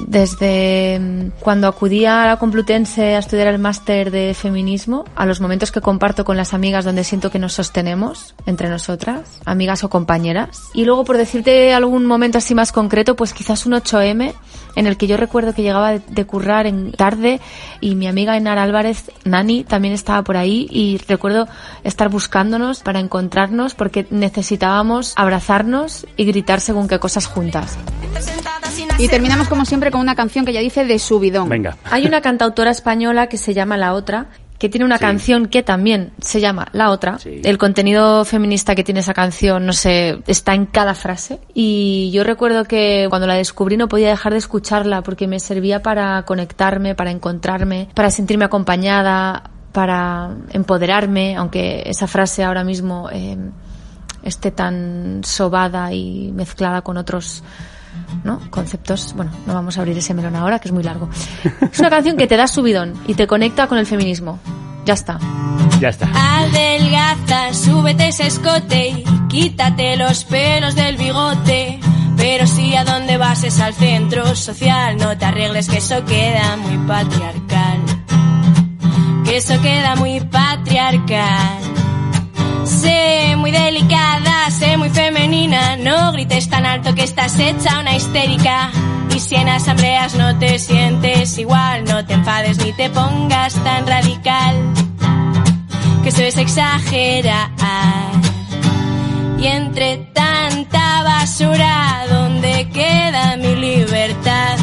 Desde 0.00 0.98
mm, 0.98 1.40
cuando 1.40 1.68
acudí 1.68 2.04
a 2.04 2.26
la 2.26 2.36
Complutense 2.36 3.16
a 3.16 3.18
estudiar 3.18 3.48
el 3.48 3.58
máster 3.58 4.10
de 4.10 4.34
feminismo, 4.34 5.04
a 5.16 5.26
los 5.26 5.40
momentos 5.40 5.72
que 5.72 5.80
comparto 5.80 6.24
con 6.24 6.36
las 6.36 6.54
amigas 6.54 6.84
donde 6.84 7.04
siento 7.04 7.30
que 7.30 7.38
nos 7.38 7.54
sostenemos 7.54 8.34
entre 8.46 8.68
nosotras, 8.68 9.40
amigas 9.44 9.84
o 9.84 9.90
compañeras. 9.90 10.70
Y 10.74 10.84
luego, 10.84 11.04
por 11.04 11.16
decirte 11.16 11.72
algún 11.74 12.06
momento 12.06 12.38
así 12.38 12.54
más 12.54 12.72
concreto, 12.72 13.16
pues 13.16 13.32
quizás 13.32 13.66
un 13.66 13.72
8M 13.72 14.34
en 14.76 14.86
el 14.86 14.96
que 14.96 15.06
yo 15.06 15.16
recuerdo 15.16 15.54
que 15.54 15.62
llegaba 15.62 15.92
de, 15.92 16.00
de 16.08 16.24
currar 16.24 16.66
en 16.66 16.92
tarde 16.92 17.40
y 17.80 17.94
mi 17.94 18.06
amiga 18.06 18.36
Enar 18.36 18.58
Álvarez, 18.58 19.10
Nani, 19.24 19.64
también 19.64 19.94
estaba 19.94 20.22
por 20.22 20.36
ahí 20.36 20.66
y 20.70 20.98
recuerdo 21.08 21.48
estar 21.84 22.08
buscándonos 22.08 22.82
para 22.82 23.00
encontrarnos 23.00 23.74
porque 23.74 24.06
necesitábamos 24.10 25.14
abrazarnos 25.16 26.06
y 26.16 26.24
gritar 26.24 26.60
según 26.60 26.88
qué 26.88 26.98
cosas 26.98 27.26
juntas. 27.26 27.78
Y 28.98 29.08
terminamos 29.08 29.48
como 29.48 29.64
siempre 29.64 29.90
con 29.90 30.00
una 30.00 30.14
canción 30.14 30.44
que 30.44 30.52
ya 30.52 30.60
dice 30.60 30.84
de 30.84 30.98
subidón. 30.98 31.48
Venga. 31.48 31.76
Hay 31.90 32.06
una 32.06 32.20
cantautora 32.20 32.70
española 32.70 33.28
que 33.28 33.36
se 33.36 33.54
llama 33.54 33.76
La 33.76 33.94
Otra, 33.94 34.26
que 34.58 34.68
tiene 34.68 34.84
una 34.84 34.98
canción 34.98 35.46
que 35.46 35.62
también 35.62 36.12
se 36.20 36.40
llama 36.40 36.66
La 36.72 36.90
Otra. 36.90 37.18
El 37.24 37.58
contenido 37.58 38.24
feminista 38.24 38.74
que 38.74 38.82
tiene 38.82 39.00
esa 39.00 39.14
canción, 39.14 39.64
no 39.64 39.72
sé, 39.72 40.18
está 40.26 40.54
en 40.54 40.66
cada 40.66 40.94
frase. 40.94 41.38
Y 41.54 42.10
yo 42.12 42.24
recuerdo 42.24 42.64
que 42.64 43.06
cuando 43.08 43.28
la 43.28 43.34
descubrí 43.34 43.76
no 43.76 43.88
podía 43.88 44.08
dejar 44.08 44.32
de 44.32 44.38
escucharla 44.38 45.02
porque 45.02 45.28
me 45.28 45.38
servía 45.38 45.80
para 45.80 46.24
conectarme, 46.24 46.96
para 46.96 47.12
encontrarme, 47.12 47.88
para 47.94 48.10
sentirme 48.10 48.46
acompañada, 48.46 49.50
para 49.70 50.30
empoderarme, 50.50 51.36
aunque 51.36 51.84
esa 51.86 52.08
frase 52.08 52.42
ahora 52.42 52.64
mismo 52.64 53.08
eh, 53.12 53.36
esté 54.24 54.50
tan 54.50 55.20
sobada 55.22 55.92
y 55.92 56.32
mezclada 56.32 56.82
con 56.82 56.96
otros 56.96 57.44
¿no? 58.24 58.40
conceptos. 58.50 59.14
Bueno, 59.14 59.30
no 59.46 59.54
vamos 59.54 59.78
a 59.78 59.80
abrir 59.80 59.96
ese 59.98 60.14
melón 60.14 60.36
ahora, 60.36 60.58
que 60.58 60.68
es 60.68 60.72
muy 60.72 60.82
largo. 60.82 61.08
Es 61.72 61.78
una 61.80 61.90
canción 61.90 62.16
que 62.16 62.26
te 62.26 62.36
da 62.36 62.46
subidón 62.46 62.94
y 63.06 63.14
te 63.14 63.26
conecta 63.26 63.66
con 63.66 63.78
el 63.78 63.86
feminismo. 63.86 64.38
Ya 64.84 64.94
está. 64.94 65.18
Ya 65.80 65.90
está. 65.90 66.08
Adelgaza, 66.14 67.52
súbete 67.52 68.08
ese 68.08 68.26
escote 68.26 68.88
y 68.88 69.04
quítate 69.28 69.96
los 69.96 70.24
pelos 70.24 70.74
del 70.74 70.96
bigote. 70.96 71.80
Pero 72.16 72.46
si 72.46 72.74
a 72.74 72.84
dónde 72.84 73.16
vas 73.16 73.44
es 73.44 73.60
al 73.60 73.74
centro 73.74 74.34
social, 74.34 74.96
no 74.96 75.16
te 75.16 75.24
arregles 75.24 75.68
que 75.68 75.78
eso 75.78 76.04
queda 76.04 76.56
muy 76.56 76.76
patriarcal. 76.86 77.78
Que 79.24 79.36
eso 79.36 79.60
queda 79.60 79.94
muy 79.94 80.20
patriarcal. 80.20 81.58
Sé 82.64 83.36
muy 83.36 83.50
delicada, 83.50 84.27
sé 84.50 84.76
muy 84.76 84.90
femenina, 84.90 85.76
no 85.76 86.12
grites 86.12 86.48
tan 86.48 86.64
alto 86.64 86.94
que 86.94 87.02
estás 87.02 87.38
hecha 87.38 87.80
una 87.80 87.96
histérica. 87.96 88.70
Y 89.14 89.20
si 89.20 89.34
en 89.34 89.48
asambleas 89.48 90.14
no 90.14 90.38
te 90.38 90.58
sientes 90.58 91.38
igual, 91.38 91.84
no 91.84 92.04
te 92.04 92.14
enfades 92.14 92.58
ni 92.58 92.72
te 92.72 92.88
pongas 92.90 93.54
tan 93.62 93.86
radical. 93.86 94.56
Que 96.02 96.08
eso 96.08 96.22
es 96.22 96.36
exagerar. 96.36 97.50
Y 99.38 99.46
entre 99.46 99.98
tanta 100.14 101.02
basura, 101.02 102.04
¿dónde 102.08 102.68
queda 102.70 103.36
mi 103.36 103.54
libertad? 103.54 104.58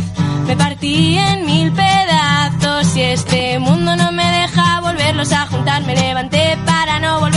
Me 0.48 0.56
partí 0.56 1.18
en 1.18 1.46
mil 1.46 1.72
pedazos 1.72 2.96
y 2.96 3.02
este 3.02 3.60
mundo 3.60 3.96
no 3.96 4.12
me 4.12 4.26
deja 4.32 4.82
volverlos 4.82 5.32
a 5.32 5.48
juntar. 5.48 5.84
Me 5.84 5.96
levanté 5.96 6.58
para 6.66 7.00
no 7.00 7.20
volver 7.20 7.35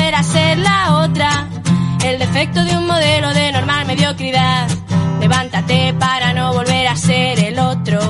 El 2.09 2.19
defecto 2.19 2.65
de 2.65 2.75
un 2.75 2.87
modelo 2.87 3.35
de 3.35 3.53
normal 3.53 3.87
mediocridad. 3.87 4.67
Levántate 5.21 5.93
para 5.99 6.33
no 6.33 6.55
volver 6.55 6.87
a 6.87 6.97
ser 6.97 7.39
el 7.39 7.59
otro. 7.59 8.01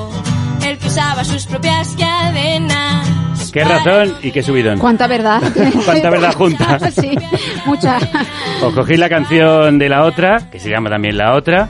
El 0.64 0.78
que 0.78 0.86
usaba 0.86 1.24
sus 1.24 1.46
propias 1.46 1.96
cadenas. 1.98 3.50
Qué 3.52 3.64
razón 3.64 4.14
y 4.22 4.30
qué 4.30 4.40
subidón. 4.44 4.78
Cuánta 4.78 5.08
verdad. 5.08 5.42
Cuánta 5.84 6.10
verdad 6.10 6.32
junta. 6.32 6.78
sí, 6.92 7.10
mucha. 7.66 7.98
Os 8.62 8.72
cogí 8.72 8.96
la 8.96 9.08
canción 9.08 9.80
de 9.80 9.88
la 9.88 10.04
otra, 10.04 10.48
que 10.48 10.60
se 10.60 10.70
llama 10.70 10.90
también 10.90 11.18
La 11.18 11.34
Otra, 11.34 11.68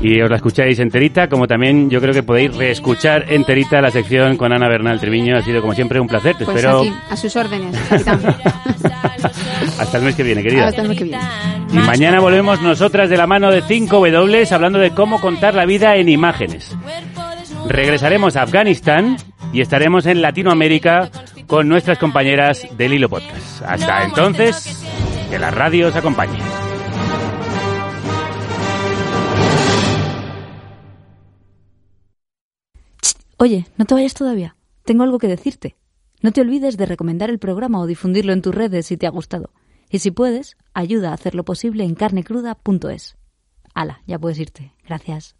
y 0.00 0.20
os 0.20 0.30
la 0.30 0.36
escucháis 0.36 0.78
enterita, 0.78 1.28
como 1.28 1.46
también 1.46 1.90
yo 1.90 2.00
creo 2.00 2.14
que 2.14 2.22
podéis 2.22 2.56
reescuchar 2.56 3.26
enterita 3.28 3.82
la 3.82 3.90
sección 3.90 4.36
con 4.36 4.52
Ana 4.52 4.68
Bernal 4.68 4.98
Treviño. 4.98 5.36
Ha 5.36 5.42
sido 5.42 5.60
como 5.60 5.74
siempre 5.74 6.00
un 6.00 6.06
placer. 6.06 6.36
Te 6.36 6.44
Pues 6.44 6.56
espero 6.56 6.80
aquí, 6.80 6.92
a 7.10 7.16
sus 7.16 7.36
órdenes, 7.36 7.76
hasta 9.78 9.98
el 9.98 10.04
mes 10.04 10.14
que 10.14 10.22
viene, 10.22 10.42
querida. 10.42 10.68
Hasta 10.68 10.82
el 10.82 10.88
mes 10.88 10.98
que 10.98 11.04
viene. 11.04 11.22
Y 11.72 11.76
mañana 11.76 12.20
volvemos 12.20 12.60
nosotras 12.62 13.10
de 13.10 13.16
la 13.16 13.26
mano 13.26 13.50
de 13.50 13.62
5W 13.62 14.52
hablando 14.52 14.78
de 14.78 14.90
cómo 14.90 15.20
contar 15.20 15.54
la 15.54 15.66
vida 15.66 15.96
en 15.96 16.08
imágenes. 16.08 16.74
Regresaremos 17.68 18.36
a 18.36 18.42
Afganistán 18.42 19.16
y 19.52 19.60
estaremos 19.60 20.06
en 20.06 20.22
Latinoamérica 20.22 21.10
con 21.46 21.68
nuestras 21.68 21.98
compañeras 21.98 22.66
del 22.76 22.94
Hilo 22.94 23.08
Podcast. 23.08 23.62
Hasta 23.66 24.04
entonces, 24.04 24.82
que 25.28 25.38
la 25.38 25.50
radio 25.50 25.88
os 25.88 25.96
acompañe. 25.96 26.38
Oye, 33.42 33.66
no 33.78 33.86
te 33.86 33.94
vayas 33.94 34.12
todavía. 34.12 34.54
Tengo 34.84 35.02
algo 35.02 35.18
que 35.18 35.26
decirte. 35.26 35.74
No 36.20 36.30
te 36.30 36.42
olvides 36.42 36.76
de 36.76 36.84
recomendar 36.84 37.30
el 37.30 37.38
programa 37.38 37.80
o 37.80 37.86
difundirlo 37.86 38.34
en 38.34 38.42
tus 38.42 38.54
redes 38.54 38.84
si 38.84 38.98
te 38.98 39.06
ha 39.06 39.10
gustado. 39.10 39.54
Y 39.88 40.00
si 40.00 40.10
puedes, 40.10 40.58
ayuda 40.74 41.10
a 41.10 41.14
hacerlo 41.14 41.42
posible 41.42 41.84
en 41.84 41.94
carnecruda.es. 41.94 43.16
Hala, 43.72 44.02
ya 44.06 44.18
puedes 44.18 44.38
irte. 44.38 44.74
Gracias. 44.84 45.39